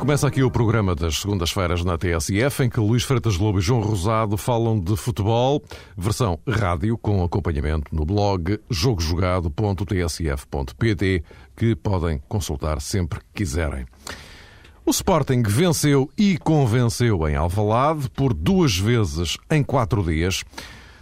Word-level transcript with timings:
Começa 0.00 0.26
aqui 0.26 0.42
o 0.42 0.50
programa 0.50 0.94
das 0.94 1.18
segundas-feiras 1.18 1.84
na 1.84 1.98
TSF, 1.98 2.64
em 2.64 2.70
que 2.70 2.80
Luís 2.80 3.02
Freitas 3.02 3.36
Lobo 3.36 3.58
e 3.58 3.60
João 3.60 3.82
Rosado 3.82 4.38
falam 4.38 4.80
de 4.80 4.96
futebol, 4.96 5.62
versão 5.94 6.38
rádio, 6.48 6.96
com 6.96 7.22
acompanhamento 7.22 7.94
no 7.94 8.06
blog 8.06 8.58
jogojogado.tsf.pt, 8.70 11.22
que 11.54 11.76
podem 11.76 12.18
consultar 12.26 12.80
sempre 12.80 13.18
que 13.18 13.44
quiserem. 13.44 13.84
O 14.86 14.90
Sporting 14.90 15.42
venceu 15.42 16.08
e 16.16 16.38
convenceu 16.38 17.28
em 17.28 17.36
Alvalade 17.36 18.08
por 18.08 18.32
duas 18.32 18.78
vezes 18.78 19.36
em 19.50 19.62
quatro 19.62 20.02
dias, 20.02 20.42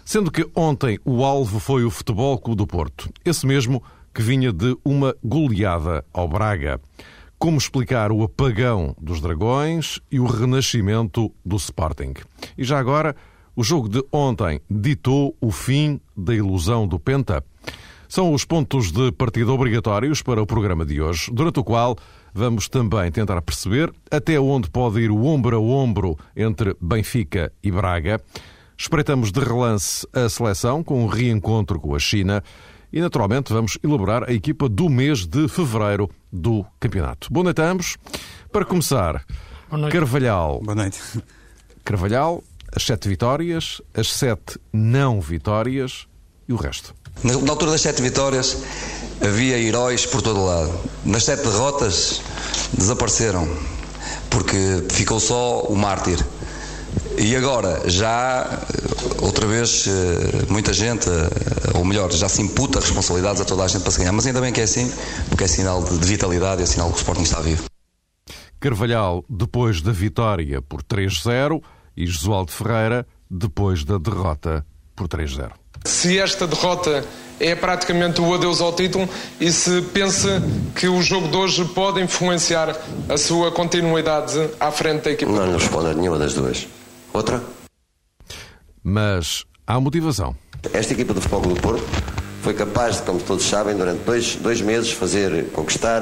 sendo 0.05 0.29
que 0.29 0.45
ontem 0.57 0.99
o 1.05 1.25
alvo 1.25 1.61
foi 1.61 1.85
o 1.85 1.91
Futebol 1.91 2.37
Clube 2.37 2.59
do 2.59 2.67
Porto, 2.67 3.09
esse 3.25 3.47
mesmo 3.47 3.81
que 4.13 4.23
vinha 4.23 4.53
de 4.53 4.77
uma 4.85 5.15
goleada 5.23 6.05
ao 6.13 6.27
Braga 6.27 6.81
como 7.39 7.57
explicar 7.57 8.11
o 8.11 8.23
apagão 8.23 8.95
dos 9.01 9.21
Dragões 9.21 10.01
e 10.11 10.19
o 10.19 10.27
renascimento 10.27 11.33
do 11.45 11.57
Sporting. 11.57 12.15
E 12.57 12.65
já 12.65 12.79
agora, 12.79 13.15
o 13.55 13.63
jogo 13.63 13.89
de 13.89 14.05
ontem 14.13 14.61
ditou 14.69 15.37
o 15.41 15.53
fim 15.53 16.01
da 16.17 16.35
ilusão 16.35 16.87
do 16.87 16.99
Penta. 16.99 17.45
São 18.09 18.33
os 18.33 18.45
pontos 18.45 18.91
de 18.91 19.13
partida 19.13 19.53
obrigatórios 19.53 20.23
para 20.23 20.43
o 20.43 20.47
programa 20.47 20.85
de 20.85 21.01
hoje, 21.01 21.31
durante 21.33 21.61
o 21.61 21.65
qual 21.65 21.97
vamos 22.35 22.69
também 22.69 23.11
tentar 23.13 23.41
perceber 23.43 23.93
até 24.11 24.39
onde 24.41 24.71
pode 24.71 25.01
ir 25.01 25.11
o 25.11 25.25
ombro 25.25 25.57
a 25.57 25.61
ombro 25.61 26.17
entre 26.37 26.75
Benfica 26.81 27.53
e 27.63 27.71
Braga. 27.71 28.21
Espreitamos 28.77 29.31
de 29.31 29.41
relance 29.41 30.07
a 30.13 30.29
seleção 30.29 30.83
com 30.83 31.05
um 31.05 31.07
reencontro 31.07 31.79
com 31.81 31.95
a 31.95 31.99
China 31.99 32.43
e, 32.93 33.01
naturalmente, 33.01 33.53
vamos 33.53 33.79
elaborar 33.83 34.29
a 34.29 34.33
equipa 34.33 34.69
do 34.69 34.89
mês 34.89 35.27
de 35.27 35.49
fevereiro 35.49 36.11
do 36.33 36.65
campeonato. 36.81 37.33
Boa 37.33 37.45
noite 37.45 37.61
a 37.61 37.71
ambos. 37.71 37.97
Para 38.51 38.65
começar, 38.65 39.25
noite. 39.71 39.93
Carvalhal. 39.93 40.61
Boa 40.63 40.75
noite. 40.75 40.99
Carvalhal, 41.85 42.43
as 42.75 42.85
sete 42.85 43.09
vitórias, 43.09 43.81
as 43.95 44.13
sete 44.13 44.59
não 44.73 45.21
vitórias 45.21 46.07
e 46.49 46.53
o 46.53 46.57
resto. 46.57 46.95
Na, 47.23 47.37
na 47.37 47.51
altura 47.51 47.73
das 47.73 47.81
sete 47.81 48.01
vitórias 48.01 48.63
havia 49.21 49.59
heróis 49.59 50.07
por 50.07 50.23
todo 50.23 50.45
lado. 50.45 50.73
Nas 51.05 51.25
sete 51.25 51.43
derrotas 51.43 52.23
desapareceram 52.73 53.49
porque 54.31 54.85
ficou 54.91 55.19
só 55.19 55.63
o 55.63 55.77
mártir. 55.77 56.19
E 57.21 57.35
agora 57.35 57.83
já 57.87 58.49
outra 59.21 59.47
vez 59.47 59.87
muita 60.49 60.73
gente, 60.73 61.09
ou 61.75 61.85
melhor, 61.85 62.11
já 62.13 62.29
se 62.29 62.41
imputa 62.41 62.81
responsabilidades 62.81 63.41
a 63.41 63.45
toda 63.45 63.65
a 63.65 63.69
gente 63.69 63.83
para 63.83 63.91
se 63.91 63.99
ganhar. 63.99 64.13
Mas 64.13 64.27
ainda 64.27 64.41
bem 64.41 64.53
que 64.53 64.61
é 64.61 64.65
assim, 64.65 64.93
porque 65.29 65.45
é 65.45 65.49
sinal 65.49 65.83
de 65.83 66.07
vitalidade, 66.07 66.63
é 66.63 66.67
sinal 66.67 66.89
que 66.91 66.95
o 66.95 66.99
Sporting 66.99 67.23
está 67.23 67.41
vivo. 67.41 67.65
Carvalhal, 68.61 69.25
depois 69.29 69.83
da 69.83 69.93
vitória 69.93 70.63
por 70.63 70.83
3-0, 70.83 71.61
e 71.97 72.07
Josualdo 72.07 72.53
Ferreira, 72.53 73.07
depois 73.31 73.85
da 73.85 73.99
derrota 73.99 74.65
por 74.95 75.09
3-0. 75.09 75.51
Se 75.85 76.19
esta 76.19 76.47
derrota 76.47 77.05
é 77.41 77.55
praticamente 77.55 78.21
o 78.21 78.35
adeus 78.35 78.61
ao 78.61 78.73
título 78.73 79.09
e 79.41 79.53
se 79.53 79.83
pensa 79.83 80.43
que 80.75 80.89
o 80.89 81.01
jogo 81.03 81.29
de 81.29 81.37
hoje 81.37 81.65
pode 81.67 82.01
influenciar 82.01 82.77
a 83.09 83.17
sua 83.17 83.53
continuidade 83.53 84.51
à 84.59 84.71
frente 84.73 85.05
da 85.05 85.11
equipa? 85.13 85.31
Não 85.31 85.47
lhe 85.47 85.53
respondo 85.53 85.89
a 85.89 85.95
nenhuma 85.95 86.19
das 86.19 86.35
duas. 86.35 86.67
Outra? 87.19 87.43
Mas 88.81 89.45
há 89.67 89.81
motivação. 89.81 90.37
Esta 90.73 90.93
equipa 90.93 91.13
do 91.13 91.21
Futebol 91.21 91.53
do 91.53 91.61
Porto 91.61 91.83
foi 92.43 92.55
capaz 92.55 92.99
de, 92.99 93.03
como 93.03 93.19
todos 93.19 93.45
sabem, 93.45 93.77
durante 93.77 94.05
dois, 94.05 94.37
dois 94.37 94.61
meses 94.61 94.93
fazer, 94.93 95.47
conquistar 95.47 96.01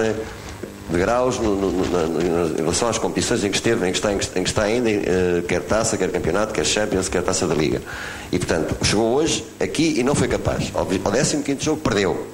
degraus 0.90 1.38
no, 1.38 1.56
no, 1.56 1.72
no, 1.72 2.52
em 2.52 2.56
relação 2.56 2.86
às 2.90 2.98
competições 2.98 3.42
em 3.44 3.50
que 3.50 3.56
esteve, 3.56 3.88
em 3.88 3.92
que 3.92 3.96
está, 3.96 4.12
em 4.12 4.18
que 4.18 4.40
está 4.40 4.64
ainda, 4.64 4.90
uh, 4.90 5.42
quer 5.48 5.62
taça, 5.62 5.96
quer 5.96 6.12
campeonato, 6.12 6.52
quer 6.52 6.66
Champions, 6.66 7.08
quer 7.08 7.22
taça 7.22 7.46
da 7.46 7.54
Liga. 7.54 7.80
E 8.30 8.38
portanto, 8.38 8.76
chegou 8.84 9.14
hoje 9.14 9.42
aqui 9.58 9.98
e 9.98 10.02
não 10.02 10.14
foi 10.14 10.28
capaz. 10.28 10.70
Ao, 10.74 10.82
ao 10.82 10.86
15 10.86 11.56
jogo 11.58 11.80
perdeu. 11.80 12.26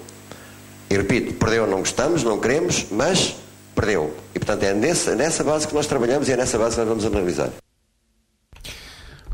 E 0.91 0.97
repito, 0.97 1.35
perdeu, 1.35 1.69
não 1.69 1.79
gostamos, 1.79 2.25
não 2.25 2.41
queremos, 2.41 2.87
mas 2.91 3.37
perdeu. 3.77 4.13
E 4.35 4.41
portanto 4.41 4.65
é 4.65 4.75
nessa, 4.75 5.15
nessa 5.15 5.45
base 5.45 5.69
que 5.69 5.75
nós 5.75 5.87
trabalhamos 5.87 6.29
e 6.29 6.33
é 6.33 6.37
nessa 6.37 6.59
base 6.59 6.75
que 6.75 6.81
nós 6.81 6.89
vamos 6.89 7.07
analisar. 7.07 7.62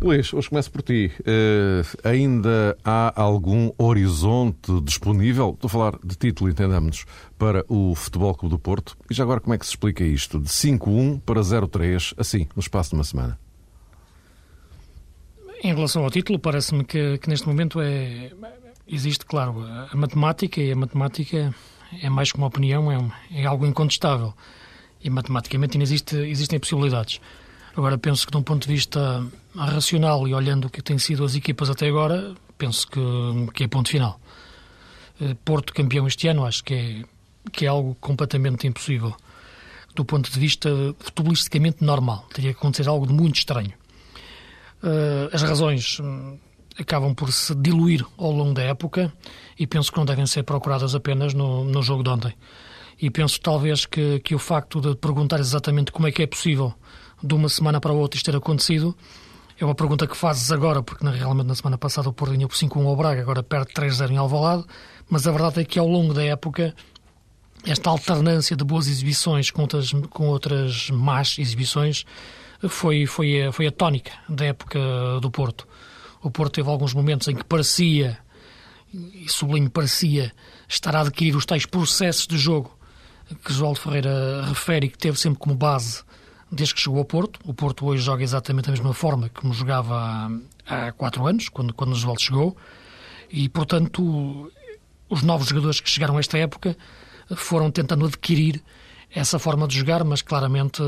Luís, 0.01 0.33
hoje 0.33 0.49
começo 0.49 0.71
por 0.71 0.81
ti. 0.81 1.11
Uh, 1.21 2.09
ainda 2.09 2.79
há 2.85 3.21
algum 3.21 3.73
horizonte 3.77 4.81
disponível, 4.83 5.51
estou 5.55 5.67
a 5.67 5.71
falar 5.71 5.99
de 6.05 6.15
título, 6.15 6.49
entendamos, 6.49 7.05
para 7.37 7.65
o 7.69 7.97
Futebol 7.97 8.33
Clube 8.33 8.55
do 8.55 8.59
Porto? 8.61 8.97
E 9.11 9.15
já 9.15 9.25
agora 9.25 9.41
como 9.41 9.55
é 9.55 9.59
que 9.59 9.67
se 9.67 9.73
explica 9.73 10.05
isto? 10.05 10.39
De 10.39 10.49
5-1 10.49 11.21
para 11.23 11.41
0-3, 11.41 12.15
assim, 12.17 12.47
no 12.55 12.61
espaço 12.61 12.91
de 12.91 12.95
uma 12.95 13.03
semana? 13.03 13.37
Em 15.65 15.75
relação 15.75 16.05
ao 16.05 16.11
título, 16.13 16.39
parece-me 16.39 16.85
que, 16.85 17.19
que, 17.19 17.29
neste 17.29 17.49
momento 17.49 17.81
é, 17.81 18.31
existe, 18.87 19.27
claro, 19.27 19.65
a 19.91 19.97
matemática, 19.97 20.61
e 20.61 20.71
a 20.71 20.77
matemática 20.77 21.53
é 22.01 22.09
mais 22.09 22.31
que 22.31 22.39
uma 22.39 22.47
opinião, 22.47 22.93
é, 22.93 22.99
é 23.33 23.47
algo 23.47 23.67
incontestável. 23.67 24.33
E 25.03 25.11
matematicamente 25.11 25.77
existe, 25.83 26.17
existem 26.17 26.61
possibilidades. 26.61 27.21
Agora, 27.77 27.99
penso 27.99 28.27
que, 28.27 28.33
de 28.33 28.39
um 28.39 28.43
ponto 28.43 28.67
de 28.67 28.75
vista 28.75 29.25
racional 29.67 30.27
e 30.29 30.35
olhando 30.35 30.67
o 30.67 30.71
que 30.71 30.83
têm 30.83 30.99
sido 30.99 31.25
as 31.25 31.35
equipas 31.35 31.71
até 31.71 31.89
agora, 31.89 32.35
penso 32.57 32.87
que, 32.89 33.01
que 33.55 33.65
é 33.65 33.69
ponto 33.69 33.89
final. 33.89 34.21
Eh, 35.21 35.37
Porto 35.45 35.73
campeão 35.73 36.07
este 36.07 36.29
ano, 36.29 36.45
acho 36.45 36.63
que 36.65 36.75
é, 36.75 37.05
que 37.53 37.65
é 37.65 37.69
algo 37.69 37.97
completamente 38.01 38.67
impossível. 38.67 39.15
Do 39.95 40.05
ponto 40.05 40.31
de 40.31 40.39
vista 40.39 40.69
futebolisticamente 40.99 41.83
normal. 41.83 42.27
Teria 42.33 42.53
que 42.53 42.59
acontecer 42.59 42.89
algo 42.89 43.07
de 43.07 43.13
muito 43.13 43.37
estranho. 43.37 43.73
Eh, 44.83 45.31
as 45.33 45.43
razões 45.43 45.99
hum, 46.01 46.39
acabam 46.79 47.15
por 47.15 47.33
se 47.33 47.55
diluir 47.55 48.05
ao 48.17 48.31
longo 48.31 48.55
da 48.55 48.63
época 48.63 49.13
e 49.59 49.67
penso 49.67 49.91
que 49.91 49.99
não 49.99 50.05
devem 50.05 50.27
ser 50.27 50.45
procuradas 50.45 50.95
apenas 50.95 51.35
no, 51.35 51.65
no 51.65 51.83
jogo 51.83 52.03
de 52.03 52.11
ontem. 52.11 52.35
E 53.01 53.11
penso 53.11 53.41
talvez 53.41 53.87
que, 53.87 54.21
que 54.21 54.35
o 54.35 54.39
facto 54.39 54.81
de 54.81 54.95
perguntar 54.97 55.39
exatamente 55.41 55.93
como 55.93 56.07
é 56.07 56.13
que 56.13 56.23
é 56.23 56.27
possível 56.27 56.75
de 57.23 57.35
uma 57.35 57.49
semana 57.49 57.81
para 57.81 57.91
a 57.91 57.95
outra 57.95 58.17
isto 58.17 58.31
ter 58.31 58.37
acontecido. 58.37 58.97
É 59.61 59.65
uma 59.65 59.75
pergunta 59.75 60.07
que 60.07 60.17
fazes 60.17 60.53
agora, 60.53 60.83
porque 60.83 61.05
na, 61.05 61.11
realmente 61.11 61.47
na 61.47 61.55
semana 61.55 61.77
passada 61.77 62.09
o 62.09 62.13
Porto 62.13 62.31
ganhou 62.31 62.49
por 62.49 62.57
5-1 62.57 62.87
ao 62.87 62.97
Braga, 62.97 63.21
agora 63.21 63.43
perde 63.43 63.73
3-0 63.73 64.11
em 64.13 64.17
Alvalade, 64.17 64.65
mas 65.11 65.27
a 65.27 65.33
verdade 65.33 65.61
é 65.61 65.65
que 65.65 65.81
ao 65.81 65.89
longo 65.89 66.15
da 66.15 66.23
época 66.25 66.75
esta 67.67 67.91
alternância 67.91 68.55
de 68.57 68.63
boas 68.63 68.87
exibições 68.87 69.51
com 69.51 69.63
outras, 69.63 69.93
com 70.11 70.29
outras 70.29 70.91
más 70.91 71.37
exibições 71.39 72.05
foi, 72.69 73.05
foi, 73.05 73.43
a, 73.43 73.53
foi 73.53 73.67
a 73.67 73.73
tónica 73.73 74.13
da 74.29 74.47
época 74.47 74.79
do 75.21 75.31
Porto. 75.31 75.67
O 76.23 76.31
Porto 76.31 76.55
teve 76.55 76.69
alguns 76.69 76.95
momentos 76.95 77.27
em 77.27 77.35
que 77.35 77.45
parecia, 77.45 78.17
e 78.93 79.29
sublinho, 79.29 79.71
parecia 79.71 80.33
estar 80.69 80.95
a 80.95 81.01
adquirir 81.01 81.35
os 81.35 81.45
tais 81.45 81.67
processos 81.67 82.29
de 82.29 82.39
jogo 82.39 82.77
que 83.45 83.53
João 83.53 83.75
Ferreira 83.75 84.45
refere 84.47 84.87
e 84.87 84.89
que 84.89 84.99
teve 84.99 85.19
sempre 85.19 85.39
como 85.41 85.55
base 85.55 86.03
desde 86.51 86.75
que 86.75 86.81
chegou 86.81 86.99
ao 86.99 87.05
Porto. 87.05 87.41
O 87.45 87.55
Porto 87.55 87.87
hoje 87.87 88.03
joga 88.03 88.23
exatamente 88.23 88.67
da 88.67 88.73
mesma 88.73 88.93
forma 88.93 89.29
como 89.31 89.53
jogava 89.53 90.31
há, 90.67 90.93
quatro 90.93 91.27
anos, 91.27 91.49
quando, 91.49 91.73
quando 91.75 91.93
Oswaldo 91.93 92.21
chegou, 92.21 92.57
e, 93.31 93.49
portanto, 93.49 94.51
os 95.09 95.23
novos 95.23 95.49
jogadores 95.49 95.81
que 95.81 95.91
chegaram 95.91 96.17
a 96.17 96.21
esta 96.21 96.39
época 96.39 96.77
foram 97.37 97.71
tentando 97.71 98.07
adquirir 98.07 98.63
essa 99.15 99.39
forma 99.39 99.67
de 99.67 99.77
jogar, 99.77 100.05
mas 100.05 100.23
claramente, 100.23 100.83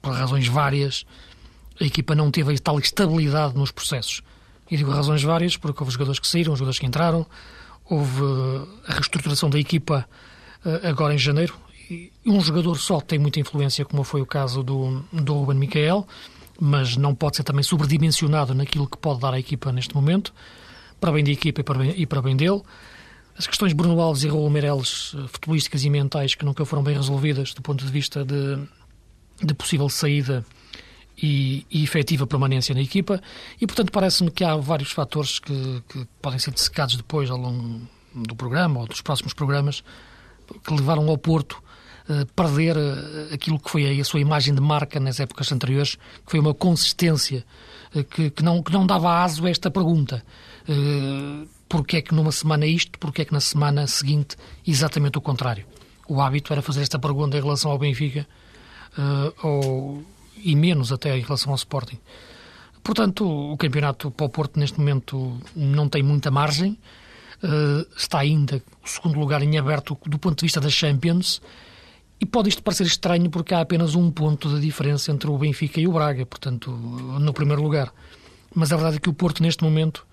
por 0.00 0.12
razões 0.12 0.46
várias, 0.46 1.04
a 1.80 1.84
equipa 1.84 2.14
não 2.14 2.30
teve 2.30 2.58
tal 2.58 2.78
estabilidade 2.78 3.56
nos 3.56 3.70
processos. 3.70 4.22
E 4.70 4.76
digo 4.76 4.90
razões 4.90 5.22
várias 5.22 5.56
porque 5.56 5.82
houve 5.82 5.92
jogadores 5.92 6.18
que 6.18 6.26
saíram, 6.26 6.54
jogadores 6.56 6.78
que 6.78 6.86
entraram, 6.86 7.26
houve 7.84 8.22
a 8.86 8.94
reestruturação 8.94 9.50
da 9.50 9.58
equipa 9.58 10.08
eh, 10.64 10.88
agora 10.88 11.14
em 11.14 11.18
janeiro, 11.18 11.54
um 12.24 12.40
jogador 12.40 12.76
só 12.76 13.00
tem 13.00 13.18
muita 13.18 13.40
influência, 13.40 13.84
como 13.84 14.04
foi 14.04 14.20
o 14.20 14.26
caso 14.26 14.62
do, 14.62 15.04
do 15.12 15.34
Ruben 15.34 15.56
Micael, 15.56 16.06
mas 16.60 16.96
não 16.96 17.14
pode 17.14 17.36
ser 17.36 17.42
também 17.42 17.62
sobredimensionado 17.62 18.54
naquilo 18.54 18.86
que 18.86 18.96
pode 18.96 19.20
dar 19.20 19.34
à 19.34 19.38
equipa 19.38 19.72
neste 19.72 19.94
momento, 19.94 20.32
para 21.00 21.12
bem 21.12 21.24
da 21.24 21.30
equipa 21.30 21.60
e 21.60 21.64
para 21.64 21.78
bem, 21.78 21.94
e 21.96 22.06
para 22.06 22.22
bem 22.22 22.36
dele. 22.36 22.62
As 23.36 23.46
questões 23.46 23.72
Bruno 23.72 24.00
Alves 24.00 24.22
e 24.22 24.28
Raul 24.28 24.48
Meireles, 24.48 25.14
eh, 25.16 25.26
futebolísticas 25.26 25.84
e 25.84 25.90
mentais, 25.90 26.34
que 26.34 26.44
nunca 26.44 26.64
foram 26.64 26.82
bem 26.82 26.94
resolvidas 26.94 27.52
do 27.52 27.62
ponto 27.62 27.84
de 27.84 27.90
vista 27.90 28.24
de, 28.24 28.58
de 29.42 29.54
possível 29.54 29.88
saída 29.88 30.44
e, 31.20 31.66
e 31.70 31.82
efetiva 31.82 32.26
permanência 32.26 32.74
na 32.74 32.80
equipa, 32.80 33.20
e 33.60 33.66
portanto 33.66 33.90
parece-me 33.90 34.30
que 34.30 34.44
há 34.44 34.56
vários 34.56 34.92
fatores 34.92 35.38
que, 35.38 35.82
que 35.88 36.06
podem 36.22 36.38
ser 36.38 36.52
dissecados 36.52 36.96
depois 36.96 37.30
ao 37.30 37.38
longo 37.38 37.80
do 38.14 38.36
programa 38.36 38.80
ou 38.80 38.86
dos 38.86 39.00
próximos 39.00 39.34
programas 39.34 39.82
que 40.64 40.74
levaram 40.74 41.08
ao 41.08 41.18
Porto 41.18 41.62
perder 42.34 42.76
eh, 42.76 43.34
aquilo 43.34 43.58
que 43.58 43.70
foi 43.70 44.00
a 44.00 44.04
sua 44.04 44.20
imagem 44.20 44.54
de 44.54 44.60
marca 44.60 45.00
nas 45.00 45.20
épocas 45.20 45.50
anteriores, 45.50 45.94
que 45.94 46.30
foi 46.30 46.40
uma 46.40 46.54
consistência 46.54 47.44
eh, 47.94 48.02
que, 48.02 48.30
que, 48.30 48.42
não, 48.42 48.62
que 48.62 48.72
não 48.72 48.86
dava 48.86 49.22
aso 49.22 49.46
a 49.46 49.50
esta 49.50 49.70
pergunta. 49.70 50.24
Porquê 51.68 51.98
é 51.98 52.02
que 52.02 52.14
numa 52.14 52.32
semana 52.32 52.64
isto, 52.66 52.98
porquê 52.98 53.22
é 53.22 53.24
que 53.24 53.32
na 53.32 53.40
semana 53.40 53.86
seguinte 53.86 54.36
exatamente 54.66 55.18
o 55.18 55.20
contrário? 55.20 55.66
O 56.08 56.20
hábito 56.20 56.52
era 56.52 56.62
fazer 56.62 56.82
esta 56.82 56.98
pergunta 56.98 57.36
em 57.36 57.40
relação 57.40 57.70
ao 57.70 57.78
Benfica 57.78 58.26
ou, 59.42 60.02
e 60.36 60.54
menos 60.54 60.90
até 60.90 61.16
em 61.16 61.20
relação 61.20 61.50
ao 61.50 61.56
Sporting. 61.56 61.98
Portanto, 62.82 63.26
o 63.26 63.56
campeonato 63.56 64.10
para 64.10 64.26
o 64.26 64.28
Porto 64.28 64.58
neste 64.58 64.78
momento 64.78 65.38
não 65.56 65.88
tem 65.88 66.02
muita 66.02 66.30
margem. 66.30 66.78
Uh, 67.42 67.86
está 67.96 68.20
ainda 68.20 68.62
o 68.82 68.88
segundo 68.88 69.18
lugar 69.18 69.42
em 69.42 69.58
aberto 69.58 69.98
do 70.06 70.18
ponto 70.18 70.38
de 70.38 70.44
vista 70.44 70.60
da 70.60 70.68
Champions. 70.68 71.40
E 72.24 72.26
pode 72.26 72.48
isto 72.48 72.62
parecer 72.62 72.86
estranho 72.86 73.28
porque 73.28 73.52
há 73.52 73.60
apenas 73.60 73.94
um 73.94 74.10
ponto 74.10 74.48
de 74.48 74.58
diferença 74.58 75.12
entre 75.12 75.28
o 75.28 75.36
Benfica 75.36 75.78
e 75.78 75.86
o 75.86 75.92
Braga, 75.92 76.24
portanto, 76.24 76.70
no 76.70 77.34
primeiro 77.34 77.62
lugar. 77.62 77.92
Mas 78.54 78.72
a 78.72 78.76
verdade 78.76 78.96
é 78.96 78.98
que 78.98 79.10
o 79.10 79.12
Porto, 79.12 79.42
neste 79.42 79.62
momento, 79.62 80.06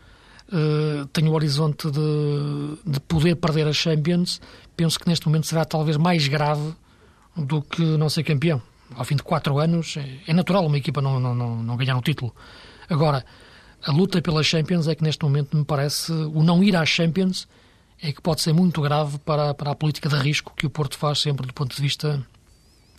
uh, 0.49 1.05
tem 1.13 1.29
o 1.29 1.31
horizonte 1.31 1.89
de, 1.89 2.77
de 2.85 2.99
poder 2.99 3.37
perder 3.37 3.65
a 3.65 3.71
Champions. 3.71 4.41
Penso 4.75 4.99
que 4.99 5.07
neste 5.07 5.25
momento 5.25 5.47
será 5.47 5.63
talvez 5.63 5.95
mais 5.95 6.27
grave 6.27 6.73
do 7.33 7.61
que 7.61 7.81
não 7.81 8.09
ser 8.09 8.23
campeão 8.23 8.61
ao 8.93 9.05
fim 9.05 9.15
de 9.15 9.23
quatro 9.23 9.57
anos, 9.57 9.95
é, 9.95 10.17
é 10.27 10.33
natural 10.33 10.65
uma 10.65 10.77
equipa 10.77 11.01
não, 11.01 11.17
não, 11.17 11.33
não, 11.33 11.63
não 11.63 11.77
ganhar 11.77 11.95
um 11.95 12.01
título. 12.01 12.35
Agora, 12.89 13.25
a 13.85 13.89
luta 13.89 14.21
pela 14.21 14.43
Champions 14.43 14.85
é 14.89 14.95
que 14.95 15.01
neste 15.01 15.23
momento 15.23 15.55
me 15.55 15.63
parece 15.63 16.11
o 16.11 16.43
não 16.43 16.61
ir 16.61 16.75
à 16.75 16.85
Champions 16.85 17.47
é 18.01 18.11
que 18.11 18.21
pode 18.21 18.41
ser 18.41 18.53
muito 18.53 18.81
grave 18.81 19.19
para, 19.19 19.53
para 19.53 19.71
a 19.71 19.75
política 19.75 20.09
de 20.09 20.15
risco 20.15 20.53
que 20.55 20.65
o 20.65 20.69
Porto 20.69 20.97
faz 20.97 21.19
sempre 21.19 21.45
do 21.45 21.53
ponto 21.53 21.75
de 21.75 21.81
vista 21.81 22.25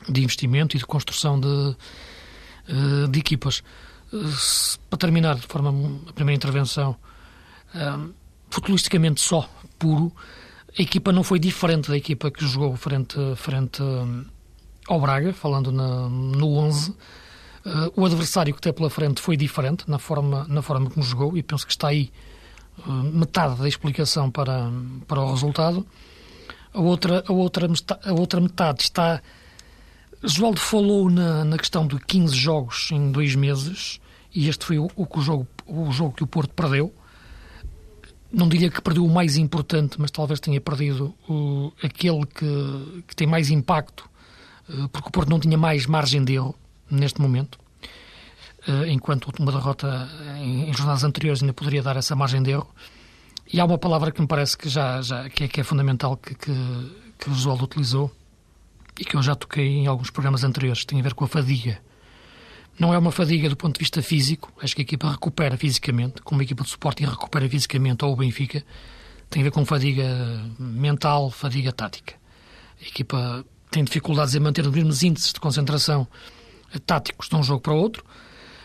de 0.08 0.22
investimento 0.22 0.76
e 0.76 0.78
de 0.78 0.86
construção 0.86 1.38
de, 1.38 1.76
eh, 2.68 3.08
de 3.08 3.18
equipas. 3.18 3.62
Para 4.88 4.98
terminar 4.98 5.36
de 5.36 5.46
forma 5.46 6.00
a 6.08 6.12
primeira 6.12 6.36
intervenção, 6.36 6.96
eh, 7.74 7.98
futbolisticamente 8.50 9.20
só, 9.20 9.48
puro, 9.78 10.12
a 10.78 10.82
equipa 10.82 11.12
não 11.12 11.24
foi 11.24 11.38
diferente 11.38 11.90
da 11.90 11.96
equipa 11.96 12.30
que 12.30 12.46
jogou 12.46 12.76
frente, 12.76 13.16
frente 13.36 13.82
ao 14.88 15.00
Braga, 15.00 15.32
falando 15.32 15.72
na, 15.72 16.08
no 16.08 16.56
11, 16.56 16.90
uh, 16.90 16.96
eh, 17.64 17.92
o 17.96 18.04
adversário 18.04 18.54
que 18.54 18.60
tem 18.60 18.72
pela 18.72 18.90
frente 18.90 19.20
foi 19.20 19.36
diferente 19.36 19.88
na 19.88 19.98
forma, 19.98 20.46
na 20.48 20.62
forma 20.62 20.90
como 20.90 21.04
jogou 21.04 21.36
e 21.36 21.42
penso 21.42 21.66
que 21.66 21.72
está 21.72 21.88
aí 21.88 22.10
metade 22.86 23.60
da 23.60 23.68
explicação 23.68 24.30
para, 24.30 24.70
para 25.06 25.20
o 25.20 25.30
resultado. 25.30 25.86
A 26.72 26.80
outra, 26.80 27.24
a, 27.26 27.32
outra, 27.32 27.68
a 28.04 28.12
outra 28.12 28.40
metade 28.40 28.82
está. 28.82 29.22
Joaldo 30.22 30.60
falou 30.60 31.10
na, 31.10 31.44
na 31.44 31.58
questão 31.58 31.86
de 31.86 31.98
15 31.98 32.34
jogos 32.34 32.90
em 32.92 33.10
dois 33.10 33.34
meses 33.34 34.00
e 34.34 34.48
este 34.48 34.64
foi 34.64 34.78
o, 34.78 34.88
o, 34.96 35.20
jogo, 35.20 35.46
o 35.66 35.90
jogo 35.90 36.12
que 36.12 36.22
o 36.22 36.26
Porto 36.26 36.54
perdeu. 36.54 36.94
Não 38.32 38.48
diria 38.48 38.70
que 38.70 38.80
perdeu 38.80 39.04
o 39.04 39.10
mais 39.10 39.36
importante, 39.36 40.00
mas 40.00 40.10
talvez 40.10 40.40
tenha 40.40 40.60
perdido 40.60 41.14
o, 41.28 41.72
aquele 41.82 42.24
que, 42.24 43.04
que 43.06 43.14
tem 43.14 43.26
mais 43.26 43.50
impacto 43.50 44.08
eh, 44.68 44.88
porque 44.92 45.08
o 45.08 45.12
Porto 45.12 45.28
não 45.28 45.40
tinha 45.40 45.58
mais 45.58 45.86
margem 45.86 46.24
de 46.24 46.34
erro 46.34 46.54
neste 46.90 47.20
momento, 47.20 47.58
eh, 47.58 47.61
enquanto 48.88 49.28
uma 49.38 49.52
derrota 49.52 50.08
em 50.38 50.72
jornadas 50.72 51.04
anteriores 51.04 51.42
ainda 51.42 51.52
poderia 51.52 51.82
dar 51.82 51.96
essa 51.96 52.14
margem 52.14 52.42
de 52.42 52.50
erro. 52.50 52.72
E 53.52 53.60
há 53.60 53.64
uma 53.64 53.78
palavra 53.78 54.10
que 54.10 54.20
me 54.20 54.26
parece 54.26 54.56
que, 54.56 54.68
já, 54.68 55.02
já, 55.02 55.28
que, 55.28 55.44
é, 55.44 55.48
que 55.48 55.60
é 55.60 55.64
fundamental 55.64 56.16
que, 56.16 56.34
que, 56.34 56.52
que 57.18 57.28
o 57.30 57.34
Josualdo 57.34 57.64
utilizou 57.64 58.10
e 58.98 59.04
que 59.04 59.16
eu 59.16 59.22
já 59.22 59.34
toquei 59.34 59.66
em 59.66 59.86
alguns 59.86 60.10
programas 60.10 60.44
anteriores, 60.44 60.84
tem 60.84 61.00
a 61.00 61.02
ver 61.02 61.14
com 61.14 61.24
a 61.24 61.28
fadiga. 61.28 61.80
Não 62.78 62.94
é 62.94 62.98
uma 62.98 63.12
fadiga 63.12 63.48
do 63.48 63.56
ponto 63.56 63.74
de 63.74 63.80
vista 63.80 64.02
físico, 64.02 64.52
acho 64.62 64.74
que 64.74 64.82
a 64.82 64.84
equipa 64.84 65.10
recupera 65.10 65.56
fisicamente, 65.56 66.22
como 66.22 66.40
a 66.40 66.44
equipa 66.44 66.62
de 66.62 66.70
suporte 66.70 67.04
recupera 67.04 67.48
fisicamente, 67.48 68.04
ou 68.04 68.12
o 68.12 68.16
Benfica, 68.16 68.64
tem 69.28 69.42
a 69.42 69.44
ver 69.44 69.50
com 69.50 69.64
fadiga 69.64 70.04
mental, 70.58 71.30
fadiga 71.30 71.72
tática. 71.72 72.14
A 72.80 72.84
equipa 72.86 73.44
tem 73.70 73.84
dificuldades 73.84 74.34
em 74.34 74.40
manter 74.40 74.66
os 74.66 74.72
mesmos 74.72 75.02
índices 75.02 75.32
de 75.32 75.40
concentração 75.40 76.06
táticos 76.86 77.28
de 77.28 77.36
um 77.36 77.42
jogo 77.42 77.60
para 77.60 77.72
o 77.72 77.76
outro. 77.76 78.04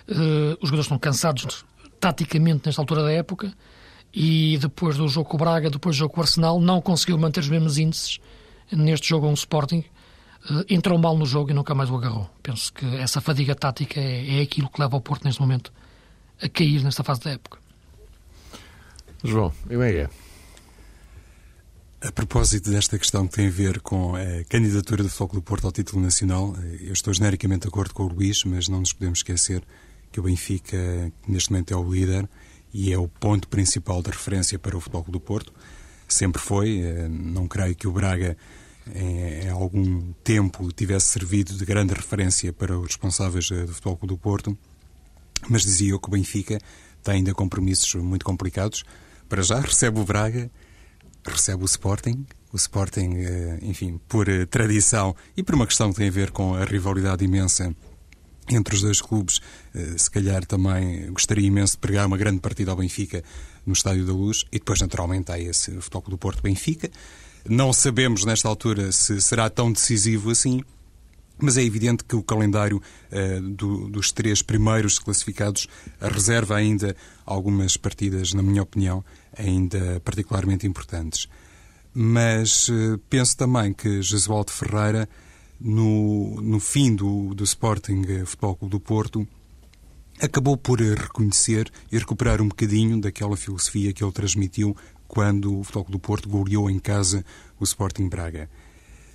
Uh, 0.10 0.54
os 0.62 0.70
jogadores 0.70 0.86
estão 0.86 0.98
cansados 1.00 1.66
taticamente 2.00 2.66
nesta 2.66 2.82
altura 2.82 3.04
da 3.04 3.12
época 3.12 3.54
e 4.14 4.58
depois 4.58 4.98
do 4.98 5.08
jogo 5.08 5.30
com 5.30 5.36
o 5.36 5.40
Braga, 5.40 5.70
depois 5.70 5.96
do 5.96 6.00
jogo 6.00 6.14
com 6.14 6.22
o 6.22 6.24
Arsenal, 6.24 6.60
não 6.60 6.82
conseguiu 6.82 7.18
manter 7.18 7.42
os 7.42 7.50
mesmos 7.50 7.78
índices 7.78 8.20
neste 8.72 9.10
jogo 9.10 9.26
com 9.26 9.32
o 9.32 9.36
Sporting. 9.36 9.84
Uh, 10.50 10.64
entrou 10.70 10.98
mal 10.98 11.18
no 11.18 11.26
jogo 11.26 11.52
e 11.52 11.54
nunca 11.54 11.76
mais 11.76 11.90
o 11.90 11.96
agarrou. 11.96 12.30
Penso 12.42 12.72
que 12.72 12.86
essa 12.98 13.20
fadiga 13.20 13.54
tática 13.54 14.00
é, 14.00 14.40
é 14.40 14.42
aquilo 14.42 14.70
que 14.70 14.80
leva 14.80 14.96
o 14.96 15.02
Porto 15.02 15.26
neste 15.26 15.42
momento 15.42 15.74
a 16.42 16.48
cair 16.48 16.84
nesta 16.84 17.04
fase 17.04 17.22
da 17.22 17.32
época. 17.32 17.60
João, 19.24 19.52
eu 19.70 19.82
é. 19.82 20.10
A 22.00 22.12
propósito 22.12 22.70
desta 22.70 22.98
questão 22.98 23.28
que 23.28 23.34
tem 23.36 23.48
a 23.48 23.52
ver 23.52 23.82
com 23.82 24.16
a 24.16 24.44
candidatura 24.48 25.02
do 25.02 25.10
Foco 25.10 25.36
do 25.36 25.42
Porto 25.42 25.66
ao 25.66 25.72
título 25.72 26.02
nacional, 26.02 26.56
eu 26.80 26.94
estou 26.94 27.12
genericamente 27.12 27.64
de 27.64 27.68
acordo 27.68 27.94
com 27.94 28.04
o 28.04 28.08
Luís, 28.08 28.44
mas 28.44 28.68
não 28.68 28.80
nos 28.80 28.94
podemos 28.94 29.20
esquecer 29.20 29.64
que 30.18 30.20
o 30.20 30.24
Benfica, 30.24 31.12
neste 31.28 31.52
momento, 31.52 31.72
é 31.72 31.78
o 31.78 31.94
líder 31.94 32.28
e 32.74 32.92
é 32.92 32.98
o 32.98 33.08
ponto 33.08 33.48
principal 33.48 34.02
de 34.02 34.10
referência 34.10 34.58
para 34.58 34.76
o 34.76 34.82
Futebol 34.82 35.06
do 35.10 35.20
Porto. 35.20 35.54
Sempre 36.08 36.42
foi. 36.42 36.80
Eh, 36.80 37.08
não 37.08 37.48
creio 37.48 37.76
que 37.76 37.88
o 37.88 37.92
Braga, 37.92 38.36
em 38.96 39.48
algum 39.50 40.12
tempo, 40.24 40.72
tivesse 40.72 41.10
servido 41.10 41.54
de 41.54 41.64
grande 41.64 41.94
referência 41.94 42.52
para 42.52 42.76
os 42.76 42.88
responsáveis 42.88 43.48
eh, 43.52 43.64
do 43.64 43.74
Futebol 43.76 44.00
do 44.08 44.18
Porto, 44.18 44.58
mas 45.48 45.62
dizia 45.62 45.92
eu 45.92 46.00
que 46.00 46.08
o 46.08 46.12
Benfica 46.12 46.58
tem 47.04 47.18
ainda 47.18 47.32
compromissos 47.32 47.94
muito 48.02 48.26
complicados. 48.26 48.84
Para 49.30 49.44
já 49.44 49.60
recebe 49.60 50.00
o 50.00 50.04
Braga 50.04 50.50
recebe 51.24 51.62
o 51.62 51.66
Sporting. 51.66 52.26
O 52.52 52.56
Sporting, 52.56 53.18
eh, 53.18 53.60
enfim, 53.62 54.00
por 54.08 54.28
eh, 54.28 54.48
tradição 54.48 55.16
e 55.36 55.44
por 55.44 55.54
uma 55.54 55.68
questão 55.68 55.92
que 55.92 55.98
tem 55.98 56.08
a 56.08 56.12
ver 56.12 56.32
com 56.32 56.56
a 56.56 56.64
rivalidade 56.64 57.24
imensa 57.24 57.76
entre 58.50 58.76
os 58.76 58.82
dois 58.82 59.02
clubes, 59.02 59.40
eh, 59.74 59.96
se 59.98 60.10
calhar 60.10 60.46
também 60.46 61.12
gostaria 61.12 61.48
imenso 61.48 61.74
de 61.74 61.80
pregar 61.80 62.06
uma 62.06 62.18
grande 62.18 62.40
partida 62.40 62.72
ao 62.72 62.78
Benfica 62.78 63.24
no 63.66 63.74
Estádio 63.74 64.06
da 64.06 64.14
Luz 64.14 64.46
e 64.52 64.60
depois, 64.60 64.80
naturalmente, 64.82 65.32
há 65.32 65.40
esse 65.40 65.72
Futebol 65.82 66.12
do 66.12 66.18
Porto 66.18 66.42
Benfica. 66.42 66.90
Não 67.48 67.72
sabemos 67.74 68.26
nesta 68.26 68.48
altura 68.48 68.92
se 68.92 69.22
será 69.22 69.50
tão 69.50 69.72
decisivo 69.72 70.32
assim, 70.32 70.62
mas 71.40 71.58
é 71.58 71.64
evidente 71.64 72.04
que 72.04 72.16
o 72.16 72.24
calendário 72.24 72.82
do, 73.56 73.88
dos 73.90 74.12
três 74.12 74.42
primeiros 74.42 74.98
classificados 74.98 75.68
reserva 76.02 76.56
ainda 76.56 76.96
algumas 77.26 77.78
partidas, 77.78 78.34
na 78.34 78.42
minha 78.42 78.64
opinião, 78.64 79.06
ainda 79.38 80.02
particularmente 80.04 80.66
importantes. 80.66 81.28
Mas 82.00 82.70
uh, 82.70 83.00
penso 83.10 83.36
também 83.36 83.74
que 83.74 84.04
Jesualdo 84.04 84.52
Ferreira, 84.52 85.10
no, 85.60 86.42
no 86.42 86.60
fim 86.60 86.96
do, 86.96 87.34
do 87.34 87.44
Sporting 87.44 88.04
Futebol 88.26 88.56
Clube 88.56 88.72
do 88.72 88.80
Porto, 88.80 89.28
acabou 90.20 90.58
por 90.58 90.80
reconhecer 90.80 91.72
e 91.92 91.98
recuperar 91.98 92.42
um 92.42 92.48
bocadinho 92.48 93.00
daquela 93.00 93.38
filosofia 93.38 93.94
que 93.94 94.04
ele 94.04 94.12
transmitiu 94.12 94.76
quando 95.08 95.60
o 95.60 95.64
Futebol 95.64 95.86
Clube 95.86 95.98
do 95.98 96.00
Porto 96.00 96.30
goleou 96.30 96.70
em 96.70 96.80
casa 96.80 97.24
o 97.60 97.64
Sporting 97.64 98.10
Braga. 98.10 98.50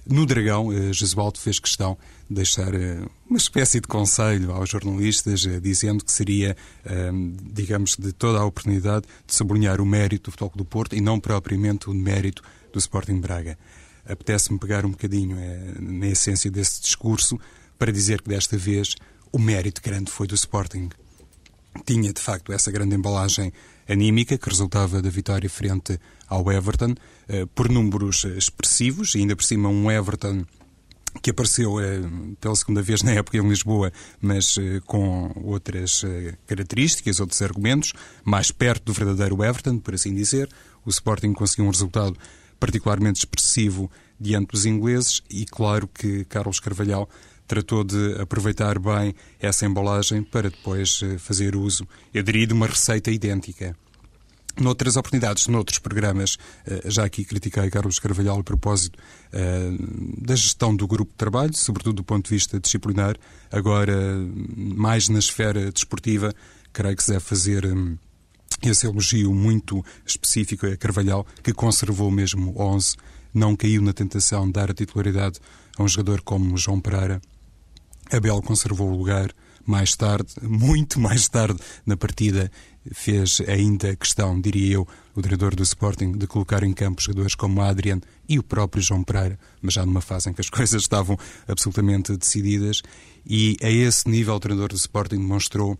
No 0.05 0.27
Dragão, 0.27 0.73
eh, 0.73 0.93
Jesualdo 0.93 1.39
fez 1.39 1.61
questão 1.61 1.97
de 2.29 2.35
deixar 2.35 2.75
eh, 2.75 3.07
uma 3.29 3.37
espécie 3.37 3.81
de 3.81 3.87
conselho 3.87 4.51
aos 4.51 4.69
jornalistas, 4.69 5.47
eh, 5.47 5.61
dizendo 5.61 6.05
que 6.05 6.11
seria, 6.11 6.57
digamos, 7.53 7.97
de 7.97 8.13
toda 8.13 8.41
a 8.41 8.45
oportunidade 8.45 9.07
de 9.25 9.35
sublinhar 9.35 9.81
o 9.81 9.87
mérito 9.87 10.25
do 10.25 10.33
Futebol 10.33 10.53
do 10.57 10.65
Porto 10.65 10.97
e 10.97 11.01
não 11.01 11.21
propriamente 11.21 11.89
o 11.89 11.95
mérito 11.95 12.43
do 12.73 12.81
Sporting 12.81 13.21
Braga. 13.21 13.57
Apetece-me 14.09 14.59
pegar 14.59 14.85
um 14.85 14.91
bocadinho 14.91 15.37
na 15.81 16.09
essência 16.09 16.51
desse 16.51 16.81
discurso 16.81 17.39
para 17.79 17.93
dizer 17.93 18.23
que 18.23 18.29
desta 18.29 18.57
vez 18.57 18.95
o 19.33 19.39
mérito 19.39 19.81
grande 19.83 20.11
foi 20.11 20.27
do 20.27 20.35
Sporting. 20.35 20.91
Tinha, 21.87 22.13
de 22.13 22.21
facto, 22.21 22.53
essa 22.53 22.71
grande 22.71 22.95
embalagem 22.95 23.53
anímica 23.89 24.39
que 24.39 24.49
resultava 24.49 25.01
da 25.03 25.11
vitória 25.11 25.49
frente 25.49 25.99
ao 26.29 26.51
Everton, 26.51 26.95
eh, 27.29 27.47
por 27.55 27.69
números 27.69 28.25
expressivos, 28.25 29.15
e 29.15 29.19
ainda 29.19 29.35
por 29.35 29.45
cima 29.45 29.69
um 29.69 29.91
Everton 29.91 30.45
que 31.23 31.31
apareceu 31.31 31.79
eh, 31.79 32.01
pela 32.41 32.57
segunda 32.57 32.81
vez 32.83 33.03
na 33.03 33.13
época 33.13 33.37
em 33.37 33.49
Lisboa, 33.49 33.93
mas 34.21 34.57
eh, 34.59 34.81
com 34.87 35.31
outras 35.43 36.05
características, 36.47 37.21
outros 37.21 37.43
argumentos, 37.43 37.93
mais 38.25 38.51
perto 38.51 38.85
do 38.85 38.93
verdadeiro 38.93 39.43
Everton, 39.43 39.79
por 39.79 39.95
assim 39.95 40.15
dizer. 40.15 40.49
O 40.85 40.91
Sporting 40.91 41.33
conseguiu 41.33 41.67
um 41.67 41.71
resultado 41.71 42.17
particularmente 42.63 43.19
expressivo 43.19 43.91
diante 44.21 44.53
dos 44.53 44.65
ingleses 44.65 45.21
e 45.29 45.45
claro 45.45 45.89
que 45.89 46.25
Carlos 46.27 46.61
Carvalhal 46.61 47.11
tratou 47.45 47.83
de 47.83 48.15
aproveitar 48.21 48.79
bem 48.79 49.17
essa 49.41 49.67
embalagem 49.67 50.23
para 50.23 50.49
depois 50.49 51.01
fazer 51.19 51.57
uso, 51.57 51.85
aderir 52.17 52.47
de 52.47 52.55
uma 52.55 52.69
receita 52.69 53.11
idêntica. 53.11 53.77
Noutras 54.61 54.97
oportunidades, 54.97 55.49
noutros 55.49 55.81
programas, 55.81 56.39
eh, 56.65 56.83
já 56.85 57.05
aqui 57.05 57.25
critiquei 57.25 57.69
Carlos 57.69 57.99
Carvalhal 57.99 58.39
a 58.39 58.45
propósito 58.45 58.97
eh, 59.33 59.71
da 60.19 60.37
gestão 60.37 60.77
do 60.77 60.87
grupo 60.87 61.11
de 61.11 61.17
trabalho, 61.17 61.57
sobretudo 61.57 61.97
do 61.97 62.05
ponto 62.05 62.29
de 62.29 62.35
vista 62.37 62.61
disciplinar. 62.61 63.17
Agora, 63.51 63.97
mais 64.57 65.09
na 65.09 65.19
esfera 65.19 65.73
desportiva, 65.73 66.33
creio 66.73 66.97
que 66.97 67.03
se 67.03 67.11
deve 67.11 67.25
fazer 67.25 67.67
hum, 67.67 67.97
esse 68.71 68.87
elogio 68.87 69.35
muito 69.35 69.85
específico 70.07 70.67
a 70.67 70.77
Carvalhal, 70.77 71.27
que 71.43 71.53
conservou 71.53 72.11
mesmo 72.11 72.55
11, 72.57 72.97
não 73.35 73.57
caiu 73.57 73.83
na 73.83 73.93
tentação 73.93 74.47
de 74.47 74.53
dar 74.53 74.71
a 74.71 74.75
titularidade 74.75 75.41
a 75.77 75.83
um 75.83 75.89
jogador 75.89 76.23
como 76.23 76.57
João 76.57 76.81
Pereira. 76.81 77.21
Abel 78.11 78.43
conservou 78.43 78.91
o 78.91 78.97
lugar 78.97 79.33
mais 79.67 79.97
tarde, 79.97 80.35
muito 80.43 81.01
mais 81.01 81.29
tarde 81.29 81.59
na 81.87 81.97
partida, 81.97 82.51
fez 82.93 83.41
ainda 83.47 83.95
questão, 83.97 84.41
diria 84.41 84.75
eu, 84.75 84.89
o 85.15 85.23
treinador 85.23 85.55
do 85.55 85.63
Sporting, 85.63 86.13
de 86.13 86.27
colocar 86.27 86.63
em 86.63 86.73
campo 86.73 87.01
jogadores 87.01 87.35
como 87.35 87.61
Adrian 87.61 88.01
e 88.29 88.39
o 88.39 88.43
próprio 88.43 88.83
João 88.83 89.05
Pereira, 89.05 89.39
mas 89.61 89.75
já 89.75 89.87
numa 89.87 90.01
fase 90.01 90.31
em 90.31 90.33
que 90.33 90.41
as 90.41 90.51
coisas 90.51 90.83
estavam 90.83 91.19
absolutamente 91.47 92.17
decididas. 92.17 92.83
E 93.25 93.57
a 93.63 93.71
esse 93.71 94.09
nível, 94.09 94.35
o 94.35 94.41
treinador 94.41 94.71
do 94.71 94.77
Sporting 94.77 95.17
demonstrou 95.17 95.79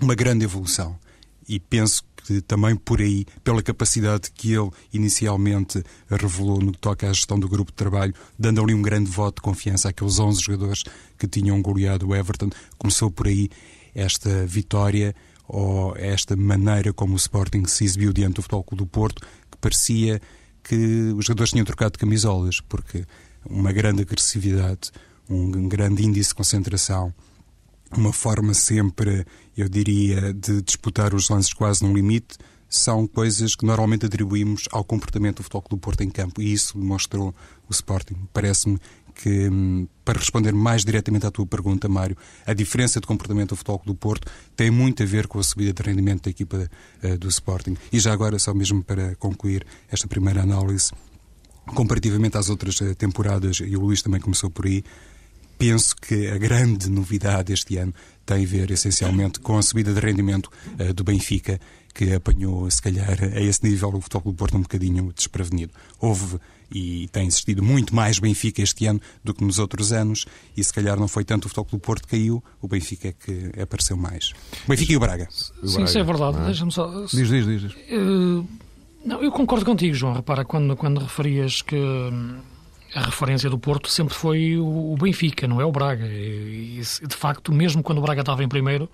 uma 0.00 0.14
grande 0.14 0.44
evolução. 0.44 0.98
E 1.48 1.58
penso 1.58 2.02
que 2.16 2.42
também 2.42 2.76
por 2.76 3.00
aí, 3.00 3.24
pela 3.42 3.62
capacidade 3.62 4.30
que 4.30 4.52
ele 4.52 4.70
inicialmente 4.92 5.82
revelou 6.10 6.60
no 6.60 6.72
que 6.72 6.78
toca 6.78 7.08
à 7.08 7.12
gestão 7.12 7.38
do 7.38 7.48
grupo 7.48 7.72
de 7.72 7.76
trabalho, 7.76 8.14
dando 8.38 8.62
ali 8.62 8.74
um 8.74 8.82
grande 8.82 9.10
voto 9.10 9.36
de 9.36 9.42
confiança 9.42 9.88
àqueles 9.88 10.18
11 10.18 10.42
jogadores 10.42 10.84
que 11.18 11.26
tinham 11.26 11.60
goleado 11.62 12.08
o 12.08 12.14
Everton, 12.14 12.50
começou 12.76 13.10
por 13.10 13.28
aí 13.28 13.48
esta 13.94 14.46
vitória 14.46 15.14
ou 15.48 15.96
esta 15.96 16.36
maneira 16.36 16.92
como 16.92 17.14
o 17.14 17.16
Sporting 17.16 17.64
se 17.64 17.84
exibiu 17.84 18.12
diante 18.12 18.34
do 18.34 18.42
Futebol 18.42 18.64
Clube 18.64 18.84
do 18.84 18.86
Porto, 18.86 19.22
que 19.50 19.56
parecia 19.58 20.20
que 20.62 21.14
os 21.16 21.24
jogadores 21.24 21.50
tinham 21.50 21.64
trocado 21.64 21.92
de 21.92 21.98
camisolas, 21.98 22.60
porque 22.60 23.06
uma 23.48 23.72
grande 23.72 24.02
agressividade, 24.02 24.90
um 25.30 25.66
grande 25.66 26.04
índice 26.04 26.28
de 26.30 26.34
concentração, 26.34 27.14
uma 27.96 28.12
forma 28.12 28.54
sempre, 28.54 29.24
eu 29.56 29.68
diria, 29.68 30.32
de 30.32 30.62
disputar 30.62 31.14
os 31.14 31.28
lances 31.28 31.52
quase 31.52 31.84
no 31.84 31.94
limite, 31.94 32.36
são 32.68 33.06
coisas 33.06 33.56
que 33.56 33.64
normalmente 33.64 34.04
atribuímos 34.04 34.64
ao 34.70 34.84
comportamento 34.84 35.38
do 35.38 35.42
Futebol 35.42 35.62
Clube 35.62 35.80
do 35.80 35.84
Porto 35.84 36.02
em 36.02 36.10
campo 36.10 36.42
e 36.42 36.52
isso 36.52 36.78
demonstrou 36.78 37.34
o 37.68 37.72
Sporting. 37.72 38.16
Parece-me 38.32 38.78
que, 39.14 39.48
hum, 39.48 39.88
para 40.04 40.18
responder 40.18 40.52
mais 40.52 40.84
diretamente 40.84 41.26
à 41.26 41.30
tua 41.30 41.46
pergunta, 41.46 41.88
Mário, 41.88 42.16
a 42.46 42.54
diferença 42.54 43.00
de 43.00 43.06
comportamento 43.06 43.50
do 43.50 43.56
Futebol 43.56 43.78
Clube 43.80 43.96
do 43.96 44.00
Porto 44.00 44.30
tem 44.54 44.70
muito 44.70 45.02
a 45.02 45.06
ver 45.06 45.26
com 45.26 45.38
a 45.38 45.42
subida 45.42 45.72
de 45.72 45.82
rendimento 45.82 46.24
da 46.24 46.30
equipa 46.30 46.70
uh, 47.02 47.18
do 47.18 47.28
Sporting. 47.28 47.76
E 47.92 47.98
já 47.98 48.12
agora, 48.12 48.38
só 48.38 48.54
mesmo 48.54 48.82
para 48.82 49.16
concluir 49.16 49.66
esta 49.90 50.06
primeira 50.06 50.42
análise, 50.42 50.92
comparativamente 51.74 52.36
às 52.36 52.48
outras 52.48 52.80
uh, 52.80 52.94
temporadas, 52.94 53.58
e 53.58 53.76
o 53.76 53.80
Luís 53.80 54.02
também 54.02 54.20
começou 54.20 54.50
por 54.50 54.66
aí, 54.66 54.84
penso 55.58 55.96
que 55.96 56.28
a 56.28 56.38
grande 56.38 56.88
novidade 56.88 57.52
este 57.52 57.76
ano 57.76 57.92
tem 58.24 58.44
a 58.44 58.46
ver 58.46 58.70
essencialmente 58.70 59.40
com 59.40 59.58
a 59.58 59.62
subida 59.62 59.92
de 59.92 60.00
rendimento 60.00 60.50
uh, 60.78 60.92
do 60.94 61.02
Benfica, 61.02 61.60
que 61.94 62.14
apanhou, 62.14 62.70
se 62.70 62.80
calhar, 62.80 63.18
a 63.22 63.40
esse 63.40 63.68
nível 63.68 63.88
o 63.88 64.00
Futebol 64.00 64.32
do 64.32 64.36
Porto 64.36 64.56
um 64.56 64.62
bocadinho 64.62 65.12
desprevenido. 65.12 65.72
Houve 65.98 66.38
e 66.70 67.08
tem 67.08 67.26
existido 67.26 67.62
muito 67.62 67.94
mais 67.94 68.18
Benfica 68.18 68.62
este 68.62 68.86
ano 68.86 69.00
do 69.24 69.32
que 69.32 69.42
nos 69.42 69.58
outros 69.58 69.90
anos 69.90 70.26
e 70.56 70.62
se 70.62 70.72
calhar 70.72 70.98
não 70.98 71.08
foi 71.08 71.24
tanto 71.24 71.46
o 71.46 71.48
Futebol 71.48 71.70
do 71.72 71.78
Porto 71.80 72.02
que 72.06 72.16
caiu, 72.16 72.44
o 72.60 72.68
Benfica 72.68 73.08
é 73.08 73.12
que 73.12 73.60
apareceu 73.60 73.96
mais. 73.96 74.32
O 74.64 74.68
Benfica 74.68 74.92
e 74.92 74.96
o 74.96 75.00
Braga. 75.00 75.28
Sim, 75.30 75.84
isso 75.84 75.98
é 75.98 76.04
verdade. 76.04 76.38
É? 76.38 76.44
Deixa-me 76.44 76.70
só... 76.70 77.06
Diz, 77.06 77.28
diz, 77.28 77.46
diz. 77.46 77.72
Uh, 77.90 78.46
não, 79.04 79.22
eu 79.22 79.32
concordo 79.32 79.64
contigo, 79.64 79.94
João. 79.94 80.12
Repara, 80.12 80.44
quando, 80.44 80.76
quando 80.76 81.00
referias 81.00 81.62
que 81.62 81.76
hum, 81.76 82.38
a 82.94 83.02
referência 83.02 83.50
do 83.50 83.58
Porto 83.58 83.88
sempre 83.88 84.14
foi 84.14 84.56
o 84.56 84.96
Benfica, 84.98 85.46
não 85.46 85.60
é 85.60 85.64
o 85.64 85.72
Braga. 85.72 86.06
E, 86.06 86.80
de 86.80 87.16
facto, 87.16 87.52
mesmo 87.52 87.82
quando 87.82 87.98
o 87.98 88.00
Braga 88.00 88.20
estava 88.20 88.42
em 88.42 88.48
primeiro, 88.48 88.90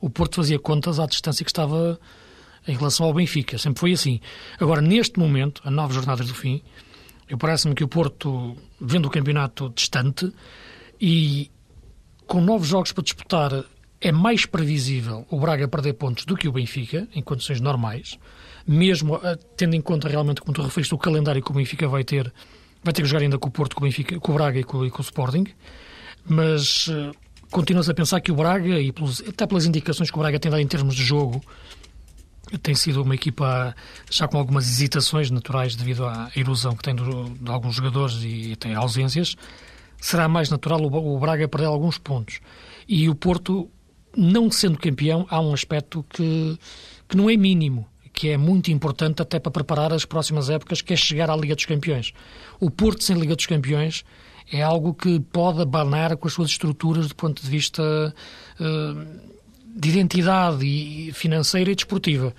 o 0.00 0.08
Porto 0.08 0.36
fazia 0.36 0.58
contas 0.58 0.98
à 0.98 1.06
distância 1.06 1.44
que 1.44 1.50
estava 1.50 1.98
em 2.66 2.74
relação 2.74 3.06
ao 3.06 3.14
Benfica. 3.14 3.58
Sempre 3.58 3.80
foi 3.80 3.92
assim. 3.92 4.20
Agora, 4.58 4.80
neste 4.80 5.18
momento, 5.18 5.60
a 5.64 5.70
nove 5.70 5.94
jornadas 5.94 6.26
do 6.26 6.34
fim, 6.34 6.62
eu 7.28 7.36
parece-me 7.36 7.74
que 7.74 7.84
o 7.84 7.88
Porto, 7.88 8.56
vendo 8.80 9.06
o 9.06 9.10
campeonato 9.10 9.70
distante 9.74 10.32
e 11.00 11.50
com 12.26 12.40
nove 12.40 12.66
jogos 12.66 12.92
para 12.92 13.04
disputar, 13.04 13.64
é 14.00 14.12
mais 14.12 14.46
previsível 14.46 15.26
o 15.30 15.38
Braga 15.38 15.68
perder 15.68 15.94
pontos 15.94 16.24
do 16.24 16.36
que 16.36 16.48
o 16.48 16.52
Benfica, 16.52 17.06
em 17.14 17.22
condições 17.22 17.60
normais, 17.60 18.18
mesmo 18.66 19.20
tendo 19.56 19.74
em 19.74 19.80
conta 19.80 20.08
realmente, 20.08 20.40
como 20.40 20.54
tu 20.54 20.62
referiste, 20.62 20.94
o 20.94 20.98
calendário 20.98 21.42
que 21.42 21.50
o 21.50 21.54
Benfica 21.54 21.86
vai 21.88 22.04
ter 22.04 22.32
vai 22.84 22.92
ter 22.92 23.02
que 23.02 23.08
jogar 23.08 23.22
ainda 23.22 23.38
com 23.38 23.48
o 23.48 23.50
Porto, 23.50 23.74
com 23.74 23.82
o, 23.82 23.84
Benfica, 23.84 24.20
com 24.20 24.32
o 24.32 24.34
Braga 24.34 24.60
e 24.60 24.64
com, 24.64 24.84
e 24.84 24.90
com 24.90 24.98
o 24.98 25.04
Sporting, 25.04 25.46
mas 26.28 26.86
uh, 26.88 27.12
continuas 27.50 27.88
a 27.88 27.94
pensar 27.94 28.20
que 28.20 28.30
o 28.30 28.36
Braga, 28.36 28.78
e 28.78 28.92
pelos, 28.92 29.20
até 29.22 29.46
pelas 29.46 29.64
indicações 29.64 30.10
que 30.10 30.16
o 30.16 30.20
Braga 30.20 30.38
tem 30.38 30.50
dado 30.50 30.60
em 30.60 30.66
termos 30.66 30.94
de 30.94 31.02
jogo, 31.02 31.42
tem 32.62 32.74
sido 32.74 33.02
uma 33.02 33.14
equipa 33.14 33.74
já 34.10 34.28
com 34.28 34.38
algumas 34.38 34.68
hesitações 34.68 35.30
naturais 35.30 35.74
devido 35.74 36.04
à 36.04 36.30
erosão 36.36 36.76
que 36.76 36.82
tem 36.82 36.94
do, 36.94 37.30
de 37.30 37.50
alguns 37.50 37.74
jogadores 37.74 38.22
e 38.22 38.54
tem 38.56 38.74
ausências, 38.74 39.34
será 39.98 40.28
mais 40.28 40.50
natural 40.50 40.80
o, 40.80 41.16
o 41.16 41.18
Braga 41.18 41.48
perder 41.48 41.66
alguns 41.66 41.96
pontos. 41.96 42.40
E 42.86 43.08
o 43.08 43.14
Porto, 43.14 43.70
não 44.14 44.50
sendo 44.50 44.78
campeão, 44.78 45.26
há 45.30 45.40
um 45.40 45.54
aspecto 45.54 46.04
que, 46.10 46.58
que 47.08 47.16
não 47.16 47.30
é 47.30 47.36
mínimo, 47.36 47.88
que 48.14 48.30
é 48.30 48.36
muito 48.36 48.70
importante 48.70 49.20
até 49.20 49.40
para 49.40 49.50
preparar 49.50 49.92
as 49.92 50.04
próximas 50.04 50.48
épocas, 50.48 50.80
que 50.80 50.92
é 50.92 50.96
chegar 50.96 51.28
à 51.28 51.36
Liga 51.36 51.54
dos 51.56 51.66
Campeões. 51.66 52.12
O 52.60 52.70
Porto 52.70 53.02
sem 53.02 53.18
Liga 53.18 53.34
dos 53.34 53.44
Campeões 53.44 54.04
é 54.50 54.62
algo 54.62 54.94
que 54.94 55.18
pode 55.18 55.60
abanar 55.60 56.16
com 56.16 56.28
as 56.28 56.32
suas 56.32 56.50
estruturas 56.50 57.08
do 57.08 57.14
ponto 57.16 57.42
de 57.42 57.50
vista 57.50 57.82
uh, 58.60 59.20
de 59.76 59.88
identidade 59.88 60.64
e 60.64 61.12
financeira 61.12 61.72
e 61.72 61.74
desportiva. 61.74 62.32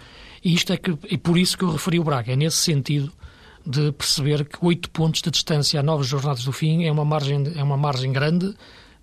E 0.43 0.53
isto 0.53 0.71
é 0.71 0.77
que 0.77 0.97
é 1.11 1.17
por 1.17 1.37
isso 1.37 1.57
que 1.57 1.65
eu 1.65 1.71
referi 1.71 1.99
o 1.99 2.03
Braga, 2.03 2.31
é 2.31 2.35
nesse 2.35 2.57
sentido 2.57 3.11
de 3.65 3.91
perceber 3.91 4.45
que 4.45 4.57
oito 4.61 4.89
pontos 4.91 5.21
de 5.21 5.29
distância 5.29 5.79
a 5.79 5.83
nove 5.83 6.03
jornadas 6.03 6.45
do 6.45 6.51
fim 6.53 6.85
é 6.85 6.91
uma 6.91 7.03
margem, 7.03 7.51
é 7.55 7.63
uma 7.63 7.75
margem 7.75 8.11
grande 8.13 8.53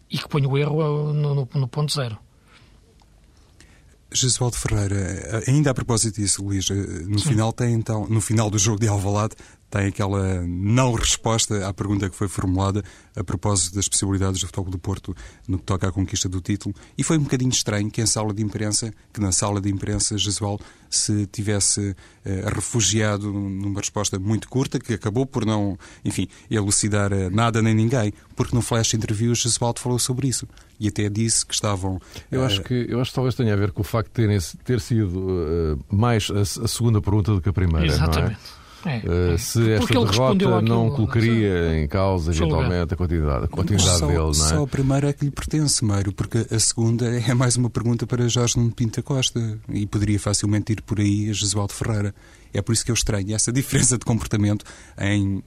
e 0.09 0.17
que 0.17 0.29
põe 0.29 0.47
o 0.47 0.57
erro 0.57 1.13
no, 1.13 1.35
no, 1.35 1.49
no 1.53 1.69
ponto 1.69 1.93
zero. 1.93 2.17
Jesualdo 4.15 4.57
Ferreira, 4.57 5.43
ainda 5.47 5.71
a 5.71 5.75
propósito 5.75 6.21
disso, 6.21 6.43
Luís, 6.43 6.69
no 6.69 7.19
Sim. 7.19 7.31
final 7.31 7.53
tem 7.53 7.75
então, 7.75 8.07
no 8.09 8.21
final 8.21 8.51
do 8.51 8.59
jogo 8.59 8.81
de 8.81 8.89
Alvalade, 8.89 9.35
tem 9.73 9.87
aquela 9.87 10.43
não 10.47 10.93
resposta 10.93 11.67
à 11.67 11.73
pergunta 11.73 12.11
que 12.11 12.15
foi 12.15 12.29
formulada 12.29 12.85
a 13.17 13.25
propósito 13.25 13.75
das 13.75 13.89
possibilidades 13.89 14.39
do 14.39 14.47
Futebol 14.47 14.71
do 14.71 14.79
Porto 14.79 15.17
no 15.49 15.59
que 15.59 15.65
toca 15.65 15.89
à 15.89 15.91
conquista 15.91 16.29
do 16.29 16.43
título. 16.43 16.75
E 16.97 17.03
foi 17.03 17.17
um 17.17 17.23
bocadinho 17.23 17.51
estranho 17.51 17.91
que 17.91 18.03
em 18.03 18.07
sala 18.07 18.35
de 18.35 18.43
imprensa, 18.43 18.93
que 19.11 19.19
na 19.19 19.33
sala 19.33 19.63
de 19.63 19.71
imprensa 19.71 20.19
Jesual 20.19 20.61
se 20.91 21.27
tivesse 21.27 21.97
eh, 22.23 22.45
refugiado 22.55 23.33
numa 23.33 23.81
resposta 23.81 24.19
muito 24.19 24.47
curta, 24.47 24.79
que 24.79 24.93
acabou 24.93 25.25
por 25.25 25.47
não, 25.47 25.79
enfim, 26.05 26.29
elucidar 26.51 27.11
eh, 27.11 27.31
nada 27.31 27.63
nem 27.63 27.75
ninguém, 27.75 28.13
porque 28.37 28.55
no 28.55 28.61
flash 28.61 28.93
interview 28.93 29.35
Jesualdo 29.35 29.81
falou 29.81 29.99
sobre 29.99 30.29
isso 30.29 30.47
e 30.79 30.89
até 30.89 31.09
disse 31.09 31.47
que 31.47 31.55
estavam. 31.55 31.99
Eu 32.31 32.45
acho 32.45 32.61
que 32.61 32.87
eu 32.91 33.01
acho 33.01 33.11
que 33.11 33.15
talvez 33.15 33.35
tenha 33.35 33.55
a 33.55 33.57
ver 33.57 33.73
com 33.73 33.81
o 33.81 33.85
facto 33.85 34.09
de 34.09 34.29
ter, 34.29 34.43
ter 34.65 34.81
sido 34.81 35.17
uh, 35.19 35.85
mais 35.89 36.29
a, 36.31 36.43
a, 36.43 36.69
segunda 36.69 37.01
pergunta 37.01 37.33
do 37.33 37.41
que 37.41 37.49
a 37.49 37.53
primeira. 37.55 37.87
Exatamente. 37.87 38.39
Não 38.39 38.59
é? 38.59 38.62
É, 38.85 39.35
uh, 39.35 39.39
se 39.39 39.71
esta 39.73 40.05
derrota 40.05 40.61
não 40.61 40.91
colocaria 40.91 41.79
em 41.79 41.87
causa, 41.87 42.33
eventualmente, 42.33 42.95
a 42.95 42.97
continuidade, 42.97 43.45
a 43.45 43.49
continuidade 43.49 43.99
só, 43.99 44.07
dele, 44.07 44.19
não 44.19 44.29
é? 44.29 44.33
Só 44.33 44.63
a 44.63 44.67
primeira 44.67 45.09
é 45.11 45.13
que 45.13 45.25
lhe 45.25 45.31
pertence, 45.31 45.85
Mário, 45.85 46.13
porque 46.13 46.47
a 46.51 46.59
segunda 46.59 47.07
é 47.21 47.35
mais 47.35 47.57
uma 47.57 47.71
pergunta 47.71 48.07
para 48.07 48.29
Jorge 48.29 48.59
Nuno 48.59 48.73
Pinta 48.73 49.03
Costa 49.03 49.59
e 49.69 49.87
poderia 49.87 50.19
facilmente 50.19 50.73
ir 50.73 50.83
por 50.83 50.99
aí 51.01 51.31
a 51.31 51.33
Jesualdo 51.33 51.73
Ferreira. 51.73 52.15
É 52.53 52.61
por 52.61 52.73
isso 52.73 52.85
que 52.85 52.91
eu 52.91 52.95
estranho 52.95 53.35
essa 53.35 53.51
diferença 53.53 53.97
de 53.97 54.05
comportamento 54.05 54.65
em 54.99 55.43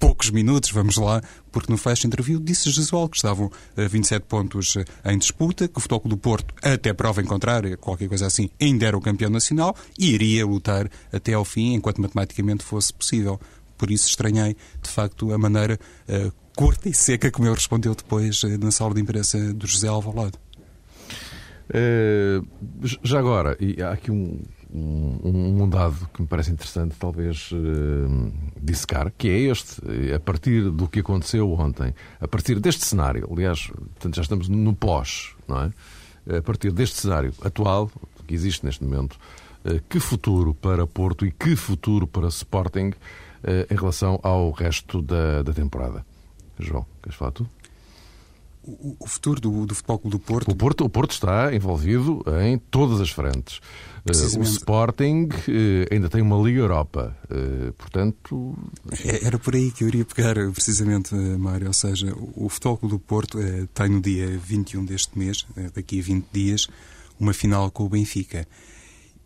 poucos 0.00 0.30
minutos, 0.30 0.70
vamos 0.70 0.96
lá, 0.96 1.22
porque 1.52 1.70
no 1.70 1.76
flash 1.76 2.06
interview 2.06 2.40
disse 2.40 2.70
Jesual 2.70 3.08
que 3.08 3.16
estavam 3.16 3.52
a 3.76 3.86
27 3.86 4.24
pontos 4.26 4.76
em 5.04 5.18
disputa, 5.18 5.68
que 5.68 5.76
o 5.76 5.80
Futebol 5.80 6.08
do 6.08 6.16
Porto, 6.16 6.54
até 6.62 6.92
prova 6.94 7.20
em 7.20 7.26
contrário, 7.26 7.76
qualquer 7.76 8.08
coisa 8.08 8.26
assim, 8.26 8.48
ainda 8.60 8.86
era 8.86 8.96
o 8.96 9.00
campeão 9.00 9.30
nacional 9.30 9.76
e 9.98 10.14
iria 10.14 10.46
lutar 10.46 10.90
até 11.12 11.34
ao 11.34 11.44
fim, 11.44 11.74
enquanto 11.74 12.00
matematicamente 12.00 12.64
fosse 12.64 12.92
possível. 12.92 13.38
Por 13.76 13.90
isso 13.90 14.08
estranhei, 14.08 14.56
de 14.82 14.90
facto, 14.90 15.32
a 15.32 15.38
maneira 15.38 15.78
uh, 16.08 16.32
curta 16.56 16.88
e 16.88 16.94
seca 16.94 17.30
como 17.30 17.46
ele 17.46 17.54
respondeu 17.54 17.94
depois 17.94 18.42
uh, 18.42 18.58
na 18.58 18.70
sala 18.70 18.94
de 18.94 19.00
imprensa 19.02 19.52
do 19.52 19.66
José 19.66 19.88
Alvalade. 19.88 20.38
Uh, 21.68 22.44
já 23.02 23.18
agora, 23.18 23.56
e 23.60 23.82
há 23.82 23.92
aqui 23.92 24.10
um, 24.10 24.40
um, 24.72 25.62
um, 25.62 25.68
dado 25.68 26.08
que 26.14 26.22
me 26.22 26.28
parece 26.28 26.50
interessante, 26.50 26.94
talvez 26.98 27.50
uh, 27.52 28.32
dissecar, 28.60 29.12
que 29.16 29.28
é 29.28 29.38
este, 29.50 29.80
a 30.14 30.20
partir 30.20 30.70
do 30.70 30.88
que 30.88 31.00
aconteceu 31.00 31.52
ontem, 31.52 31.94
a 32.20 32.28
partir 32.28 32.58
deste 32.60 32.84
cenário, 32.84 33.28
aliás, 33.30 33.66
portanto, 33.66 34.16
já 34.16 34.22
estamos 34.22 34.48
no 34.48 34.74
pós, 34.74 35.34
não 35.46 35.62
é? 35.62 35.70
A 36.36 36.42
partir 36.42 36.70
deste 36.70 36.96
cenário 36.96 37.32
atual, 37.42 37.90
que 38.26 38.34
existe 38.34 38.64
neste 38.64 38.84
momento, 38.84 39.18
uh, 39.64 39.80
que 39.88 39.98
futuro 39.98 40.54
para 40.54 40.86
Porto 40.86 41.26
e 41.26 41.32
que 41.32 41.56
futuro 41.56 42.06
para 42.06 42.28
Sporting 42.28 42.90
uh, 42.90 43.72
em 43.72 43.76
relação 43.76 44.20
ao 44.22 44.50
resto 44.50 45.02
da, 45.02 45.42
da 45.42 45.52
temporada? 45.52 46.06
João, 46.58 46.86
queres 47.02 47.18
falar 47.18 47.32
tu? 47.32 47.48
O, 48.62 48.96
o 48.98 49.06
futuro 49.06 49.40
do, 49.40 49.66
do 49.66 49.74
Futebol 49.74 49.98
Clube 49.98 50.16
do 50.16 50.20
Porto. 50.20 50.50
O 50.50 50.54
Porto, 50.54 50.84
o 50.84 50.88
Porto 50.88 51.12
está 51.12 51.54
envolvido 51.54 52.22
em 52.42 52.58
todas 52.58 53.00
as 53.00 53.10
frentes. 53.10 53.60
Uh, 54.04 54.40
o 54.40 54.42
Sporting 54.42 55.28
uh, 55.28 55.92
ainda 55.92 56.08
tem 56.08 56.22
uma 56.22 56.36
Liga 56.36 56.60
Europa, 56.60 57.16
uh, 57.30 57.72
portanto. 57.74 58.56
É, 59.04 59.26
era 59.26 59.38
por 59.38 59.54
aí 59.54 59.70
que 59.70 59.84
eu 59.84 59.88
iria 59.88 60.04
pegar, 60.04 60.34
precisamente, 60.52 61.14
Mário. 61.14 61.66
Ou 61.66 61.72
seja, 61.72 62.14
o 62.34 62.48
Futebol 62.48 62.76
Clube 62.76 62.94
do 62.94 62.98
Porto 62.98 63.38
tem 63.74 63.88
no 63.88 64.00
dia 64.00 64.38
21 64.38 64.84
deste 64.84 65.18
mês, 65.18 65.46
daqui 65.74 66.00
a 66.00 66.02
20 66.02 66.26
dias, 66.32 66.68
uma 67.18 67.32
final 67.32 67.70
com 67.70 67.84
o 67.84 67.88
Benfica. 67.88 68.46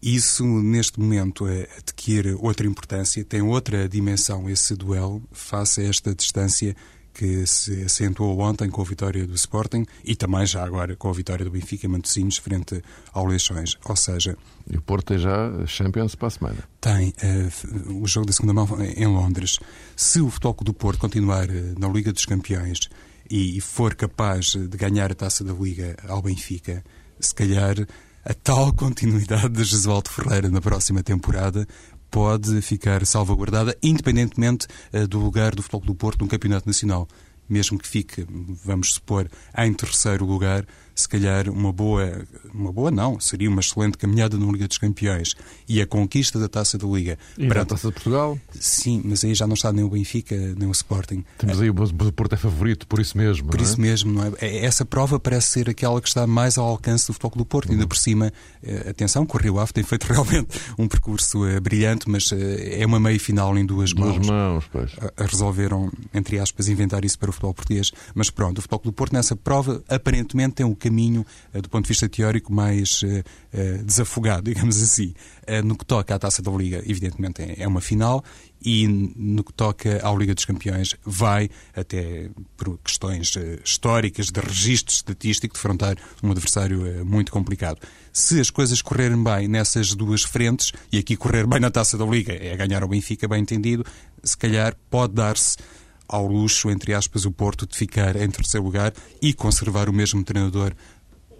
Isso, 0.02 0.44
neste 0.44 1.00
momento, 1.00 1.46
adquire 1.78 2.34
outra 2.34 2.66
importância, 2.66 3.24
tem 3.24 3.40
outra 3.40 3.88
dimensão 3.88 4.50
esse 4.50 4.76
duelo, 4.76 5.22
face 5.32 5.80
a 5.80 5.84
esta 5.84 6.14
distância 6.14 6.76
que 7.14 7.46
se 7.46 7.84
acentuou 7.84 8.40
ontem 8.40 8.68
com 8.68 8.82
a 8.82 8.84
vitória 8.84 9.24
do 9.26 9.34
Sporting 9.34 9.86
e 10.04 10.16
também 10.16 10.44
já 10.44 10.64
agora 10.64 10.96
com 10.96 11.08
a 11.08 11.12
vitória 11.12 11.44
do 11.44 11.50
Benfica 11.50 11.88
Matosinhos 11.88 12.38
frente 12.38 12.82
ao 13.12 13.24
Leixões. 13.26 13.78
Ou 13.84 13.96
seja... 13.96 14.36
E 14.68 14.76
o 14.76 14.82
Porto 14.82 15.08
tem 15.08 15.18
já 15.18 15.50
Champions 15.66 16.14
para 16.14 16.28
a 16.28 16.30
semana. 16.30 16.68
Tem 16.80 17.10
uh, 17.10 18.02
o 18.02 18.06
jogo 18.06 18.26
da 18.26 18.32
segunda 18.32 18.54
mão 18.54 18.66
em 18.82 19.06
Londres. 19.06 19.58
Se 19.94 20.20
o 20.20 20.30
Futebol 20.30 20.56
do 20.62 20.74
Porto 20.74 21.00
continuar 21.00 21.48
uh, 21.48 21.78
na 21.78 21.86
Liga 21.86 22.12
dos 22.12 22.24
Campeões 22.24 22.88
e, 23.30 23.58
e 23.58 23.60
for 23.60 23.94
capaz 23.94 24.52
de 24.54 24.76
ganhar 24.76 25.12
a 25.12 25.14
Taça 25.14 25.44
da 25.44 25.52
Liga 25.52 25.96
ao 26.08 26.22
Benfica, 26.22 26.82
se 27.20 27.34
calhar 27.34 27.76
a 28.24 28.34
tal 28.34 28.72
continuidade 28.74 29.50
de 29.50 29.64
Jesualdo 29.64 30.10
Ferreira 30.10 30.48
na 30.48 30.60
próxima 30.60 31.02
temporada 31.02 31.66
pode 32.14 32.62
ficar 32.62 33.04
salvaguardada, 33.04 33.76
independentemente 33.82 34.68
uh, 34.92 35.04
do 35.08 35.18
lugar 35.18 35.52
do 35.52 35.64
Futebol 35.64 35.80
do 35.80 35.94
Porto 35.96 36.22
no 36.22 36.28
Campeonato 36.28 36.64
Nacional. 36.64 37.08
Mesmo 37.48 37.76
que 37.76 37.88
fique, 37.88 38.24
vamos 38.64 38.94
supor, 38.94 39.28
em 39.58 39.74
terceiro 39.74 40.24
lugar, 40.24 40.64
se 40.94 41.08
calhar 41.08 41.48
uma 41.50 41.72
boa, 41.72 42.24
uma 42.52 42.72
boa 42.72 42.90
não, 42.90 43.18
seria 43.18 43.48
uma 43.48 43.60
excelente 43.60 43.98
caminhada 43.98 44.38
na 44.38 44.46
Liga 44.50 44.68
dos 44.68 44.78
Campeões 44.78 45.34
e 45.68 45.80
a 45.80 45.86
conquista 45.86 46.38
da 46.38 46.48
Taça 46.48 46.78
da 46.78 46.86
Liga. 46.86 47.18
E 47.36 47.48
para 47.48 47.62
a 47.62 47.64
Taça 47.64 47.88
de 47.88 47.94
Portugal? 47.94 48.38
Sim, 48.52 49.02
mas 49.04 49.24
aí 49.24 49.34
já 49.34 49.46
não 49.46 49.54
está 49.54 49.72
nem 49.72 49.84
o 49.84 49.88
Benfica, 49.88 50.36
nem 50.56 50.68
o 50.68 50.72
Sporting. 50.72 51.24
Temos 51.38 51.60
aí 51.60 51.70
o 51.70 51.74
Porto 51.74 52.34
é 52.34 52.36
favorito, 52.36 52.86
por 52.86 53.00
isso 53.00 53.16
mesmo. 53.18 53.48
Por 53.48 53.60
é? 53.60 53.62
isso 53.62 53.80
mesmo, 53.80 54.12
não 54.12 54.24
é? 54.24 54.32
é? 54.40 54.64
Essa 54.64 54.84
prova 54.84 55.18
parece 55.18 55.48
ser 55.48 55.70
aquela 55.70 56.00
que 56.00 56.08
está 56.08 56.26
mais 56.26 56.56
ao 56.58 56.66
alcance 56.66 57.06
do 57.06 57.12
Futebol 57.12 57.38
do 57.38 57.44
Porto. 57.44 57.68
Uhum. 57.68 57.74
Ainda 57.74 57.86
por 57.86 57.96
cima, 57.96 58.32
eh, 58.62 58.90
atenção, 58.90 59.26
que 59.26 59.36
o 59.36 59.38
Rio 59.38 59.58
Ave 59.58 59.72
tem 59.72 59.82
feito 59.82 60.04
realmente 60.10 60.58
um 60.78 60.86
percurso 60.86 61.44
uh, 61.44 61.60
brilhante, 61.60 62.08
mas 62.08 62.30
uh, 62.30 62.36
é 62.36 62.84
uma 62.86 63.00
meia 63.00 63.18
final 63.18 63.56
em 63.58 63.66
duas, 63.66 63.92
duas 63.92 64.16
mãos. 64.16 64.26
mãos 64.26 64.64
pois. 64.70 64.92
resolveram, 65.16 65.90
entre 66.12 66.38
aspas, 66.38 66.68
inventar 66.68 67.04
isso 67.04 67.18
para 67.18 67.30
o 67.30 67.32
futebol 67.32 67.54
português. 67.54 67.90
Mas 68.14 68.30
pronto, 68.30 68.58
o 68.58 68.62
Futebol 68.62 68.80
do 68.84 68.92
Porto 68.92 69.12
nessa 69.12 69.34
prova 69.34 69.82
aparentemente 69.88 70.54
tem 70.54 70.66
o 70.66 70.74
caminho 70.84 71.24
eh, 71.52 71.62
do 71.62 71.68
ponto 71.68 71.84
de 71.84 71.88
vista 71.88 72.08
teórico, 72.08 72.52
mais 72.52 73.00
eh, 73.02 73.24
eh, 73.52 73.78
desafogado, 73.82 74.42
digamos 74.52 74.82
assim. 74.82 75.14
No 75.62 75.76
que 75.76 75.84
toca 75.84 76.14
à 76.14 76.18
Taça 76.18 76.40
da 76.40 76.50
Liga, 76.50 76.82
evidentemente 76.86 77.42
é 77.58 77.68
uma 77.68 77.82
final, 77.82 78.24
e 78.64 78.88
no 78.88 79.44
que 79.44 79.52
toca 79.52 80.00
à 80.02 80.14
Liga 80.14 80.34
dos 80.34 80.46
Campeões, 80.46 80.94
vai, 81.04 81.50
até 81.76 82.30
por 82.56 82.78
questões 82.78 83.34
históricas, 83.62 84.28
de 84.28 84.40
registro 84.40 84.94
estatístico, 84.94 85.52
defrontar 85.52 85.98
um 86.22 86.30
adversário 86.30 87.04
muito 87.04 87.30
complicado. 87.30 87.78
Se 88.10 88.40
as 88.40 88.48
coisas 88.48 88.80
correrem 88.80 89.22
bem 89.22 89.46
nessas 89.46 89.94
duas 89.94 90.22
frentes, 90.22 90.72
e 90.90 90.96
aqui 90.96 91.14
correr 91.14 91.46
bem 91.46 91.60
na 91.60 91.70
Taça 91.70 91.98
da 91.98 92.06
Liga 92.06 92.32
é 92.32 92.56
ganhar 92.56 92.82
o 92.82 92.88
Benfica, 92.88 93.28
bem 93.28 93.42
entendido, 93.42 93.84
se 94.22 94.38
calhar 94.38 94.74
pode 94.88 95.12
dar-se 95.12 95.58
ao 96.08 96.26
luxo, 96.26 96.70
entre 96.70 96.94
aspas, 96.94 97.24
o 97.24 97.32
Porto 97.32 97.66
de 97.66 97.76
ficar 97.76 98.16
em 98.16 98.30
terceiro 98.30 98.64
lugar 98.64 98.92
e 99.20 99.32
conservar 99.32 99.88
o 99.88 99.92
mesmo 99.92 100.22
treinador 100.22 100.72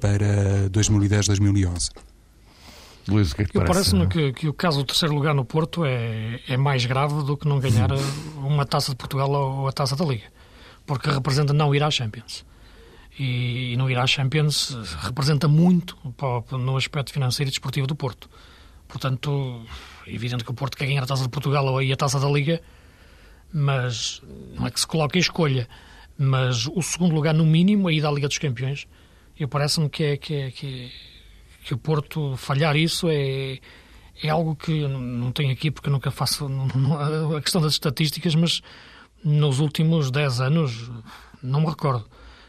para 0.00 0.68
2010-2011. 0.70 1.90
Luís, 3.08 3.32
o 3.32 3.36
que 3.36 3.42
é 3.42 3.44
que 3.44 3.52
Parece-me 3.52 4.06
que, 4.06 4.32
que, 4.32 4.48
o 4.48 4.54
caso 4.54 4.78
do 4.78 4.84
terceiro 4.84 5.14
lugar 5.14 5.34
no 5.34 5.44
Porto 5.44 5.84
é, 5.84 6.40
é 6.48 6.56
mais 6.56 6.86
grave 6.86 7.22
do 7.22 7.36
que 7.36 7.46
não 7.46 7.60
ganhar 7.60 7.90
uma 8.38 8.64
taça 8.64 8.92
de 8.92 8.96
Portugal 8.96 9.30
ou 9.30 9.68
a 9.68 9.72
taça 9.72 9.94
da 9.94 10.04
Liga, 10.04 10.24
porque 10.86 11.10
representa 11.10 11.52
não 11.52 11.74
ir 11.74 11.82
à 11.82 11.90
Champions. 11.90 12.44
E, 13.18 13.72
e 13.72 13.76
não 13.76 13.88
ir 13.90 13.96
à 13.98 14.06
Champions 14.06 14.76
representa 15.02 15.46
muito 15.46 15.96
para, 16.16 16.58
no 16.58 16.76
aspecto 16.76 17.12
financeiro 17.12 17.48
e 17.48 17.52
desportivo 17.52 17.86
do 17.86 17.94
Porto. 17.94 18.28
Portanto, 18.88 19.64
é 20.06 20.14
evidente 20.14 20.42
que 20.42 20.50
o 20.50 20.54
Porto 20.54 20.76
quer 20.76 20.86
ganhar 20.86 21.02
a 21.02 21.06
taça 21.06 21.22
de 21.22 21.28
Portugal 21.28 21.64
ou 21.66 21.78
a 21.78 21.96
taça 21.96 22.18
da 22.18 22.28
Liga, 22.28 22.60
mas 23.54 24.20
não 24.56 24.66
é 24.66 24.70
que 24.70 24.80
se 24.80 24.86
coloque 24.86 25.16
a 25.16 25.20
escolha. 25.20 25.68
Mas 26.18 26.66
o 26.66 26.82
segundo 26.82 27.14
lugar, 27.14 27.32
no 27.32 27.46
mínimo, 27.46 27.86
a 27.86 27.92
ida 27.92 28.08
à 28.08 28.12
Liga 28.12 28.26
dos 28.26 28.38
Campeões, 28.38 28.88
eu 29.38 29.46
parece-me 29.46 29.88
que, 29.88 30.02
é, 30.02 30.16
que, 30.16 30.34
é, 30.34 30.50
que, 30.50 30.86
é, 30.86 30.90
que 31.64 31.74
o 31.74 31.78
Porto 31.78 32.36
falhar 32.36 32.76
isso 32.76 33.08
é, 33.08 33.60
é 34.22 34.28
algo 34.28 34.56
que 34.56 34.86
não 34.88 35.30
tenho 35.30 35.52
aqui 35.52 35.70
porque 35.70 35.88
nunca 35.88 36.10
faço 36.10 36.46
não, 36.50 36.66
não, 36.66 37.36
a 37.36 37.40
questão 37.40 37.60
das 37.60 37.72
estatísticas, 37.72 38.34
mas 38.34 38.60
nos 39.22 39.60
últimos 39.60 40.10
10 40.10 40.40
anos 40.40 40.90
não 41.40 41.60
me 41.60 41.66
recordo. 41.66 42.04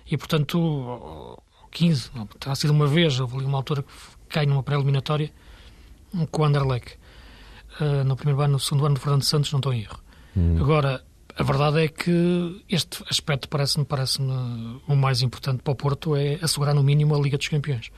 E 0.10 0.18
portanto, 0.18 1.40
15, 1.72 2.12
terá 2.40 2.56
sido 2.56 2.72
uma 2.72 2.88
vez, 2.88 3.20
houve 3.20 3.38
ali 3.38 3.46
uma 3.46 3.58
altura 3.58 3.84
que 3.84 3.90
cai 4.30 4.46
numa 4.48 4.64
pré-eliminatória 4.64 5.32
com 6.32 6.42
o 6.42 6.46
Anderlecht. 6.46 6.98
Uh, 7.80 8.04
no 8.06 8.16
primeiro 8.16 8.42
ano, 8.42 8.54
no 8.54 8.60
segundo 8.60 8.86
ano 8.86 8.96
do 8.96 9.02
Fernando 9.02 9.24
Santos, 9.24 9.52
não 9.52 9.60
estou 9.60 9.74
em 9.74 9.82
erro. 9.82 10.05
Hum. 10.36 10.58
Agora, 10.60 11.04
a 11.38 11.44
verdade 11.44 11.84
é 11.84 11.88
que 11.88 12.64
este 12.70 13.04
aspecto 13.10 13.50
parece-me 13.50 13.86
parece 13.86 14.20
o 14.22 14.96
mais 14.96 15.22
importante 15.22 15.62
para 15.62 15.74
o 15.74 15.76
Porto 15.76 16.16
é 16.16 16.40
assegurar 16.42 16.74
no 16.74 16.84
mínimo 16.84 17.16
a 17.16 17.20
Liga 17.20 17.38
dos 17.38 17.48
Campeões. 17.48 17.92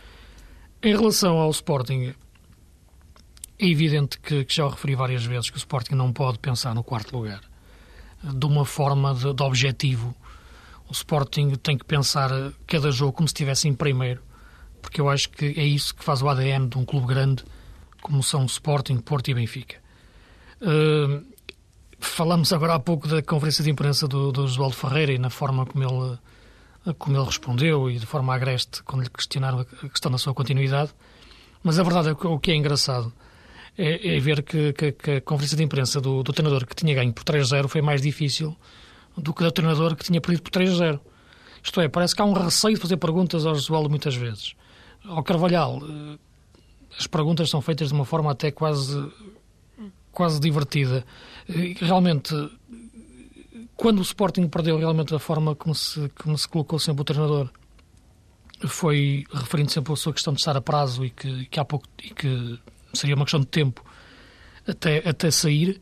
Em 0.81 0.95
relação 0.95 1.37
ao 1.37 1.49
Sporting, 1.51 2.13
é 3.59 3.67
evidente 3.67 4.19
que, 4.19 4.45
que 4.45 4.55
já 4.55 4.65
o 4.65 4.69
referi 4.69 4.95
várias 4.95 5.25
vezes 5.25 5.49
que 5.49 5.57
o 5.57 5.59
Sporting 5.59 5.95
não 5.95 6.13
pode 6.13 6.39
pensar 6.39 6.73
no 6.75 6.83
quarto 6.83 7.15
lugar 7.15 7.41
de 8.23 8.45
uma 8.45 8.65
forma 8.65 9.13
de, 9.13 9.33
de 9.33 9.43
objetivo. 9.43 10.15
O 10.89 10.91
Sporting 10.91 11.55
tem 11.55 11.77
que 11.77 11.85
pensar 11.85 12.29
cada 12.65 12.91
jogo 12.91 13.13
como 13.13 13.27
se 13.27 13.33
estivesse 13.33 13.67
em 13.67 13.73
primeiro, 13.73 14.21
porque 14.81 15.01
eu 15.01 15.09
acho 15.09 15.29
que 15.29 15.45
é 15.45 15.63
isso 15.63 15.93
que 15.93 16.03
faz 16.03 16.21
o 16.21 16.29
ADN 16.29 16.69
de 16.69 16.77
um 16.77 16.85
clube 16.85 17.07
grande 17.07 17.43
como 18.01 18.23
são 18.23 18.43
o 18.43 18.45
Sporting, 18.45 18.97
Porto 18.97 19.29
e 19.29 19.33
Benfica. 19.33 19.77
Uh, 20.61 21.25
Falamos 21.99 22.53
agora 22.53 22.75
há 22.75 22.79
pouco 22.79 23.07
da 23.07 23.21
conferência 23.21 23.63
de 23.63 23.71
imprensa 23.71 24.07
do, 24.07 24.31
do 24.31 24.43
Oswaldo 24.43 24.75
Ferreira 24.75 25.11
e 25.11 25.17
na 25.17 25.29
forma 25.29 25.65
como 25.65 25.83
ele, 25.83 26.93
como 26.97 27.17
ele 27.17 27.25
respondeu 27.25 27.89
e 27.89 27.97
de 27.97 28.05
forma 28.05 28.35
agreste 28.35 28.83
quando 28.83 29.03
lhe 29.03 29.09
questionaram 29.09 29.59
a 29.59 29.89
questão 29.89 30.11
da 30.11 30.17
sua 30.17 30.33
continuidade. 30.33 30.91
Mas 31.63 31.79
a 31.79 31.83
verdade 31.83 32.09
é 32.09 32.15
que 32.15 32.27
o 32.27 32.39
que 32.39 32.51
é 32.51 32.55
engraçado 32.55 33.11
é, 33.77 34.15
é 34.15 34.19
ver 34.19 34.43
que, 34.43 34.73
que, 34.73 34.91
que, 34.91 35.11
a 35.11 35.21
conferência 35.21 35.57
de 35.57 35.63
imprensa 35.63 35.99
do, 35.99 36.21
do 36.21 36.31
treinador 36.31 36.67
que 36.67 36.75
tinha 36.75 36.93
ganho 36.93 37.11
por 37.11 37.23
3-0 37.23 37.67
foi 37.67 37.81
mais 37.81 38.01
difícil 38.01 38.55
do 39.17 39.33
que 39.33 39.43
do 39.43 39.51
treinador 39.51 39.95
que 39.95 40.03
tinha 40.03 40.21
perdido 40.21 40.43
por 40.43 40.51
3-0. 40.51 40.99
Isto 41.63 41.81
é, 41.81 41.87
parece 41.87 42.15
que 42.15 42.21
há 42.21 42.25
um 42.25 42.33
receio 42.33 42.75
de 42.75 42.81
fazer 42.81 42.97
perguntas 42.97 43.45
ao 43.45 43.53
Oswaldo 43.53 43.89
muitas 43.89 44.15
vezes. 44.15 44.53
Ao 45.03 45.23
Carvalhal, 45.23 45.81
eh, 45.83 46.17
as 46.97 47.07
perguntas 47.07 47.49
são 47.49 47.59
feitas 47.59 47.89
de 47.89 47.93
uma 47.93 48.05
forma 48.05 48.31
até 48.31 48.51
quase 48.51 49.11
quase 50.17 50.39
divertida. 50.39 51.05
Realmente, 51.49 52.33
quando 53.75 53.99
o 53.99 54.01
Sporting 54.01 54.47
perdeu 54.47 54.77
realmente 54.77 55.13
a 55.15 55.19
forma 55.19 55.55
como 55.55 55.73
se, 55.73 56.09
como 56.09 56.37
se 56.37 56.47
colocou 56.47 56.77
sempre 56.77 57.01
o 57.01 57.05
treinador, 57.05 57.49
foi 58.67 59.23
referindo 59.31 59.71
sempre 59.71 59.93
a 59.93 59.95
sua 59.95 60.13
questão 60.13 60.33
de 60.33 60.39
estar 60.39 60.57
a 60.57 60.61
prazo 60.61 61.05
e 61.05 61.09
que, 61.09 61.45
que 61.45 61.59
há 61.59 61.65
pouco 61.65 61.85
e 62.03 62.13
que 62.13 62.59
seria 62.93 63.15
uma 63.15 63.23
questão 63.23 63.39
de 63.39 63.47
tempo 63.47 63.83
até, 64.67 65.07
até 65.07 65.29
sair. 65.31 65.79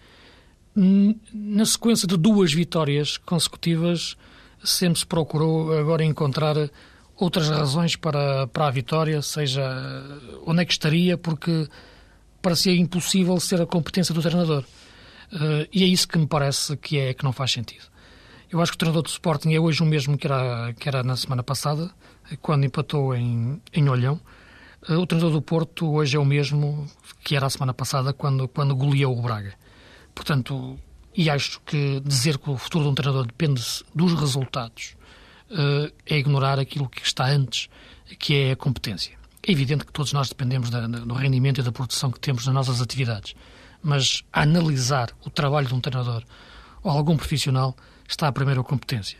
Na 0.76 1.66
sequência 1.66 2.06
de 2.06 2.18
duas 2.18 2.54
vitórias 2.54 3.18
consecutivas, 3.18 4.18
sempre 4.64 5.00
se 5.00 5.06
procurou 5.06 5.78
agora 5.78 6.04
encontrar 6.04 6.56
outras 7.16 7.50
razões 7.50 7.96
para, 7.96 8.46
para 8.48 8.68
a 8.68 8.72
vitória, 8.72 9.22
seja 9.22 9.64
onde 10.46 10.62
é 10.62 10.66
que 10.66 10.74
estaria, 10.74 11.18
porque 11.18 11.68
parecia 12.42 12.76
impossível 12.76 13.40
ser 13.40 13.62
a 13.62 13.66
competência 13.66 14.14
do 14.14 14.22
treinador. 14.22 14.66
Uh, 15.34 15.68
e 15.72 15.84
é 15.84 15.88
isso 15.88 16.08
que 16.08 16.18
me 16.18 16.28
parece 16.28 16.76
que 16.78 16.98
é 16.98 17.14
que 17.14 17.24
não 17.24 17.34
faz 17.34 17.52
sentido. 17.52 17.86
Eu 18.52 18.62
acho 18.62 18.72
que 18.72 18.76
o 18.76 18.80
treinador 18.80 19.04
do 19.04 19.10
Sporting 19.10 19.54
é 19.54 19.60
hoje 19.60 19.82
o 19.82 19.86
mesmo 19.86 20.18
que 20.18 20.28
era, 20.28 20.74
que 20.74 20.88
era 20.88 21.04
na 21.04 21.16
semana 21.16 21.44
passada, 21.44 21.92
quando 22.42 22.66
empatou 22.66 23.16
em, 23.16 23.62
em 23.74 23.90
Olhão. 23.90 24.20
Uh, 24.88 25.00
o 25.00 25.08
treinador 25.08 25.34
do 25.34 25.42
Porto 25.42 25.92
hoje 25.92 26.16
é 26.16 26.20
o 26.20 26.26
mesmo 26.26 26.88
que 27.24 27.36
era 27.36 27.48
a 27.48 27.50
semana 27.50 27.74
passada, 27.74 28.14
quando, 28.14 28.48
quando 28.48 28.76
goleou 28.76 29.18
o 29.18 29.22
Braga. 29.22 29.54
Portanto, 30.14 30.80
e 31.16 31.30
acho 31.30 31.62
que 31.66 32.02
dizer 32.02 32.38
que 32.38 32.50
o 32.50 32.58
futuro 32.58 32.84
de 32.86 32.90
um 32.92 32.96
treinador 32.96 33.26
depende 33.26 33.62
dos 33.94 34.14
resultados 34.14 34.96
uh, 35.50 35.92
é 36.06 36.18
ignorar 36.18 36.60
aquilo 36.60 36.90
que 36.90 37.02
está 37.02 37.26
antes, 37.26 37.70
que 38.20 38.36
é 38.36 38.52
a 38.52 38.56
competência. 38.56 39.18
É 39.48 39.52
evidente 39.52 39.86
que 39.86 39.94
todos 39.94 40.12
nós 40.12 40.30
dependemos 40.30 40.70
da, 40.70 40.88
do 40.88 41.14
rendimento 41.14 41.60
e 41.62 41.64
da 41.64 41.72
produção 41.72 42.12
que 42.12 42.20
temos 42.20 42.46
nas 42.46 42.56
nossas 42.56 42.82
atividades, 42.82 43.36
mas 43.86 44.24
analisar 44.34 45.12
o 45.24 45.30
trabalho 45.30 45.68
de 45.68 45.76
um 45.76 45.80
treinador 45.80 46.24
ou 46.84 46.90
algum 46.90 47.16
profissional 47.16 47.76
está 48.08 48.28
a 48.28 48.32
primeira 48.32 48.64
competência. 48.64 49.20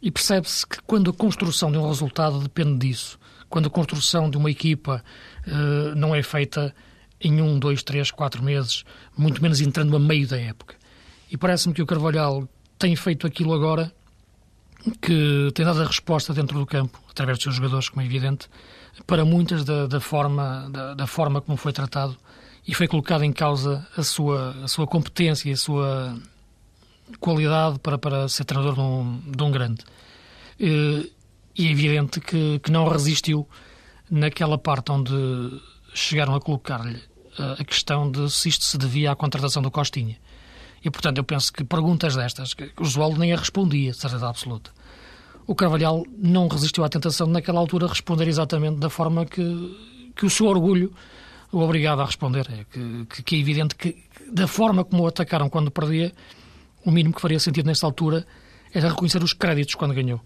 E 0.00 0.10
percebe-se 0.10 0.66
que 0.66 0.78
quando 0.86 1.10
a 1.10 1.12
construção 1.12 1.70
de 1.70 1.76
um 1.76 1.86
resultado 1.86 2.40
depende 2.40 2.88
disso, 2.88 3.18
quando 3.50 3.66
a 3.66 3.70
construção 3.70 4.30
de 4.30 4.38
uma 4.38 4.50
equipa 4.50 5.04
uh, 5.46 5.94
não 5.94 6.14
é 6.14 6.22
feita 6.22 6.74
em 7.20 7.42
um, 7.42 7.58
dois, 7.58 7.82
três, 7.82 8.10
quatro 8.10 8.42
meses, 8.42 8.82
muito 9.16 9.42
menos 9.42 9.60
entrando 9.60 9.94
a 9.94 9.98
meio 9.98 10.26
da 10.26 10.40
época. 10.40 10.74
E 11.30 11.36
parece-me 11.36 11.74
que 11.74 11.82
o 11.82 11.86
Carvalhal 11.86 12.48
tem 12.78 12.96
feito 12.96 13.26
aquilo 13.26 13.52
agora 13.52 13.92
que 15.02 15.50
tem 15.54 15.66
dado 15.66 15.82
a 15.82 15.86
resposta 15.86 16.32
dentro 16.32 16.58
do 16.58 16.64
campo, 16.64 16.98
através 17.10 17.36
dos 17.36 17.42
seus 17.42 17.56
jogadores, 17.56 17.90
como 17.90 18.00
é 18.00 18.06
evidente, 18.06 18.48
para 19.06 19.22
muitas 19.24 19.64
da, 19.64 19.86
da 19.86 20.00
forma, 20.00 20.70
da, 20.70 20.94
da, 20.94 21.06
forma 21.06 21.42
como 21.42 21.58
foi 21.58 21.72
tratado 21.74 22.16
e 22.68 22.74
foi 22.74 22.86
colocado 22.86 23.24
em 23.24 23.32
causa 23.32 23.88
a 23.96 24.02
sua, 24.02 24.50
a 24.62 24.68
sua 24.68 24.86
competência 24.86 25.48
e 25.48 25.52
a 25.52 25.56
sua 25.56 26.14
qualidade 27.18 27.78
para, 27.78 27.96
para 27.96 28.28
ser 28.28 28.44
treinador 28.44 28.74
de 28.74 28.80
um, 28.80 29.20
de 29.26 29.42
um 29.42 29.50
grande. 29.50 29.82
E 30.60 31.10
é 31.58 31.62
evidente 31.70 32.20
que, 32.20 32.58
que 32.58 32.70
não 32.70 32.86
resistiu 32.86 33.48
naquela 34.10 34.58
parte 34.58 34.92
onde 34.92 35.12
chegaram 35.94 36.34
a 36.34 36.40
colocar-lhe 36.40 37.00
a 37.58 37.64
questão 37.64 38.10
de 38.10 38.30
se 38.30 38.50
isto 38.50 38.64
se 38.64 38.76
devia 38.76 39.12
à 39.12 39.16
contratação 39.16 39.62
do 39.62 39.70
Costinha. 39.70 40.18
E, 40.84 40.90
portanto, 40.90 41.18
eu 41.18 41.24
penso 41.24 41.50
que 41.50 41.64
perguntas 41.64 42.16
destas, 42.16 42.52
que 42.52 42.70
o 42.78 42.84
Josualdo 42.84 43.18
nem 43.18 43.32
a 43.32 43.36
respondia, 43.36 43.92
de 43.92 43.96
certeza 43.96 44.28
absoluta. 44.28 44.70
O 45.46 45.54
Carvalhal 45.54 46.04
não 46.18 46.48
resistiu 46.48 46.84
à 46.84 46.88
tentação 46.88 47.26
de, 47.26 47.32
naquela 47.32 47.58
altura, 47.58 47.86
responder 47.86 48.28
exatamente 48.28 48.78
da 48.78 48.90
forma 48.90 49.24
que, 49.24 50.12
que 50.14 50.26
o 50.26 50.30
seu 50.30 50.46
orgulho 50.46 50.92
o 51.52 51.60
obrigado 51.60 52.00
a 52.00 52.04
responder. 52.04 52.46
É 52.50 52.64
que, 52.64 53.06
que, 53.06 53.22
que 53.22 53.36
é 53.36 53.38
evidente 53.38 53.74
que, 53.74 54.04
da 54.32 54.46
forma 54.46 54.84
como 54.84 55.02
o 55.02 55.06
atacaram 55.06 55.48
quando 55.48 55.70
perdia, 55.70 56.12
o 56.84 56.90
mínimo 56.90 57.14
que 57.14 57.20
faria 57.20 57.40
sentido 57.40 57.66
nesta 57.66 57.86
altura 57.86 58.26
era 58.72 58.88
reconhecer 58.88 59.22
os 59.22 59.32
créditos 59.32 59.74
quando 59.74 59.94
ganhou. 59.94 60.20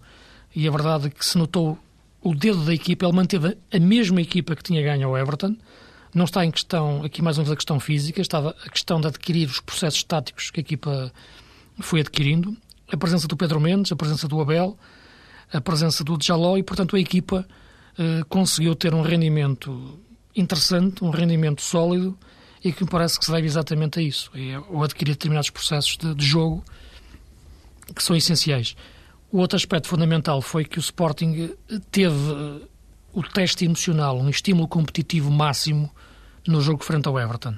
E 0.55 0.67
a 0.67 0.71
verdade 0.71 1.07
é 1.07 1.09
que 1.09 1.25
se 1.25 1.37
notou 1.37 1.77
o 2.21 2.35
dedo 2.35 2.63
da 2.65 2.73
equipa, 2.73 3.05
ele 3.05 3.15
manteve 3.15 3.57
a 3.71 3.79
mesma 3.79 4.21
equipa 4.21 4.55
que 4.55 4.63
tinha 4.63 4.81
ganho 4.81 5.07
ao 5.07 5.17
Everton, 5.17 5.57
não 6.13 6.25
está 6.25 6.45
em 6.45 6.51
questão, 6.51 7.03
aqui 7.03 7.21
mais 7.21 7.37
uma 7.37 7.43
vez, 7.43 7.53
a 7.53 7.55
questão 7.55 7.79
física, 7.79 8.21
estava 8.21 8.55
a 8.65 8.69
questão 8.69 9.01
de 9.01 9.07
adquirir 9.07 9.47
os 9.47 9.59
processos 9.59 10.03
táticos 10.03 10.51
que 10.51 10.59
a 10.59 10.61
equipa 10.61 11.11
foi 11.79 12.01
adquirindo, 12.01 12.55
a 12.91 12.95
presença 12.95 13.27
do 13.27 13.35
Pedro 13.35 13.59
Mendes, 13.59 13.91
a 13.91 13.95
presença 13.95 14.27
do 14.27 14.39
Abel, 14.39 14.77
a 15.51 15.59
presença 15.59 16.03
do 16.03 16.17
Djaló 16.17 16.57
e, 16.57 16.63
portanto, 16.63 16.95
a 16.95 16.99
equipa 16.99 17.45
eh, 17.97 18.23
conseguiu 18.29 18.75
ter 18.75 18.93
um 18.93 19.01
rendimento 19.01 19.99
interessante, 20.35 21.03
um 21.03 21.09
rendimento 21.09 21.61
sólido 21.61 22.17
e 22.63 22.71
que 22.71 22.83
me 22.83 22.89
parece 22.89 23.19
que 23.19 23.25
se 23.25 23.31
deve 23.31 23.45
exatamente 23.45 23.99
a 23.99 24.01
isso, 24.01 24.31
é, 24.33 24.57
ou 24.69 24.83
adquirir 24.83 25.13
determinados 25.13 25.49
processos 25.49 25.97
de, 25.97 26.15
de 26.15 26.25
jogo 26.25 26.63
que 27.93 28.01
são 28.01 28.15
essenciais. 28.15 28.75
O 29.31 29.39
outro 29.39 29.55
aspecto 29.55 29.87
fundamental 29.87 30.41
foi 30.41 30.63
que 30.63 30.77
o 30.77 30.79
Sporting 30.79 31.55
teve 31.91 32.15
eh, 32.31 32.67
o 33.11 33.23
teste 33.23 33.65
emocional, 33.65 34.17
um 34.17 34.29
estímulo 34.29 34.67
competitivo 34.67 35.31
máximo 35.31 35.91
no 36.47 36.61
jogo 36.61 36.83
frente 36.83 37.07
ao 37.07 37.19
Everton. 37.19 37.55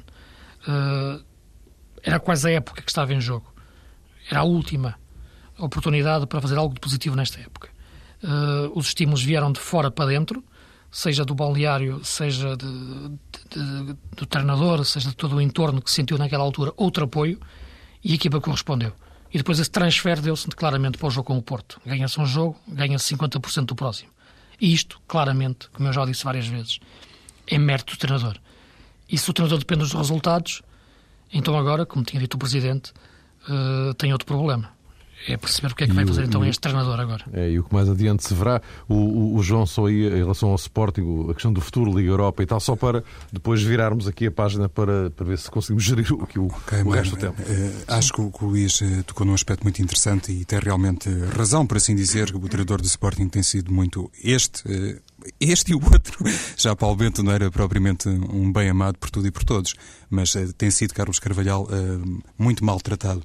Uh, 0.68 1.24
era 2.02 2.20
quase 2.20 2.48
a 2.48 2.52
época 2.52 2.82
que 2.82 2.90
estava 2.90 3.14
em 3.14 3.20
jogo. 3.20 3.54
Era 4.30 4.40
a 4.40 4.44
última 4.44 4.96
oportunidade 5.58 6.26
para 6.28 6.42
fazer 6.42 6.58
algo 6.58 6.74
de 6.74 6.80
positivo 6.80 7.16
nesta 7.16 7.40
época. 7.40 7.70
Uh, 8.24 8.72
os 8.74 8.88
estímulos 8.88 9.24
vieram 9.24 9.52
de 9.52 9.60
fora 9.60 9.92
para 9.92 10.06
dentro, 10.06 10.44
seja 10.95 11.25
do 11.25 11.36
balneário, 11.36 11.99
seja 12.05 12.55
de, 12.55 12.65
de, 12.65 13.86
de, 13.86 13.97
do 14.15 14.25
treinador, 14.25 14.86
seja 14.86 15.10
de 15.10 15.15
todo 15.17 15.36
o 15.36 15.41
entorno 15.41 15.81
que 15.81 15.91
sentiu 15.91 16.17
naquela 16.17 16.41
altura 16.41 16.71
outro 16.77 17.03
apoio, 17.03 17.38
e 18.01 18.13
a 18.13 18.15
equipa 18.15 18.39
correspondeu. 18.39 18.93
E 19.29 19.38
depois 19.38 19.60
esse 19.60 19.69
transfer 19.69 20.21
deu-se 20.21 20.47
claramente 20.47 20.97
para 20.97 21.08
o 21.08 21.12
jogo 21.12 21.27
com 21.27 21.38
o 21.38 21.41
Porto. 21.41 21.81
Ganha-se 21.86 22.17
um 22.17 22.25
jogo, 22.25 22.58
ganha-se 22.65 23.13
50% 23.13 23.65
do 23.65 23.75
próximo. 23.75 24.10
E 24.60 24.73
isto, 24.73 25.01
claramente, 25.05 25.69
como 25.71 25.89
eu 25.89 25.91
já 25.91 26.05
disse 26.05 26.23
várias 26.23 26.47
vezes, 26.47 26.79
é 27.45 27.58
mérito 27.58 27.93
do 27.93 27.99
treinador. 27.99 28.38
E 29.10 29.17
se 29.17 29.29
o 29.29 29.34
treinador 29.34 29.60
depende 29.60 29.81
dos 29.81 29.91
resultados, 29.91 30.62
então 31.29 31.58
agora, 31.58 31.86
como 31.86 32.05
tinha 32.05 32.21
dito 32.21 32.36
o 32.36 32.38
Presidente, 32.38 32.93
uh, 33.49 33.93
tem 33.95 34.13
outro 34.13 34.25
problema. 34.25 34.71
É 35.28 35.38
perceber 35.38 35.72
o 35.72 35.76
que 35.76 35.84
é 35.84 35.88
que 35.88 35.94
e 35.94 35.96
vai 35.96 36.06
fazer 36.06 36.22
o, 36.22 36.26
então 36.26 36.46
este 36.46 36.62
treinador 36.62 37.00
agora. 37.00 37.26
É, 37.34 37.50
e 37.50 37.60
o 37.60 37.64
que 37.64 37.74
mais 37.74 37.90
adiante 37.90 38.24
se 38.28 38.34
verá, 38.34 38.62
o, 38.88 38.94
o, 38.94 39.36
o, 39.36 39.44
João 39.44 39.66
só 39.66 39.88
aí 39.88 40.06
em 40.06 40.18
relação 40.18 40.50
ao 40.50 40.56
Sporting, 40.56 41.28
a 41.30 41.34
questão 41.34 41.52
do 41.52 41.62
futuro, 41.62 41.96
Liga 41.98 42.10
Europa 42.10 42.44
e 42.44 42.46
tal, 42.46 42.60
só 42.60 42.76
para 42.76 43.04
depois 43.32 43.62
virarmos 43.62 44.08
aqui 44.08 44.28
a 44.28 44.32
página 44.32 44.70
para, 44.70 45.10
para 45.10 45.26
ver 45.26 45.38
se 45.38 45.50
conseguimos 45.50 45.84
gerir 45.86 46.12
o, 46.14 46.18
o, 46.18 46.46
okay, 46.48 46.82
o 46.84 46.90
resto 46.90 47.16
do 47.16 47.20
tempo. 47.20 47.42
Uh, 47.42 47.74
acho 47.88 48.14
que 48.14 48.22
o, 48.22 48.32
que 48.32 48.44
o 48.44 48.48
Luís 48.50 48.80
uh, 48.82 49.04
tocou 49.04 49.26
num 49.26 49.34
aspecto 49.34 49.64
muito 49.64 49.82
interessante 49.82 50.32
e 50.32 50.46
tem 50.46 50.60
realmente 50.60 51.10
razão, 51.36 51.66
por 51.66 51.78
assim 51.78 51.96
dizer, 51.96 52.32
que 52.32 52.38
o 52.38 52.48
treinador 52.48 52.82
do 52.82 52.88
Sporting 52.88 53.28
tem 53.28 53.42
sido 53.42 53.74
muito 53.74 54.12
este. 54.24 54.62
Uh, 54.68 55.02
este 55.40 55.72
e 55.72 55.76
o 55.76 55.84
outro. 55.84 56.24
Já 56.56 56.76
Paulo 56.76 56.96
Bento 56.96 57.24
não 57.24 57.32
era 57.32 57.50
propriamente 57.50 58.08
um 58.08 58.52
bem 58.52 58.70
amado 58.70 58.98
por 59.00 59.10
tudo 59.10 59.28
e 59.28 59.32
por 59.32 59.44
todos, 59.44 59.74
mas 60.08 60.34
tem 60.56 60.70
sido 60.70 60.94
Carlos 60.94 61.18
Carvalhal 61.18 61.68
muito 62.38 62.64
maltratado 62.64 63.24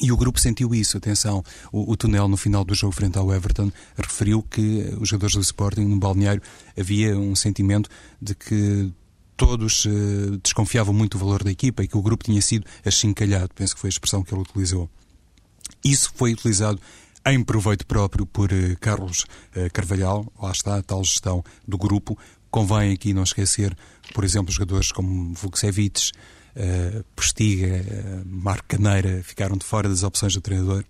e 0.00 0.12
o 0.12 0.16
grupo 0.16 0.38
sentiu 0.38 0.74
isso, 0.74 0.96
atenção. 0.96 1.42
O, 1.72 1.92
o, 1.92 1.96
Tunel, 1.96 2.28
no 2.28 2.36
final 2.36 2.64
do 2.64 2.74
jogo 2.74 2.92
frente 2.92 3.18
ao 3.18 3.32
Everton, 3.32 3.70
referiu 3.96 4.42
que 4.42 4.94
os 5.00 5.08
jogadores 5.08 5.34
do 5.34 5.42
Sporting, 5.42 5.82
no 5.82 5.98
balneário, 5.98 6.42
havia 6.78 7.16
um 7.16 7.34
sentimento 7.34 7.88
de 8.20 8.34
que 8.34 8.92
todos 9.36 9.84
uh, 9.84 10.38
desconfiavam 10.42 10.94
muito 10.94 11.18
do 11.18 11.24
valor 11.24 11.42
da 11.42 11.50
equipa 11.50 11.82
e 11.82 11.88
que 11.88 11.96
o 11.96 12.02
grupo 12.02 12.24
tinha 12.24 12.40
sido 12.40 12.66
achincalhado. 12.84 13.50
Penso 13.54 13.74
que 13.74 13.80
foi 13.80 13.88
a 13.88 13.90
expressão 13.90 14.22
que 14.22 14.32
ele 14.34 14.42
utilizou. 14.42 14.88
Isso 15.84 16.12
foi 16.14 16.32
utilizado 16.32 16.80
em 17.26 17.42
proveito 17.42 17.86
próprio 17.86 18.26
por 18.26 18.52
uh, 18.52 18.76
Carlos 18.80 19.24
uh, 19.54 19.70
Carvalhal, 19.72 20.30
lá 20.40 20.50
está 20.50 20.76
a 20.76 20.82
tal 20.82 21.02
gestão 21.02 21.44
do 21.66 21.76
grupo. 21.76 22.18
Convém 22.50 22.92
aqui 22.92 23.12
não 23.12 23.22
esquecer, 23.22 23.76
por 24.14 24.24
exemplo, 24.24 24.52
jogadores 24.52 24.92
como 24.92 25.34
Vukcevic, 25.34 26.12
uh, 26.56 27.04
Postiga, 27.14 27.66
uh, 27.68 28.22
Marco 28.26 28.64
Caneira 28.68 29.22
ficaram 29.22 29.56
de 29.56 29.64
fora 29.64 29.88
das 29.88 30.02
opções 30.02 30.34
do 30.34 30.40
treinador. 30.40 30.84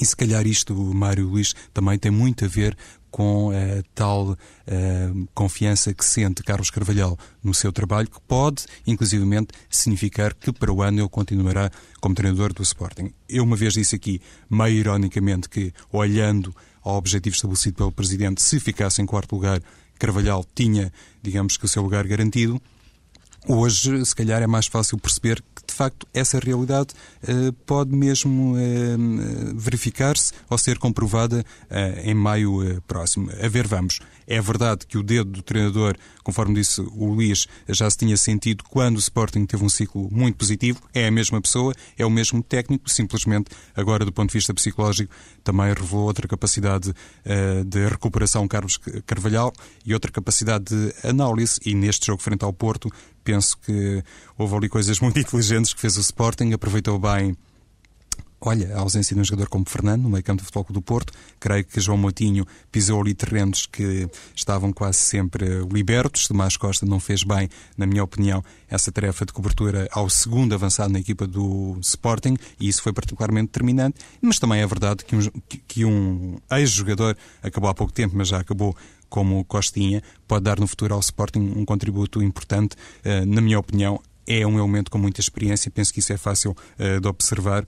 E 0.00 0.04
se 0.04 0.14
calhar 0.14 0.46
isto, 0.46 0.74
Mário 0.74 1.26
Luís, 1.26 1.54
também 1.74 1.98
tem 1.98 2.12
muito 2.12 2.44
a 2.44 2.48
ver 2.48 2.76
com 3.10 3.50
a 3.50 3.82
tal 3.92 4.30
uh, 4.30 5.28
confiança 5.34 5.92
que 5.92 6.04
sente 6.04 6.44
Carlos 6.44 6.70
Carvalhal 6.70 7.18
no 7.42 7.52
seu 7.52 7.72
trabalho, 7.72 8.08
que 8.08 8.20
pode, 8.20 8.66
inclusivamente, 8.86 9.48
significar 9.68 10.32
que 10.32 10.52
para 10.52 10.72
o 10.72 10.80
ano 10.80 11.00
ele 11.00 11.08
continuará 11.08 11.70
como 12.00 12.14
treinador 12.14 12.52
do 12.52 12.62
Sporting. 12.62 13.12
Eu 13.28 13.42
uma 13.42 13.56
vez 13.56 13.74
disse 13.74 13.96
aqui, 13.96 14.22
meio 14.48 14.78
ironicamente, 14.78 15.48
que 15.48 15.72
olhando 15.92 16.54
ao 16.82 16.96
objetivo 16.96 17.34
estabelecido 17.34 17.76
pelo 17.76 17.92
Presidente, 17.92 18.40
se 18.40 18.60
ficasse 18.60 19.02
em 19.02 19.06
quarto 19.06 19.34
lugar, 19.34 19.60
Carvalhal 19.98 20.46
tinha, 20.54 20.92
digamos 21.20 21.56
que, 21.56 21.64
o 21.64 21.68
seu 21.68 21.82
lugar 21.82 22.06
garantido. 22.06 22.62
Hoje, 23.48 24.04
se 24.04 24.14
calhar, 24.14 24.42
é 24.42 24.46
mais 24.46 24.66
fácil 24.66 24.98
perceber 24.98 25.42
que, 25.54 25.66
de 25.66 25.72
facto, 25.72 26.06
essa 26.12 26.38
realidade 26.38 26.88
uh, 27.22 27.52
pode 27.64 27.90
mesmo 27.90 28.54
uh, 28.54 29.56
verificar-se 29.56 30.32
ou 30.48 30.58
ser 30.58 30.78
comprovada 30.78 31.40
uh, 31.40 32.00
em 32.04 32.12
maio 32.12 32.82
próximo. 32.86 33.30
A 33.42 33.48
ver, 33.48 33.66
vamos. 33.66 33.98
É 34.26 34.40
verdade 34.40 34.86
que 34.86 34.98
o 34.98 35.02
dedo 35.02 35.30
do 35.30 35.42
treinador, 35.42 35.96
conforme 36.22 36.54
disse 36.54 36.82
o 36.82 37.06
Luís, 37.06 37.48
já 37.68 37.90
se 37.90 37.96
tinha 37.96 38.16
sentido 38.16 38.62
quando 38.62 38.96
o 38.96 39.00
Sporting 39.00 39.46
teve 39.46 39.64
um 39.64 39.68
ciclo 39.68 40.08
muito 40.12 40.36
positivo. 40.36 40.80
É 40.94 41.06
a 41.08 41.10
mesma 41.10 41.40
pessoa, 41.40 41.74
é 41.98 42.04
o 42.04 42.10
mesmo 42.10 42.42
técnico, 42.42 42.88
simplesmente 42.88 43.50
agora, 43.74 44.04
do 44.04 44.12
ponto 44.12 44.28
de 44.28 44.34
vista 44.34 44.54
psicológico, 44.54 45.12
também 45.42 45.72
revelou 45.72 46.04
outra 46.04 46.28
capacidade 46.28 46.94
de 47.66 47.88
recuperação, 47.88 48.46
Carlos 48.46 48.78
Carvalhal, 49.04 49.52
e 49.84 49.94
outra 49.94 50.12
capacidade 50.12 50.66
de 50.66 50.94
análise. 51.02 51.58
E 51.64 51.74
neste 51.74 52.06
jogo 52.06 52.22
frente 52.22 52.44
ao 52.44 52.52
Porto, 52.52 52.88
penso 53.22 53.58
que 53.58 54.02
houve 54.36 54.54
ali 54.54 54.68
coisas 54.68 55.00
muito 55.00 55.18
inteligentes 55.20 55.72
que 55.72 55.80
fez 55.80 55.96
o 55.96 56.00
Sporting, 56.00 56.52
aproveitou 56.52 56.98
bem 56.98 57.36
Olha, 58.42 58.74
a 58.74 58.80
ausência 58.80 59.14
de 59.14 59.20
um 59.20 59.24
jogador 59.24 59.50
como 59.50 59.68
Fernando 59.68 60.04
no 60.04 60.08
meio 60.08 60.24
campo 60.24 60.40
do 60.40 60.46
Futebol 60.46 60.66
do 60.70 60.80
Porto, 60.80 61.12
creio 61.38 61.62
que 61.62 61.78
João 61.78 61.98
Moutinho 61.98 62.46
pisou 62.72 63.02
ali 63.02 63.12
terrenos 63.12 63.66
que 63.66 64.08
estavam 64.34 64.72
quase 64.72 64.96
sempre 64.96 65.46
libertos. 65.70 66.26
Tomás 66.26 66.56
Costa 66.56 66.86
não 66.86 66.98
fez 66.98 67.22
bem, 67.22 67.50
na 67.76 67.86
minha 67.86 68.02
opinião, 68.02 68.42
essa 68.66 68.90
tarefa 68.90 69.26
de 69.26 69.34
cobertura 69.34 69.86
ao 69.92 70.08
segundo 70.08 70.54
avançado 70.54 70.90
na 70.90 71.00
equipa 71.00 71.26
do 71.26 71.76
Sporting 71.82 72.34
e 72.58 72.66
isso 72.66 72.82
foi 72.82 72.94
particularmente 72.94 73.48
determinante. 73.48 73.98
Mas 74.22 74.38
também 74.38 74.62
é 74.62 74.66
verdade 74.66 75.04
que 75.04 75.14
um, 75.14 75.20
que 75.68 75.84
um 75.84 76.38
ex-jogador 76.50 77.14
acabou 77.42 77.68
há 77.68 77.74
pouco 77.74 77.92
tempo, 77.92 78.16
mas 78.16 78.28
já 78.28 78.38
acabou 78.38 78.74
como 79.10 79.44
Costinha, 79.44 80.02
pode 80.26 80.44
dar 80.44 80.58
no 80.58 80.66
futuro 80.66 80.94
ao 80.94 81.00
Sporting 81.00 81.40
um 81.40 81.64
contributo 81.66 82.22
importante. 82.22 82.76
Uh, 83.04 83.26
na 83.26 83.42
minha 83.42 83.58
opinião, 83.58 84.00
é 84.26 84.46
um 84.46 84.58
elemento 84.58 84.90
com 84.90 84.96
muita 84.96 85.20
experiência, 85.20 85.70
penso 85.70 85.92
que 85.92 85.98
isso 85.98 86.12
é 86.12 86.16
fácil 86.16 86.52
uh, 86.52 87.00
de 87.00 87.08
observar. 87.08 87.66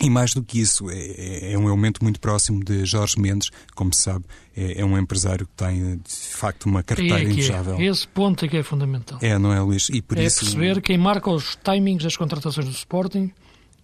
E 0.00 0.08
mais 0.08 0.32
do 0.32 0.44
que 0.44 0.60
isso, 0.60 0.88
é, 0.90 0.96
é, 0.96 1.52
é, 1.54 1.58
um 1.58 1.66
elemento 1.66 2.04
muito 2.04 2.20
próximo 2.20 2.62
de 2.62 2.84
Jorge 2.84 3.18
Mendes, 3.20 3.50
como 3.74 3.92
se 3.92 4.02
sabe, 4.02 4.24
é, 4.56 4.80
é 4.80 4.84
um 4.84 4.96
empresário 4.96 5.44
que 5.44 5.52
tem 5.54 5.96
de 5.96 6.14
facto 6.36 6.66
uma 6.66 6.84
carteira 6.84 7.18
é 7.18 7.24
invejável. 7.24 7.74
É. 7.74 7.84
Esse 7.86 8.06
ponto 8.06 8.44
é 8.44 8.48
que 8.48 8.56
é 8.56 8.62
fundamental. 8.62 9.18
É, 9.20 9.36
não 9.38 9.52
é, 9.52 9.60
Luís? 9.60 9.88
E 9.88 10.00
por 10.00 10.16
é 10.16 10.24
isso... 10.24 10.40
perceber 10.40 10.80
quem 10.82 10.96
marca 10.96 11.28
os 11.30 11.56
timings 11.56 12.04
das 12.04 12.16
contratações 12.16 12.66
do 12.66 12.72
Sporting 12.72 13.32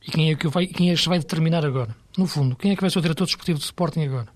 E 0.07 0.11
quem 0.13 0.31
é 0.31 0.37
que 0.37 0.47
vai, 0.47 0.67
quem 0.69 0.93
é 0.93 0.95
que 0.95 1.09
vai 1.09 1.19
determinar 1.19 1.65
agora? 1.65 1.97
No 2.17 2.27
fundo, 2.27 2.55
quem 2.55 2.71
é 2.71 2.77
que 2.77 2.81
vai 2.81 2.91
ser 2.91 2.99
o 3.01 3.03
diretor 3.03 3.25
desportivo 3.25 3.59
do 3.59 3.65
Sporting 3.65 4.03
agora? 4.03 4.29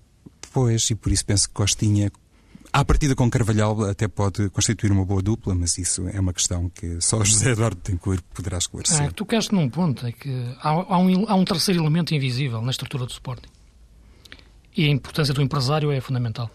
Pois, 0.51 0.89
e 0.89 0.95
por 0.95 1.11
isso 1.11 1.25
penso 1.25 1.47
que 1.47 1.53
Costinha, 1.53 2.11
à 2.71 2.85
partida 2.85 3.15
com 3.15 3.29
Carvalhal, 3.29 3.83
até 3.85 4.07
pode 4.07 4.49
constituir 4.49 4.91
uma 4.91 5.05
boa 5.05 5.21
dupla, 5.21 5.55
mas 5.55 5.77
isso 5.77 6.07
é 6.07 6.19
uma 6.19 6.33
questão 6.33 6.69
que 6.69 7.01
só 7.01 7.21
José 7.25 7.51
Eduardo 7.51 7.77
Tencourt 7.77 8.23
poderá 8.33 8.57
esclarecer. 8.57 9.07
Ah, 9.07 9.11
tu 9.11 9.25
queres 9.25 9.49
num 9.49 9.69
ponto, 9.69 10.05
é 10.05 10.11
que 10.11 10.29
há, 10.61 10.69
há, 10.69 10.97
um, 10.97 11.29
há 11.29 11.35
um 11.35 11.45
terceiro 11.45 11.81
elemento 11.81 12.13
invisível 12.13 12.61
na 12.61 12.71
estrutura 12.71 13.05
do 13.05 13.11
Sporting. 13.11 13.49
E 14.75 14.85
a 14.85 14.89
importância 14.89 15.33
do 15.33 15.41
empresário 15.41 15.91
é 15.91 15.99
fundamental. 15.99 16.49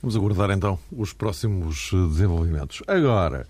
Vamos 0.00 0.16
aguardar 0.16 0.50
então 0.50 0.78
os 0.92 1.12
próximos 1.12 1.90
eh, 1.92 1.96
desenvolvimentos. 1.96 2.82
Agora, 2.86 3.46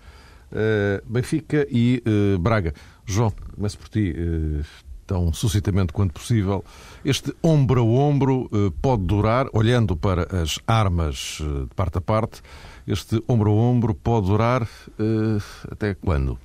uh, 0.51 1.11
Benfica 1.11 1.67
e 1.69 2.01
uh, 2.05 2.39
Braga. 2.39 2.73
João, 3.05 3.31
começo 3.55 3.77
por 3.77 3.89
ti, 3.89 4.13
uh, 4.17 4.65
tão 5.07 5.33
suscitamente 5.33 5.93
quanto 5.93 6.13
possível. 6.13 6.63
Este 7.03 7.33
ombro 7.41 7.81
a 7.81 7.83
ombro 7.83 8.49
pode 8.81 9.03
durar, 9.03 9.47
olhando 9.53 9.95
para 9.95 10.27
as 10.43 10.59
armas 10.67 11.39
de 11.39 11.73
parte 11.75 11.97
a 11.97 12.01
parte, 12.01 12.41
este 12.85 13.23
ombro 13.27 13.49
a 13.49 13.53
ombro 13.53 13.95
pode 13.95 14.27
durar 14.27 14.67
até 15.71 15.95
quando? 15.95 16.37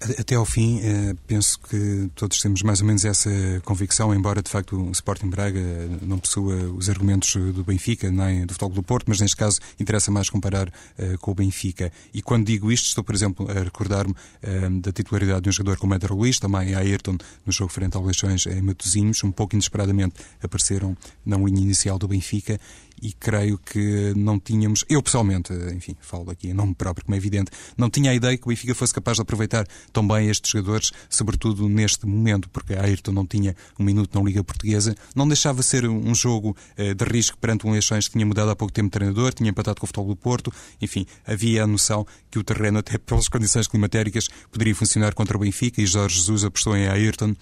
Até 0.00 0.36
ao 0.36 0.44
fim, 0.44 0.78
eh, 0.80 1.14
penso 1.26 1.58
que 1.58 2.08
todos 2.14 2.40
temos 2.40 2.62
mais 2.62 2.80
ou 2.80 2.86
menos 2.86 3.04
essa 3.04 3.30
convicção, 3.64 4.14
embora 4.14 4.40
de 4.40 4.48
facto 4.48 4.76
o 4.76 4.92
Sporting 4.92 5.28
Braga 5.28 5.60
não 6.02 6.18
possua 6.18 6.54
os 6.70 6.88
argumentos 6.88 7.34
do 7.52 7.64
Benfica 7.64 8.08
nem 8.08 8.46
do 8.46 8.52
Futebol 8.52 8.76
do 8.76 8.82
Porto, 8.82 9.06
mas 9.08 9.20
neste 9.20 9.36
caso 9.36 9.58
interessa 9.78 10.12
mais 10.12 10.30
comparar 10.30 10.68
uh, 10.68 11.18
com 11.18 11.32
o 11.32 11.34
Benfica. 11.34 11.90
E 12.14 12.22
quando 12.22 12.46
digo 12.46 12.70
isto, 12.70 12.86
estou, 12.86 13.02
por 13.02 13.12
exemplo, 13.12 13.50
a 13.50 13.54
recordar-me 13.54 14.12
uh, 14.12 14.80
da 14.80 14.92
titularidade 14.92 15.42
de 15.42 15.48
um 15.48 15.52
jogador 15.52 15.78
como 15.78 15.94
Éder 15.94 16.12
Luís, 16.12 16.38
também 16.38 16.74
a 16.74 16.78
Ayrton, 16.78 17.18
no 17.44 17.52
jogo 17.52 17.72
frente 17.72 17.96
ao 17.96 18.04
Leixões 18.04 18.46
em 18.46 18.62
Matosinhos, 18.62 19.24
um 19.24 19.32
pouco 19.32 19.56
inesperadamente 19.56 20.14
apareceram 20.40 20.96
na 21.26 21.36
linha 21.36 21.60
inicial 21.60 21.98
do 21.98 22.06
Benfica 22.06 22.60
e 23.02 23.12
creio 23.12 23.58
que 23.58 24.12
não 24.16 24.38
tínhamos, 24.38 24.84
eu 24.88 25.02
pessoalmente, 25.02 25.52
enfim, 25.74 25.96
falo 26.00 26.30
aqui 26.30 26.48
em 26.48 26.54
nome 26.54 26.74
próprio, 26.74 27.04
como 27.04 27.14
é 27.14 27.18
evidente, 27.18 27.50
não 27.76 27.90
tinha 27.90 28.10
a 28.10 28.14
ideia 28.14 28.36
que 28.36 28.44
o 28.44 28.48
Benfica 28.48 28.74
fosse 28.74 28.94
capaz 28.94 29.16
de 29.16 29.22
aproveitar 29.22 29.66
tão 29.92 30.06
bem 30.06 30.28
estes 30.28 30.50
jogadores, 30.50 30.92
sobretudo 31.08 31.68
neste 31.68 32.06
momento, 32.06 32.48
porque 32.48 32.74
a 32.74 32.82
Ayrton 32.82 33.12
não 33.12 33.26
tinha 33.26 33.54
um 33.78 33.84
minuto 33.84 34.18
na 34.18 34.24
Liga 34.24 34.42
Portuguesa, 34.42 34.94
não 35.14 35.26
deixava 35.26 35.62
ser 35.62 35.86
um 35.88 36.14
jogo 36.14 36.56
eh, 36.76 36.94
de 36.94 37.04
risco 37.04 37.36
perante 37.38 37.66
um 37.66 37.72
Leixões 37.72 38.06
que 38.08 38.12
tinha 38.12 38.26
mudado 38.26 38.50
há 38.50 38.56
pouco 38.56 38.72
tempo 38.72 38.86
de 38.86 38.92
treinador, 38.92 39.32
tinha 39.32 39.50
empatado 39.50 39.80
com 39.80 39.84
o 39.84 39.86
futebol 39.86 40.08
do 40.08 40.16
Porto, 40.16 40.52
enfim, 40.80 41.06
havia 41.26 41.64
a 41.64 41.66
noção 41.66 42.06
que 42.30 42.38
o 42.38 42.44
terreno, 42.44 42.78
até 42.78 42.98
pelas 42.98 43.28
condições 43.28 43.66
climatéricas, 43.66 44.28
poderia 44.50 44.74
funcionar 44.74 45.14
contra 45.14 45.36
o 45.36 45.40
Benfica 45.40 45.80
e 45.80 45.86
Jorge 45.86 46.16
Jesus 46.16 46.44
apostou 46.44 46.76
em 46.76 46.86
Ayrton 46.88 47.34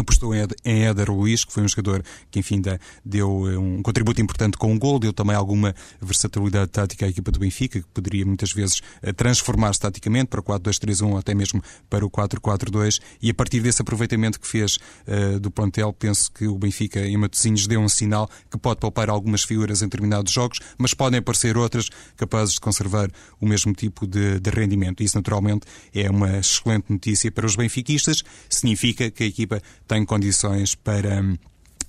apostou 0.00 0.34
em 0.34 0.84
Éder 0.84 1.10
Luiz, 1.10 1.44
que 1.44 1.52
foi 1.52 1.62
um 1.62 1.68
jogador 1.68 2.02
que, 2.30 2.38
enfim, 2.38 2.60
deu 3.04 3.50
eh, 3.50 3.58
um 3.58 3.82
contributo 3.82 4.20
importante 4.20 4.56
com 4.56 4.72
um 4.72 4.78
gol, 4.78 4.98
deu 4.98 5.12
também 5.12 5.34
alguma 5.34 5.74
versatilidade 6.00 6.70
tática 6.70 7.06
à 7.06 7.08
equipa 7.08 7.30
do 7.30 7.38
Benfica, 7.38 7.80
que 7.80 7.88
poderia 7.88 8.24
muitas 8.24 8.52
vezes 8.52 8.80
eh, 9.02 9.12
transformar-se 9.12 9.80
taticamente 9.80 10.26
para 10.26 10.40
o 10.40 10.42
4-2-3-1 10.42 11.10
ou 11.10 11.18
até 11.18 11.34
mesmo 11.34 11.62
para 11.88 12.04
o 12.04 12.10
4-4-2, 12.10 13.00
e 13.22 13.30
a 13.30 13.34
partir 13.34 13.60
desse 13.60 13.82
aproveitamento 13.82 14.40
que 14.40 14.46
fez 14.46 14.76
uh, 15.06 15.38
do 15.40 15.50
plantel, 15.50 15.92
penso 15.92 16.30
que 16.32 16.46
o 16.46 16.58
Benfica 16.58 17.00
em 17.00 17.16
Matosinhos 17.16 17.66
deu 17.66 17.80
um 17.80 17.88
sinal 17.88 18.28
que 18.50 18.58
pode 18.58 18.80
poupar 18.80 19.08
algumas 19.08 19.42
figuras 19.42 19.82
em 19.82 19.86
determinados 19.86 20.32
jogos, 20.32 20.58
mas 20.78 20.94
podem 20.94 21.18
aparecer 21.18 21.56
outras 21.56 21.88
capazes 22.16 22.54
de 22.54 22.60
conservar 22.60 23.08
o 23.40 23.46
mesmo 23.46 23.72
tipo 23.72 24.06
de, 24.06 24.40
de 24.40 24.50
rendimento. 24.50 25.02
Isso, 25.02 25.16
naturalmente, 25.16 25.66
é 25.94 26.10
uma 26.10 26.38
excelente 26.38 26.90
notícia 26.90 27.30
para 27.30 27.46
os 27.46 27.56
benfiquistas, 27.56 28.22
significa 28.48 29.10
que 29.10 29.24
a 29.24 29.26
equipa 29.26 29.62
tem 29.86 30.04
condições 30.04 30.74
para 30.74 31.20
hum, 31.20 31.36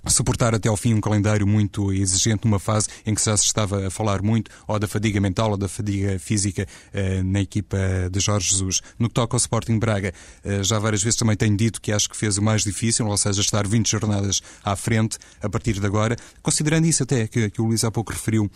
suportar 0.09 0.55
até 0.55 0.69
ao 0.69 0.77
fim 0.77 0.93
um 0.93 1.01
calendário 1.01 1.45
muito 1.45 1.91
exigente 1.91 2.45
numa 2.45 2.59
fase 2.59 2.87
em 3.05 3.13
que 3.13 3.23
já 3.23 3.35
se 3.35 3.45
estava 3.45 3.87
a 3.87 3.89
falar 3.89 4.21
muito 4.21 4.49
ou 4.67 4.79
da 4.79 4.87
fadiga 4.87 5.19
mental 5.19 5.51
ou 5.51 5.57
da 5.57 5.67
fadiga 5.67 6.17
física 6.19 6.67
eh, 6.93 7.21
na 7.23 7.41
equipa 7.41 7.77
de 8.11 8.19
Jorge 8.19 8.49
Jesus. 8.49 8.81
No 8.97 9.07
que 9.07 9.13
toca 9.13 9.35
ao 9.35 9.37
Sporting 9.37 9.79
Braga, 9.79 10.13
eh, 10.43 10.63
já 10.63 10.79
várias 10.79 11.03
vezes 11.03 11.17
também 11.17 11.35
tenho 11.35 11.55
dito 11.55 11.81
que 11.81 11.91
acho 11.91 12.09
que 12.09 12.17
fez 12.17 12.37
o 12.37 12.41
mais 12.41 12.63
difícil, 12.63 13.07
ou 13.07 13.17
seja, 13.17 13.41
estar 13.41 13.67
20 13.67 13.89
jornadas 13.89 14.41
à 14.63 14.75
frente 14.75 15.17
a 15.41 15.49
partir 15.49 15.79
de 15.79 15.85
agora, 15.85 16.15
considerando 16.41 16.85
isso 16.85 17.03
até 17.03 17.27
que, 17.27 17.49
que 17.49 17.61
o 17.61 17.65
Luís 17.65 17.83
há 17.83 17.91
pouco 17.91 18.11
referiu 18.11 18.49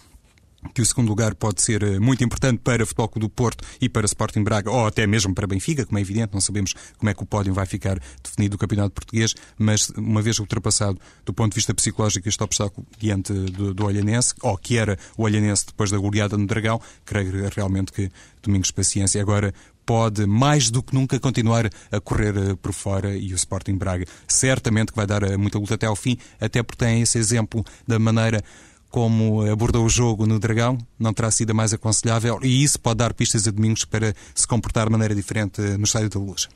que 0.73 0.81
o 0.81 0.85
segundo 0.85 1.09
lugar 1.09 1.35
pode 1.35 1.61
ser 1.61 1.83
eh, 1.83 1.99
muito 1.99 2.23
importante 2.23 2.59
para 2.63 2.83
o 2.83 2.85
Futebol 2.85 3.09
Clube 3.09 3.27
do 3.27 3.29
Porto 3.29 3.63
e 3.79 3.89
para 3.89 4.05
Sporting 4.05 4.43
Braga, 4.43 4.69
ou 4.69 4.85
até 4.85 5.05
mesmo 5.07 5.33
para 5.33 5.47
Benfica, 5.47 5.85
como 5.85 5.97
é 5.97 6.01
evidente, 6.01 6.33
não 6.33 6.41
sabemos 6.41 6.73
como 6.97 7.09
é 7.09 7.13
que 7.13 7.23
o 7.23 7.25
pódio 7.25 7.53
vai 7.53 7.65
ficar 7.65 7.99
definido 8.23 8.53
no 8.53 8.57
Campeonato 8.57 8.91
Português, 8.91 9.33
mas 9.57 9.89
uma 9.89 10.21
vez 10.21 10.39
ultrapassado 10.39 10.99
do 11.25 11.33
ponto 11.33 11.51
de 11.51 11.55
vista 11.55 11.73
psicológico 11.73 12.27
este 12.27 12.43
obstáculo 12.43 12.85
diante 12.97 13.33
do, 13.33 13.73
do 13.73 13.85
Olhanense, 13.85 14.33
ou 14.41 14.57
que 14.57 14.77
era 14.77 14.97
o 15.17 15.23
Olhanense 15.23 15.65
depois 15.65 15.91
da 15.91 15.97
goleada 15.97 16.37
no 16.37 16.45
Dragão, 16.45 16.79
creio 17.05 17.49
realmente 17.55 17.91
que 17.91 18.09
Domingos 18.41 18.71
Paciência 18.71 19.21
agora 19.21 19.53
pode 19.85 20.25
mais 20.25 20.69
do 20.69 20.81
que 20.83 20.93
nunca 20.93 21.19
continuar 21.19 21.69
a 21.91 21.99
correr 21.99 22.35
eh, 22.37 22.55
por 22.61 22.71
fora 22.71 23.15
e 23.15 23.33
o 23.33 23.35
Sporting 23.35 23.77
Braga 23.77 24.05
certamente 24.27 24.91
que 24.91 24.95
vai 24.95 25.07
dar 25.07 25.23
eh, 25.23 25.37
muita 25.37 25.57
luta 25.57 25.75
até 25.75 25.85
ao 25.85 25.95
fim, 25.95 26.17
até 26.39 26.61
porque 26.63 26.85
tem 26.85 27.01
esse 27.01 27.17
exemplo 27.17 27.63
da 27.87 27.99
maneira 27.99 28.43
como 28.91 29.49
abordou 29.49 29.85
o 29.85 29.89
jogo 29.89 30.27
no 30.27 30.37
Dragão, 30.37 30.77
não 30.99 31.13
terá 31.13 31.31
sido 31.31 31.51
a 31.51 31.53
mais 31.53 31.73
aconselhável 31.73 32.39
e 32.43 32.61
isso 32.61 32.79
pode 32.79 32.97
dar 32.97 33.13
pistas 33.13 33.47
a 33.47 33.51
Domingos 33.51 33.85
para 33.85 34.13
se 34.35 34.45
comportar 34.45 34.85
de 34.85 34.91
maneira 34.91 35.15
diferente 35.15 35.61
no 35.61 35.85
Estádio 35.85 36.09
da 36.09 36.19
Luz. 36.19 36.49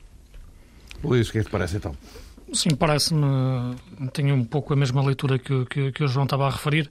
Luís, 1.02 1.30
o 1.30 1.32
que 1.32 1.38
é 1.40 1.42
que 1.42 1.48
te 1.48 1.52
parece 1.52 1.78
então? 1.78 1.96
Sim, 2.54 2.76
parece-me. 2.76 3.76
Tenho 4.14 4.36
um 4.36 4.44
pouco 4.44 4.74
a 4.74 4.76
mesma 4.76 5.04
leitura 5.04 5.40
que, 5.40 5.66
que, 5.66 5.92
que, 5.92 6.04
o 6.04 6.08
João 6.08 6.26
estava 6.26 6.46
a 6.46 6.50
referir, 6.50 6.90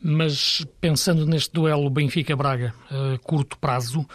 mas 0.00 0.64
pensando 0.80 1.26
neste 1.26 1.52
duelo 1.52 1.90
Benfica-Braga, 1.90 2.74
a 2.90 3.18
curto 3.18 3.58
prazo, 3.58 4.06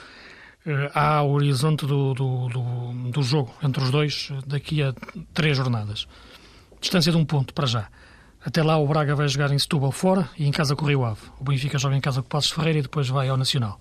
eh, 0.66 0.92
há 0.94 1.22
o 1.24 1.32
horizonte 1.32 1.86
do, 1.86 2.14
do, 2.14 2.48
do, 2.48 3.12
do 3.12 3.24
jogo 3.24 3.54
entre 3.64 3.84
os 3.84 3.92
dois 3.92 4.32
daqui 4.46 4.82
a 4.82 4.94
três 5.34 5.58
jornadas. 5.58 6.08
Distância 6.80 7.12
de 7.12 7.18
um 7.18 7.26
ponto 7.26 7.54
para 7.54 7.68
já. 7.68 7.90
Até 8.44 8.64
lá 8.64 8.76
o 8.78 8.88
Braga 8.88 9.16
vai 9.16 9.28
jogar 9.28 9.52
em 9.52 9.60
Setúbal 9.60 9.92
fora 9.92 10.28
e 10.38 10.48
em 10.48 10.52
casa 10.52 10.76
com 10.76 10.84
o 10.84 10.88
Rio 10.88 11.06
Ave. 11.06 11.22
O 11.40 11.44
Benfica 11.44 11.78
joga 11.78 11.96
em 11.96 12.02
casa 12.02 12.22
com 12.22 12.26
o 12.26 12.30
Passos 12.30 12.50
Ferreira 12.50 12.80
e 12.80 12.82
depois 12.82 13.08
vai 13.08 13.30
ao 13.30 13.38
Nacional. 13.38 13.80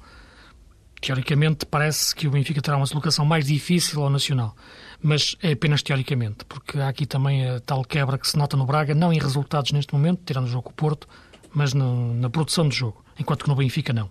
Teoricamente 1.01 1.65
parece 1.65 2.15
que 2.15 2.29
o 2.29 2.31
Benfica 2.31 2.61
terá 2.61 2.77
uma 2.77 2.85
deslocação 2.85 3.25
mais 3.25 3.47
difícil 3.47 4.03
ao 4.03 4.11
Nacional, 4.11 4.55
mas 5.03 5.35
é 5.43 5.53
apenas 5.53 5.83
teoricamente, 5.83 6.45
porque 6.45 6.79
há 6.79 6.89
aqui 6.89 7.07
também 7.07 7.49
a 7.49 7.59
tal 7.61 7.83
quebra 7.83 8.19
que 8.19 8.29
se 8.29 8.37
nota 8.37 8.55
no 8.55 8.67
Braga, 8.67 8.95
não 8.95 9.11
em 9.11 9.19
resultados 9.19 9.73
neste 9.73 9.95
momento, 9.95 10.21
tirando 10.27 10.45
o 10.45 10.49
jogo 10.51 10.65
com 10.65 10.71
o 10.73 10.75
Porto, 10.75 11.09
mas 11.55 11.73
no, 11.73 12.13
na 12.13 12.29
produção 12.29 12.69
do 12.69 12.75
jogo, 12.75 13.03
enquanto 13.19 13.45
que 13.45 13.49
no 13.49 13.57
Benfica 13.57 13.95
não. 13.95 14.11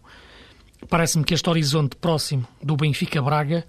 Parece-me 0.90 1.24
que 1.24 1.36
este 1.36 1.48
horizonte 1.48 1.96
próximo 1.96 2.48
do 2.64 2.76
Benfica-Braga, 2.76 3.68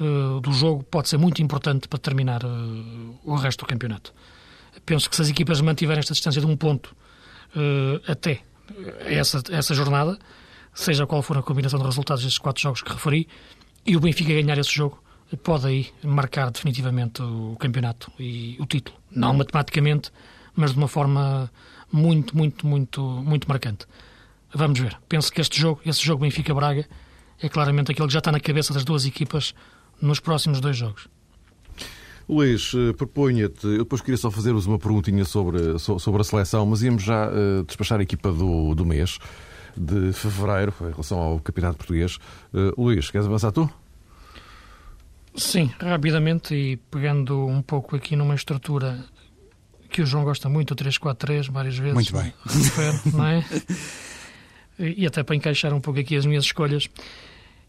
uh, 0.00 0.40
do 0.40 0.52
jogo, 0.52 0.84
pode 0.84 1.08
ser 1.08 1.16
muito 1.16 1.42
importante 1.42 1.88
para 1.88 1.98
terminar 1.98 2.44
uh, 2.44 3.18
o 3.24 3.34
resto 3.34 3.64
do 3.64 3.66
campeonato 3.66 4.14
penso 4.84 5.08
que 5.08 5.16
se 5.16 5.22
as 5.22 5.28
equipas 5.28 5.60
mantiverem 5.60 6.00
esta 6.00 6.12
distância 6.12 6.40
de 6.40 6.46
um 6.46 6.56
ponto 6.56 6.94
uh, 7.56 8.10
até 8.10 8.40
essa, 9.06 9.42
essa 9.50 9.74
jornada, 9.74 10.18
seja 10.74 11.06
qual 11.06 11.22
for 11.22 11.38
a 11.38 11.42
combinação 11.42 11.78
de 11.78 11.84
resultados 11.84 12.22
destes 12.22 12.38
quatro 12.38 12.62
jogos 12.62 12.82
que 12.82 12.92
referi, 12.92 13.28
e 13.84 13.96
o 13.96 14.00
Benfica 14.00 14.32
ganhar 14.32 14.58
esse 14.58 14.70
jogo, 14.70 15.02
pode 15.42 15.66
aí 15.66 15.88
marcar 16.02 16.50
definitivamente 16.50 17.22
o 17.22 17.56
campeonato 17.58 18.10
e 18.18 18.56
o 18.58 18.66
título. 18.66 18.98
Não 19.10 19.32
matematicamente, 19.34 20.10
mas 20.54 20.72
de 20.72 20.78
uma 20.78 20.88
forma 20.88 21.50
muito, 21.92 22.36
muito, 22.36 22.66
muito, 22.66 23.02
muito 23.02 23.48
marcante. 23.48 23.86
Vamos 24.52 24.78
ver. 24.78 24.98
Penso 25.08 25.32
que 25.32 25.40
este 25.40 25.60
jogo, 25.60 25.80
esse 25.86 26.04
jogo 26.04 26.22
Benfica-Braga, 26.22 26.86
é 27.40 27.48
claramente 27.48 27.92
aquele 27.92 28.08
que 28.08 28.12
já 28.12 28.18
está 28.18 28.32
na 28.32 28.40
cabeça 28.40 28.74
das 28.74 28.84
duas 28.84 29.06
equipas 29.06 29.54
nos 30.00 30.20
próximos 30.20 30.60
dois 30.60 30.76
jogos. 30.76 31.08
Luís, 32.30 32.72
eh, 32.76 32.92
proponha-te, 32.92 33.66
eu 33.66 33.78
depois 33.78 34.00
queria 34.00 34.16
só 34.16 34.30
fazer-vos 34.30 34.64
uma 34.64 34.78
perguntinha 34.78 35.24
sobre, 35.24 35.76
sobre 35.80 36.20
a 36.20 36.24
seleção, 36.24 36.64
mas 36.64 36.80
íamos 36.80 37.02
já 37.02 37.28
uh, 37.28 37.64
despachar 37.64 37.98
a 37.98 38.04
equipa 38.04 38.30
do, 38.30 38.72
do 38.72 38.86
mês 38.86 39.18
de 39.76 40.12
fevereiro 40.12 40.72
em 40.82 40.90
relação 40.90 41.18
ao 41.18 41.40
Campeonato 41.40 41.78
Português. 41.78 42.18
Uh, 42.54 42.80
Luís, 42.80 43.10
queres 43.10 43.26
avançar 43.26 43.50
tu? 43.50 43.68
Sim, 45.34 45.72
rapidamente 45.80 46.54
e 46.54 46.76
pegando 46.76 47.46
um 47.46 47.60
pouco 47.62 47.96
aqui 47.96 48.14
numa 48.14 48.36
estrutura 48.36 49.04
que 49.88 50.00
o 50.00 50.06
João 50.06 50.22
gosta 50.22 50.48
muito, 50.48 50.70
o 50.70 50.76
3-4-3, 50.76 51.50
várias 51.50 51.76
vezes. 51.76 51.94
Muito 51.94 52.12
bem. 52.12 52.32
Refere, 52.46 53.12
não 53.12 53.26
é? 53.26 53.44
E 54.78 55.04
até 55.04 55.24
para 55.24 55.34
encaixar 55.34 55.74
um 55.74 55.80
pouco 55.80 55.98
aqui 55.98 56.14
as 56.14 56.24
minhas 56.24 56.44
escolhas, 56.44 56.88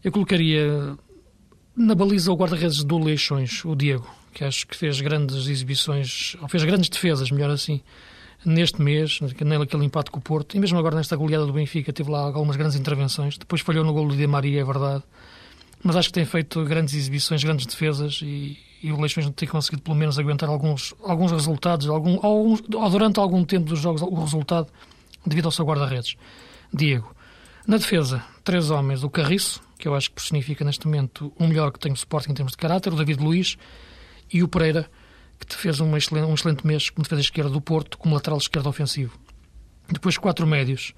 eu 0.04 0.12
colocaria 0.12 0.96
na 1.74 1.96
baliza 1.96 2.30
o 2.30 2.36
guarda-redes 2.36 2.84
do 2.84 2.96
Leixões, 2.98 3.64
o 3.64 3.74
Diego 3.74 4.21
que 4.32 4.44
acho 4.44 4.66
que 4.66 4.76
fez 4.76 5.00
grandes 5.00 5.46
exibições, 5.46 6.36
ou 6.40 6.48
fez 6.48 6.64
grandes 6.64 6.88
defesas, 6.88 7.30
melhor 7.30 7.50
assim, 7.50 7.80
neste 8.44 8.80
mês, 8.80 9.20
naquele 9.20 9.84
empate 9.84 10.10
com 10.10 10.18
o 10.18 10.22
Porto, 10.22 10.56
e 10.56 10.60
mesmo 10.60 10.78
agora 10.78 10.96
nesta 10.96 11.16
goleada 11.16 11.46
do 11.46 11.52
Benfica, 11.52 11.92
teve 11.92 12.10
lá 12.10 12.20
algumas 12.20 12.56
grandes 12.56 12.76
intervenções. 12.76 13.38
Depois 13.38 13.60
falhou 13.60 13.84
no 13.84 13.92
gol 13.92 14.08
do 14.08 14.16
Di 14.16 14.26
Maria, 14.26 14.60
é 14.60 14.64
verdade, 14.64 15.02
mas 15.82 15.96
acho 15.96 16.08
que 16.08 16.14
tem 16.14 16.24
feito 16.24 16.64
grandes 16.64 16.94
exibições, 16.94 17.42
grandes 17.42 17.66
defesas 17.66 18.20
e, 18.22 18.58
e 18.82 18.92
o 18.92 19.00
Leixões 19.00 19.28
tem 19.36 19.48
conseguido 19.48 19.82
pelo 19.82 19.96
menos 19.96 20.18
aguentar 20.18 20.48
alguns, 20.48 20.94
alguns 21.02 21.32
resultados, 21.32 21.88
algum, 21.88 22.18
alguns, 22.24 22.62
ou 22.74 22.90
durante 22.90 23.18
algum 23.18 23.44
tempo 23.44 23.66
dos 23.66 23.80
jogos, 23.80 24.02
o 24.02 24.14
resultado 24.14 24.68
devido 25.26 25.46
ao 25.46 25.52
seu 25.52 25.64
guarda-redes. 25.64 26.16
Diego. 26.72 27.14
Na 27.66 27.76
defesa, 27.76 28.24
três 28.42 28.70
homens. 28.70 29.04
O 29.04 29.10
Carriço, 29.10 29.60
que 29.78 29.86
eu 29.86 29.94
acho 29.94 30.08
que 30.08 30.16
personifica 30.16 30.64
neste 30.64 30.86
momento 30.86 31.32
o 31.38 31.46
melhor 31.46 31.70
que 31.70 31.78
tem 31.78 31.92
o 31.92 31.94
Sporting 31.94 32.32
em 32.32 32.34
termos 32.34 32.52
de 32.52 32.58
caráter, 32.58 32.92
o 32.92 32.96
David 32.96 33.22
Luiz 33.22 33.56
e 34.32 34.42
o 34.42 34.48
Pereira, 34.48 34.90
que 35.38 35.54
fez 35.56 35.80
um 35.80 35.96
excelente, 35.96 36.26
um 36.26 36.34
excelente 36.34 36.66
mês 36.66 36.90
como 36.90 37.02
defesa 37.02 37.20
esquerda 37.20 37.50
do 37.50 37.60
Porto, 37.60 37.98
como 37.98 38.14
lateral 38.14 38.38
esquerdo 38.38 38.68
ofensivo. 38.68 39.18
Depois, 39.90 40.16
quatro 40.16 40.46
médios. 40.46 40.94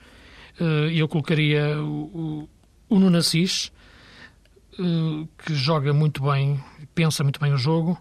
Eh, 0.60 0.92
eu 0.94 1.08
colocaria 1.08 1.80
o, 1.80 2.48
o, 2.90 2.98
eh, 4.78 5.26
que 5.38 5.54
joga 5.54 5.92
muito 5.92 6.22
bem, 6.22 6.62
pensa 6.94 7.22
muito 7.22 7.40
bem 7.40 7.52
o 7.52 7.56
jogo. 7.56 7.98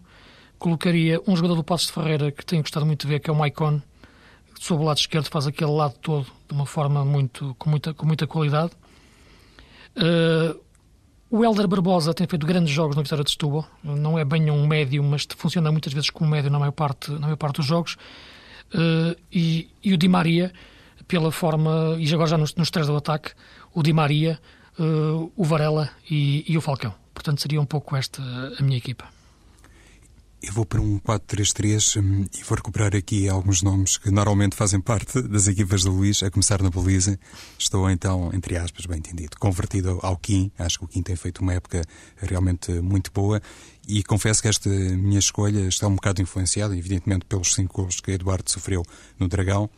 Colocaria 0.60 1.19
um 1.28 1.36
jogador 1.36 1.56
do 1.56 1.63
Passos 1.63 1.88
de 1.88 1.93
Ferreira 1.93 2.32
que 2.32 2.46
tenho 2.46 2.62
gostado 2.62 2.86
muito 2.86 3.02
de 3.02 3.08
ver, 3.08 3.19
que 3.19 3.30
é 3.30 3.34
o 3.34 3.36
Maicon, 3.36 3.82
sob 4.60 4.82
o 4.82 4.86
lado 4.86 4.98
esquerdo 4.98 5.28
faz 5.28 5.48
aquele 5.48 5.72
lado 5.72 5.96
todo 6.02 6.26
de 6.48 6.54
uma 6.54 6.65
forma 6.65 7.04
muito 7.04 7.56
com 7.60 7.69
muita, 7.69 7.93
com 7.93 8.06
muita 8.06 8.26
qualidade. 8.26 8.72
Uh, 9.98 10.60
o 11.34 11.43
Helder 11.43 11.67
Barbosa 11.67 12.13
tem 12.13 12.28
feito 12.28 12.46
grandes 12.46 12.72
jogos 12.72 12.96
na 12.96 13.02
Vitória 13.02 13.24
de 13.24 13.32
Setúbal. 13.32 13.67
Não 13.84 14.19
é 14.19 14.24
bem 14.24 14.52
um 14.52 14.67
médio, 14.67 15.04
mas 15.04 15.26
funciona 15.36 15.72
muitas 15.72 15.91
vezes 15.91 16.12
como 16.12 16.30
médio 16.30 16.52
na 16.52 16.60
maior 16.60 16.74
parte, 16.74 17.12
na 17.12 17.22
maior 17.22 17.38
parte 17.38 17.56
dos 17.56 17.65
jogos. 17.65 17.98
Uh, 18.72 19.19
e, 19.32 19.67
e, 19.84 19.93
o 19.93 19.98
Di 19.98 20.08
Maria, 20.08 20.54
pela 21.08 21.32
forma, 21.32 21.96
e 21.98 22.13
agora 22.13 22.30
já 22.30 22.38
nos, 22.38 22.54
nos 22.54 22.69
três 22.69 22.86
do 22.86 22.96
ataque, 22.96 23.32
o 23.74 23.82
Di 23.82 23.91
Maria, 23.91 24.39
uh, 24.78 25.32
o 25.36 25.43
Varela 25.43 25.89
e, 26.08 26.46
e, 26.48 26.56
o 26.56 26.62
Falcão. 26.62 26.93
Portanto, 27.15 27.41
seria 27.41 27.60
um 27.60 27.65
pouco 27.65 27.96
esta 27.96 28.22
a 28.22 28.62
minha 28.62 28.78
equipa. 28.78 29.06
Eu 30.45 30.51
vou 30.51 30.65
para 30.65 30.82
um 30.82 30.99
4-3-3 30.99 32.01
hum, 32.01 32.25
e 32.38 32.43
vou 32.43 32.58
recuperar 32.58 32.93
aqui 32.93 33.29
alguns 33.29 33.62
nomes 33.62 33.97
que 33.97 34.12
normalmente 34.12 34.58
fazem 34.58 34.82
parte 34.82 35.21
das 35.21 35.47
equipas 35.47 35.86
do 35.86 35.91
Luís, 35.91 36.21
a 36.21 36.29
começar 36.29 36.62
na 36.62 36.69
baliza. 36.69 37.17
Estou 37.58 37.89
então, 37.89 38.29
entre 38.34 38.58
aspas, 38.58 38.86
bem 38.86 38.97
entendido, 38.97 39.38
convertido 39.39 39.99
ao 40.01 40.17
Kim. 40.17 40.51
Acho 40.60 40.79
que 40.79 40.84
o 40.84 40.88
Kim 40.89 41.01
tem 41.01 41.15
feito 41.15 41.39
uma 41.39 41.53
época 41.53 41.82
realmente 42.17 42.73
muito 42.82 43.10
boa 43.13 43.41
e 43.88 44.03
confesso 44.03 44.41
que 44.41 44.49
esta 44.49 44.69
minha 44.69 45.17
escolha 45.17 45.62
está 45.62 45.88
um 45.88 45.95
bocado 45.95 46.21
influenciada, 46.21 46.75
evidentemente, 46.75 47.23
pelos 47.23 47.53
cinco 47.53 47.82
gols 47.82 48.01
que 48.01 48.12
Eduardo 48.12 48.51
sofreu 48.51 48.84
no 49.17 49.29
Dragão. 49.29 49.69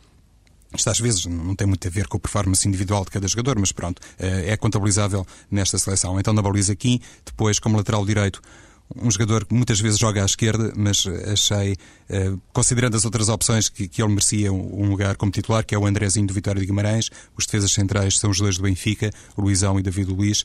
Isto 0.74 0.90
às 0.90 0.98
vezes 0.98 1.26
não 1.26 1.54
tem 1.54 1.68
muito 1.68 1.86
a 1.86 1.90
ver 1.92 2.08
com 2.08 2.16
a 2.16 2.20
performance 2.20 2.66
individual 2.66 3.04
de 3.04 3.12
cada 3.12 3.28
jogador, 3.28 3.56
mas 3.56 3.70
pronto, 3.70 4.02
eh, 4.18 4.50
é 4.50 4.56
contabilizável 4.56 5.24
nesta 5.48 5.78
seleção. 5.78 6.18
Então 6.18 6.34
na 6.34 6.42
baliza 6.42 6.74
Kim, 6.74 7.00
depois 7.24 7.60
como 7.60 7.76
lateral 7.76 8.04
direito 8.04 8.42
um 8.94 9.10
jogador 9.10 9.44
que 9.44 9.54
muitas 9.54 9.80
vezes 9.80 9.98
joga 9.98 10.22
à 10.22 10.24
esquerda, 10.24 10.72
mas 10.76 11.06
achei, 11.32 11.76
eh, 12.08 12.32
considerando 12.52 12.96
as 12.96 13.04
outras 13.04 13.28
opções, 13.28 13.68
que, 13.68 13.88
que 13.88 14.00
ele 14.02 14.10
merecia 14.10 14.52
um 14.52 14.88
lugar 14.88 15.16
como 15.16 15.32
titular, 15.32 15.64
que 15.64 15.74
é 15.74 15.78
o 15.78 15.86
Andrezinho 15.86 16.26
do 16.26 16.34
Vitória 16.34 16.60
de 16.60 16.66
Guimarães. 16.66 17.10
Os 17.36 17.46
defesas 17.46 17.72
centrais 17.72 18.18
são 18.18 18.30
os 18.30 18.38
dois 18.38 18.56
do 18.56 18.62
Benfica, 18.62 19.10
o 19.36 19.42
Luizão 19.42 19.78
e 19.78 19.82
David 19.82 20.10
Luiz. 20.10 20.44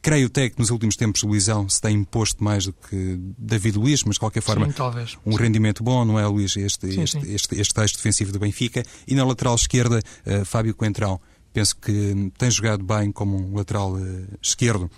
Creio 0.00 0.28
até 0.28 0.48
que 0.48 0.58
nos 0.58 0.70
últimos 0.70 0.94
tempos 0.94 1.22
o 1.22 1.26
Luizão 1.26 1.68
se 1.68 1.80
tem 1.80 1.96
imposto 1.96 2.42
mais 2.42 2.66
do 2.66 2.72
que 2.72 3.18
David 3.36 3.76
Luiz, 3.76 4.04
mas 4.04 4.14
de 4.14 4.20
qualquer 4.20 4.40
forma 4.40 4.66
sim, 4.66 5.16
um 5.26 5.32
sim. 5.32 5.38
rendimento 5.38 5.82
bom, 5.82 6.04
não 6.04 6.18
é, 6.18 6.26
Luís? 6.26 6.56
Este, 6.56 6.92
sim, 6.92 7.02
este, 7.02 7.18
este, 7.32 7.60
este 7.60 7.74
texto 7.74 7.96
defensivo 7.96 8.32
do 8.32 8.38
Benfica. 8.38 8.84
E 9.06 9.14
na 9.14 9.24
lateral 9.24 9.54
esquerda, 9.54 10.00
uh, 10.26 10.44
Fábio 10.44 10.74
Coentrão. 10.74 11.20
Penso 11.52 11.76
que 11.76 12.30
tem 12.38 12.50
jogado 12.50 12.84
bem 12.84 13.10
como 13.10 13.36
um 13.36 13.56
lateral 13.56 13.94
uh, 13.94 14.26
esquerdo 14.40 14.90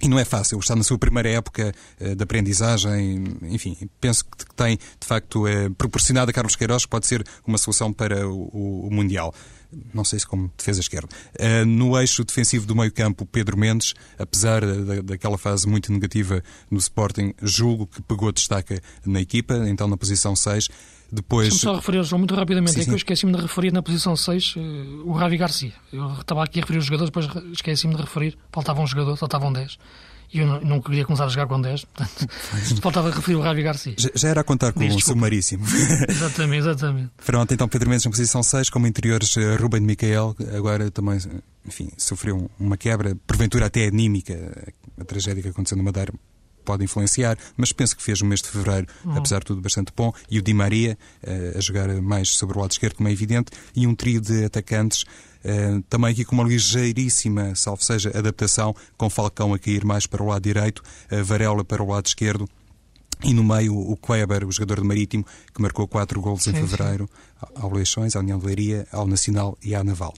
e 0.00 0.08
não 0.08 0.18
é 0.18 0.24
fácil, 0.24 0.58
está 0.58 0.76
na 0.76 0.84
sua 0.84 0.98
primeira 0.98 1.28
época 1.28 1.74
uh, 2.00 2.14
de 2.14 2.22
aprendizagem, 2.22 3.24
enfim, 3.42 3.76
penso 4.00 4.24
que 4.24 4.54
tem, 4.54 4.76
de 4.76 5.06
facto, 5.06 5.46
uh, 5.46 5.74
proporcionado 5.74 6.30
a 6.30 6.34
Carlos 6.34 6.54
Queiroz 6.56 6.84
que 6.84 6.90
pode 6.90 7.06
ser 7.06 7.24
uma 7.46 7.58
solução 7.58 7.92
para 7.92 8.28
o, 8.28 8.88
Mundial. 8.90 9.34
Não 9.92 10.02
sei 10.02 10.18
se 10.18 10.26
como 10.26 10.50
defesa 10.56 10.80
esquerda. 10.80 11.08
Uh, 11.38 11.66
no 11.66 11.98
eixo 11.98 12.24
defensivo 12.24 12.66
do 12.66 12.74
meio 12.74 12.92
campo, 12.92 13.26
Pedro 13.26 13.56
Mendes, 13.56 13.94
apesar 14.18 14.64
da, 14.64 15.02
daquela 15.02 15.36
fase 15.36 15.66
muito 15.66 15.92
negativa 15.92 16.42
no 16.70 16.78
Sporting, 16.78 17.34
julgo 17.42 17.86
que 17.86 18.00
pegou 18.00 18.32
destaca 18.32 18.80
na 19.04 19.20
equipa, 19.20 19.68
então 19.68 19.86
na 19.88 19.96
posição 19.96 20.34
6. 20.34 20.68
Depois... 21.10 21.48
Deixa-me 21.48 21.72
só 21.72 21.76
referir, 21.76 22.04
João, 22.04 22.18
muito 22.18 22.34
rapidamente. 22.34 22.72
Sim, 22.72 22.82
é 22.82 22.84
que 22.84 22.90
eu 22.90 22.96
esqueci-me 22.96 23.32
de 23.32 23.40
referir 23.40 23.72
na 23.72 23.82
posição 23.82 24.14
6 24.14 24.56
uh, 24.56 24.60
o 25.06 25.12
Ravi 25.12 25.38
Garcia. 25.38 25.72
Eu 25.92 26.12
estava 26.20 26.44
aqui 26.44 26.58
a 26.58 26.62
referir 26.62 26.78
os 26.78 26.84
jogadores, 26.84 27.10
depois 27.10 27.52
esqueci-me 27.52 27.94
de 27.94 28.02
referir. 28.02 28.36
Faltava 28.52 28.80
um 28.80 28.86
jogador, 28.86 29.16
faltavam 29.16 29.52
10. 29.52 29.78
E 30.32 30.40
eu 30.40 30.46
não, 30.46 30.60
não, 30.60 30.80
queria 30.82 31.06
começar 31.06 31.24
a 31.24 31.28
jogar 31.28 31.46
com 31.46 31.58
10. 31.58 31.86
Portanto, 31.86 32.28
faltava 32.82 33.10
referir 33.10 33.36
o 33.36 33.40
Ravi 33.40 33.62
Garcia. 33.62 33.94
Já, 33.96 34.10
já, 34.14 34.28
era 34.28 34.42
a 34.42 34.44
contar 34.44 34.72
com 34.72 34.86
o 34.86 35.00
sumaríssimo. 35.00 35.64
exatamente, 36.06 36.58
exatamente. 36.58 37.10
Pronto, 37.24 37.54
então 37.54 37.66
Pedro 37.66 37.88
Mendes 37.88 38.04
na 38.04 38.10
posição 38.10 38.42
6, 38.42 38.68
como 38.68 38.86
interiores 38.86 39.34
uh, 39.36 39.56
Ruben 39.58 39.80
de 39.80 39.86
Micael, 39.86 40.36
agora 40.54 40.90
também, 40.90 41.18
enfim, 41.66 41.90
sofreu 41.96 42.50
uma 42.60 42.76
quebra, 42.76 43.16
porventura 43.26 43.66
até 43.66 43.86
anímica, 43.86 44.74
a 45.00 45.04
tragédia 45.04 45.42
que 45.42 45.48
aconteceu 45.48 45.78
no 45.78 45.84
Madeira 45.84 46.12
pode 46.68 46.84
influenciar, 46.84 47.38
mas 47.56 47.72
penso 47.72 47.96
que 47.96 48.02
fez 48.02 48.20
o 48.20 48.26
mês 48.26 48.42
de 48.42 48.48
fevereiro, 48.50 48.86
uhum. 49.02 49.16
apesar 49.16 49.38
de 49.38 49.46
tudo, 49.46 49.62
bastante 49.62 49.90
bom. 49.96 50.12
E 50.30 50.38
o 50.38 50.42
Di 50.42 50.52
Maria 50.52 50.98
uh, 51.22 51.56
a 51.56 51.60
jogar 51.62 51.88
mais 52.02 52.28
sobre 52.36 52.58
o 52.58 52.60
lado 52.60 52.72
esquerdo, 52.72 52.96
como 52.96 53.08
é 53.08 53.12
evidente, 53.12 53.50
e 53.74 53.86
um 53.86 53.94
trio 53.94 54.20
de 54.20 54.44
atacantes. 54.44 55.04
Uh, 55.42 55.80
também 55.88 56.10
aqui 56.10 56.26
com 56.26 56.34
uma 56.34 56.44
ligeiríssima, 56.44 57.54
salvo 57.54 57.82
seja, 57.82 58.10
adaptação, 58.14 58.76
com 58.98 59.08
Falcão 59.08 59.54
a 59.54 59.58
cair 59.58 59.82
mais 59.82 60.06
para 60.06 60.22
o 60.22 60.26
lado 60.26 60.42
direito, 60.42 60.82
uh, 61.10 61.24
Varela 61.24 61.64
para 61.64 61.82
o 61.82 61.88
lado 61.88 62.04
esquerdo, 62.04 62.46
e 63.24 63.32
no 63.32 63.42
meio, 63.42 63.74
o 63.74 63.96
Kleber, 63.96 64.46
o 64.46 64.52
jogador 64.52 64.82
de 64.82 64.86
Marítimo, 64.86 65.24
que 65.54 65.62
marcou 65.62 65.88
quatro 65.88 66.20
golos 66.20 66.46
em 66.46 66.52
fevereiro 66.52 67.08
ao 67.56 67.72
Leixões, 67.72 68.14
à 68.14 68.20
União 68.20 68.38
de 68.38 68.46
Leiria, 68.46 68.86
ao 68.92 69.06
Nacional 69.06 69.56
e 69.64 69.74
à 69.74 69.82
Naval. 69.82 70.14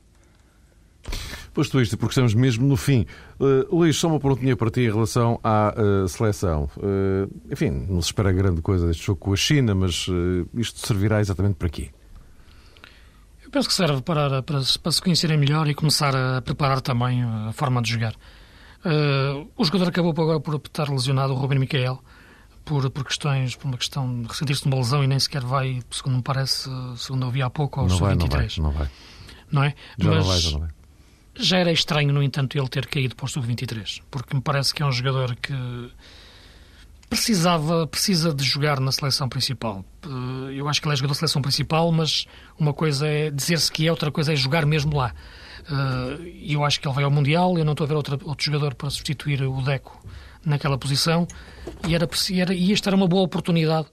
Posto 1.53 1.81
isto, 1.81 1.97
porque 1.97 2.13
estamos 2.13 2.33
mesmo 2.33 2.67
no 2.67 2.77
fim. 2.77 3.07
Uh, 3.39 3.77
Luís, 3.77 3.97
só 3.97 4.09
uma 4.09 4.21
perguntinha 4.21 4.57
para 4.57 4.71
ti 4.71 4.83
em 4.83 4.91
relação 4.91 5.41
à 5.43 5.75
uh, 5.77 6.09
seleção. 6.09 6.71
Uh, 6.77 7.31
enfim, 7.51 7.71
não 7.71 8.01
se 8.01 8.09
espera 8.09 8.31
grande 8.33 8.63
coisa 8.63 8.87
deste 8.87 9.05
jogo 9.05 9.19
com 9.19 9.33
a 9.33 9.37
China, 9.37 9.75
mas 9.75 10.07
isto 10.55 10.87
servirá 10.87 11.21
exatamente 11.21 11.57
para 11.57 11.69
quê? 11.69 11.91
Eu 13.45 13.51
penso 13.51 13.69
que 13.69 13.75
serve 13.75 14.01
para, 14.03 14.43
para, 14.43 14.61
para 14.81 14.93
se 14.93 15.03
conhecerem 15.03 15.37
melhor 15.37 15.67
e 15.69 15.75
começar 15.75 16.15
a 16.15 16.41
preparar 16.41 16.81
também 16.81 17.23
a 17.25 17.53
forma 17.53 17.83
de 17.83 17.91
jogar. 17.91 18.15
o 19.57 19.65
jogador 19.65 19.89
acabou 19.89 20.13
agora 20.13 20.39
por 20.39 20.55
estar 20.55 20.89
lesionado, 20.89 21.33
o 21.33 21.37
Ruben 21.37 21.59
Miquel, 21.59 22.01
por, 22.65 22.89
por 22.91 23.05
questões, 23.05 23.57
por 23.57 23.67
uma 23.67 23.77
questão 23.77 24.23
de 24.23 24.29
ressentir-se 24.29 24.63
de 24.63 24.69
uma 24.69 24.77
lesão 24.77 25.03
e 25.03 25.09
nem 25.09 25.19
sequer 25.19 25.43
vai, 25.43 25.83
segundo 25.91 26.19
me 26.19 26.23
parece, 26.23 26.71
segundo 26.97 27.27
eu 27.27 27.31
vi 27.31 27.43
há 27.43 27.51
pouco, 27.51 27.81
aos 27.81 27.91
não 27.91 27.99
vai, 27.99 28.11
23 28.11 28.59
Não 28.59 28.71
vai, 28.71 28.73
não 28.73 28.79
vai. 28.79 28.91
Não 29.51 29.65
é? 29.65 29.75
Já 29.99 30.11
mas, 30.11 30.17
não 30.17 30.25
vai, 30.25 30.39
já 30.39 30.51
não 30.53 30.61
vai. 30.61 30.80
Já 31.35 31.59
era 31.59 31.71
estranho, 31.71 32.13
no 32.13 32.23
entanto, 32.23 32.59
ele 32.59 32.69
ter 32.69 32.87
caído 32.87 33.15
para 33.15 33.25
o 33.25 33.29
sub-23, 33.29 34.03
porque 34.11 34.35
me 34.35 34.43
parece 34.43 34.75
que 34.75 34.83
é 34.83 34.87
um 34.87 34.93
jogador 34.93 35.37
que 35.37 35.55
precisava, 37.11 37.89
precisa 37.89 38.33
de 38.33 38.45
jogar 38.45 38.79
na 38.79 38.93
seleção 38.93 39.29
principal. 39.29 39.85
Eh, 40.05 40.55
eu 40.55 40.69
acho 40.69 40.81
que 40.81 40.87
ele 40.87 40.95
é 40.95 40.97
jogador 40.97 41.15
da 41.15 41.19
seleção 41.19 41.43
principal, 41.43 41.91
mas 41.91 42.27
uma 42.57 42.73
coisa 42.73 43.07
é 43.07 43.31
dizer-se 43.31 43.71
que 43.71 43.87
é, 43.87 43.91
outra 43.91 44.13
coisa 44.13 44.33
é 44.33 44.37
jogar 44.37 44.65
mesmo 44.65 44.97
lá. 44.97 45.13
Eh, 45.69 46.31
e 46.45 46.53
eu 46.53 46.65
acho 46.65 46.81
que 46.81 46.87
ele 46.87 46.95
vai 46.95 47.03
ao 47.03 47.11
Mundial, 47.11 47.59
eu 47.59 47.65
não 47.65 47.73
estou 47.73 47.85
a 47.85 47.89
ver 47.89 47.95
outro, 47.95 48.19
outro 48.25 48.45
jogador 48.45 48.75
para 48.75 48.89
substituir 48.91 49.43
o 49.43 49.61
Deco 49.61 50.01
naquela 50.47 50.79
posição, 50.79 51.27
e, 51.87 51.95
era, 51.97 52.09
era, 52.33 52.55
e 52.55 52.73
esta 52.73 52.89
era 52.89 52.97
uma 52.97 53.09
boa 53.09 53.23
oportunidade 53.23 53.89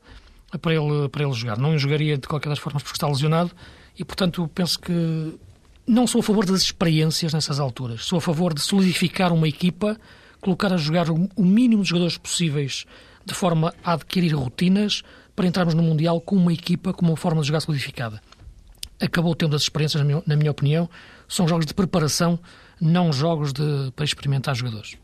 para 0.62 0.74
ele, 0.76 1.10
para 1.10 1.24
ele 1.24 1.34
jogar. 1.34 1.58
Não 1.58 1.76
jogaria 1.78 2.18
de 2.18 2.28
qualquer 2.28 2.50
das 2.50 2.60
formas 2.60 2.84
porque 2.84 2.96
está 2.96 3.08
lesionado, 3.08 3.52
e 3.98 4.06
portanto 4.06 4.48
penso 4.54 4.80
que 4.80 5.40
não 5.88 6.06
sou 6.06 6.20
a 6.20 6.24
favor 6.24 6.46
das 6.46 6.62
experiências 6.62 7.34
nessas 7.34 7.60
alturas. 7.60 8.04
Sou 8.04 8.18
a 8.18 8.22
favor 8.22 8.54
de 8.54 8.60
solidificar 8.60 9.32
uma 9.32 9.48
equipa, 9.48 9.98
colocar 10.42 10.74
a 10.74 10.78
jogar 10.78 11.10
o 11.10 11.44
mínimo 11.44 11.82
de 11.82 11.90
jogadores 11.90 12.18
possíveis 12.18 12.86
de 13.26 13.34
forma 13.34 13.74
a 13.84 13.94
adquirir 13.94 14.34
rotinas 14.34 15.04
para 15.36 15.48
entrarmos 15.48 15.74
no 15.74 15.84
Mundial 15.84 16.20
com 16.20 16.36
uma 16.36 16.54
equipa 16.54 16.94
com 16.94 17.06
uma 17.06 17.16
forma 17.16 17.42
de 17.42 17.48
jogar 17.48 17.62
solidificada. 17.62 18.22
Acabou 19.00 19.32
o 19.32 19.36
tempo 19.36 19.52
das 19.52 19.62
experiências, 19.62 20.04
na 20.26 20.36
minha, 20.36 20.52
opinião. 20.52 20.90
São 21.28 21.48
jogos 21.48 21.66
de 21.66 21.74
preparação, 21.74 22.40
não 22.82 23.14
jogos 23.14 23.54
de, 23.54 23.92
para 23.96 24.04
experimentar 24.04 24.56
jogadores. 24.56 24.98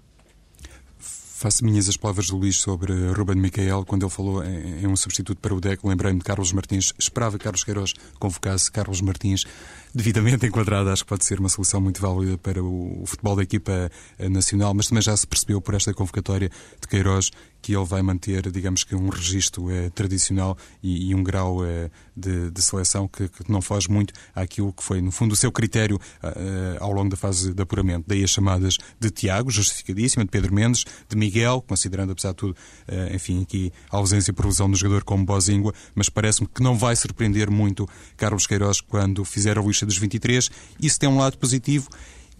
Faço 0.97 1.63
minhas 1.63 1.89
as 1.89 1.97
palavras 1.97 2.27
do 2.27 2.38
Luís 2.38 2.55
sobre 2.57 2.93
Ruben 3.11 3.36
Micael, 3.36 3.84
quando 3.86 4.03
ele 4.03 4.09
falou 4.09 4.43
em, 4.43 4.84
em 4.84 4.88
um 4.88 4.95
substituto 4.95 5.38
para 5.39 5.53
o 5.53 5.59
DEC. 5.59 5.86
Lembrei-me 5.86 6.19
de 6.19 6.25
Carlos 6.25 6.53
Martins. 6.53 6.93
Esperava 6.97 7.38
que 7.38 7.43
Carlos 7.43 7.63
Queiroz 7.63 7.93
convocasse 8.17 8.71
Carlos 8.71 9.01
Martins 9.01 9.45
devidamente 9.93 10.45
enquadrada, 10.45 10.91
acho 10.91 11.03
que 11.03 11.09
pode 11.09 11.25
ser 11.25 11.39
uma 11.39 11.49
solução 11.49 11.79
muito 11.79 12.01
válida 12.01 12.37
para 12.37 12.63
o 12.63 13.03
futebol 13.05 13.35
da 13.35 13.43
equipa 13.43 13.91
nacional, 14.29 14.73
mas 14.73 14.87
também 14.87 15.01
já 15.01 15.15
se 15.15 15.27
percebeu 15.27 15.61
por 15.61 15.75
esta 15.75 15.93
convocatória 15.93 16.49
de 16.81 16.87
Queiroz 16.87 17.31
que 17.64 17.74
ele 17.74 17.86
vai 17.86 18.01
manter, 18.01 18.51
digamos 18.51 18.84
que, 18.84 18.93
um 18.93 19.07
registro 19.07 19.72
eh, 19.72 19.89
tradicional 19.89 20.57
e, 20.84 21.09
e, 21.09 21.16
um 21.16 21.24
grau 21.24 21.66
eh, 21.66 21.89
de, 22.16 22.51
de, 22.51 22.61
seleção 22.61 23.07
que, 23.07 23.30
que, 23.30 23.49
não 23.49 23.61
foge 23.61 23.89
muito 23.89 24.14
àquilo 24.36 24.74
que 24.74 24.84
foi, 24.84 25.01
no 25.01 25.14
fundo, 25.14 25.32
o 25.32 25.36
seu 25.36 25.49
critério 25.49 25.97
eh, 26.22 26.78
ao 26.82 26.91
longo 26.91 27.09
da 27.09 27.16
fase 27.16 27.53
de 27.53 27.61
apuramento. 27.64 28.03
Daí 28.05 28.22
as 28.22 28.32
chamadas 28.32 28.78
de 28.99 29.09
Tiago, 29.09 29.49
justificadíssima, 29.49 30.26
de 30.26 30.30
Pedro 30.30 30.53
Mendes, 30.53 30.84
de 31.07 31.16
Miguel, 31.16 31.64
considerando, 31.66 32.11
apesar 32.11 32.32
de 32.32 32.36
tudo, 32.36 32.55
eh, 32.86 33.16
enfim, 33.16 33.41
aqui 33.41 33.72
a 33.89 33.95
ausência 33.95 34.34
por 34.34 34.45
lesão 34.45 34.70
do 34.70 34.76
jogador 34.76 35.05
como 35.05 35.26
Bozingua, 35.26 35.74
mas 35.95 36.09
parece-me 36.09 36.49
que 36.53 36.61
não 36.61 36.78
vai 36.78 36.97
surpreender 36.97 37.49
muito 37.49 37.88
Carlos 38.18 38.45
Queiroz 38.45 38.82
quando 38.82 39.24
fizer 39.24 39.57
a 39.57 39.61
lista 39.61 39.86
dos 39.86 39.97
23. 39.97 40.51
Isso 40.82 40.99
tem 40.99 41.07
um 41.07 41.18
lado 41.18 41.38
positivo 41.38 41.88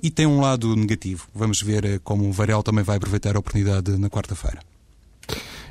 e 0.02 0.12
tem 0.12 0.26
um 0.26 0.42
lado 0.42 0.76
negativo. 0.76 1.28
Vamos 1.34 1.62
ver 1.62 1.86
eh, 1.86 2.00
como 2.04 2.28
o 2.28 2.32
Varela 2.34 2.62
também 2.62 2.84
vai 2.84 2.98
aproveitar 2.98 3.38
a 3.38 3.40
oportunidade 3.40 3.98
na 3.98 4.10
quarta-feira. 4.10 4.73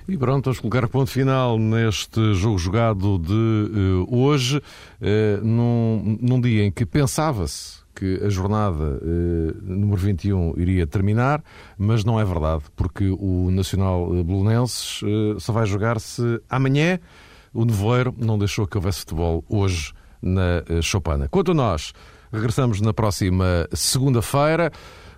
E 0.09 0.17
pronto, 0.19 0.47
vamos 0.47 0.59
colocar 0.59 0.89
ponto 0.89 1.11
final 1.11 1.57
neste 1.59 2.35
jogo 2.35 2.59
jogado 2.59 3.19
de 3.19 3.33
uh, 3.33 4.07
hoje, 4.11 4.59
uh, 4.59 5.45
num, 5.45 6.19
num 6.21 6.41
dia 6.41 6.65
em 6.65 6.73
que 6.73 6.85
pensava-se 6.85 7.83
que 7.95 8.21
a 8.25 8.29
jornada 8.29 8.99
uh, 9.01 9.57
número 9.63 10.01
21 10.01 10.55
iria 10.57 10.87
terminar, 10.89 11.43
mas 11.79 12.05
não 12.05 12.19
é 12.19 12.25
verdade, 12.25 12.65
porque 12.75 13.15
o 13.17 13.49
Nacional 13.53 14.09
Bolonenses 14.25 15.03
uh, 15.03 15.39
só 15.39 15.53
vai 15.53 15.67
jogar-se 15.67 16.41
amanhã. 16.51 16.99
O 17.55 17.65
Nevoeiro 17.65 18.13
não 18.19 18.37
deixou 18.37 18.67
que 18.67 18.77
houvesse 18.77 19.01
futebol 19.01 19.45
hoje 19.49 19.93
na 20.21 20.65
uh, 20.69 20.83
Chopana. 20.83 21.29
Quanto 21.29 21.53
a 21.53 21.55
nós, 21.55 21.93
regressamos 22.33 22.81
na 22.81 22.93
próxima 22.93 23.69
segunda-feira 23.73 24.73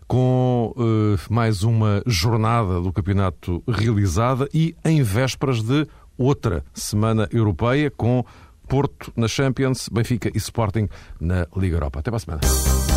com 0.06 0.72
uh, 0.76 1.32
mais 1.32 1.62
uma 1.62 2.02
jornada 2.06 2.80
do 2.80 2.92
campeonato 2.92 3.62
realizada 3.68 4.48
e 4.52 4.74
em 4.84 5.02
vésperas 5.02 5.62
de 5.62 5.86
outra 6.16 6.64
semana 6.72 7.28
europeia 7.32 7.90
com 7.90 8.24
Porto 8.68 9.12
na 9.16 9.28
Champions, 9.28 9.88
Benfica 9.90 10.30
e 10.34 10.38
Sporting 10.38 10.88
na 11.20 11.46
Liga 11.56 11.76
Europa. 11.76 12.00
Até 12.00 12.10
para 12.10 12.16
a 12.16 12.20
semana. 12.20 12.93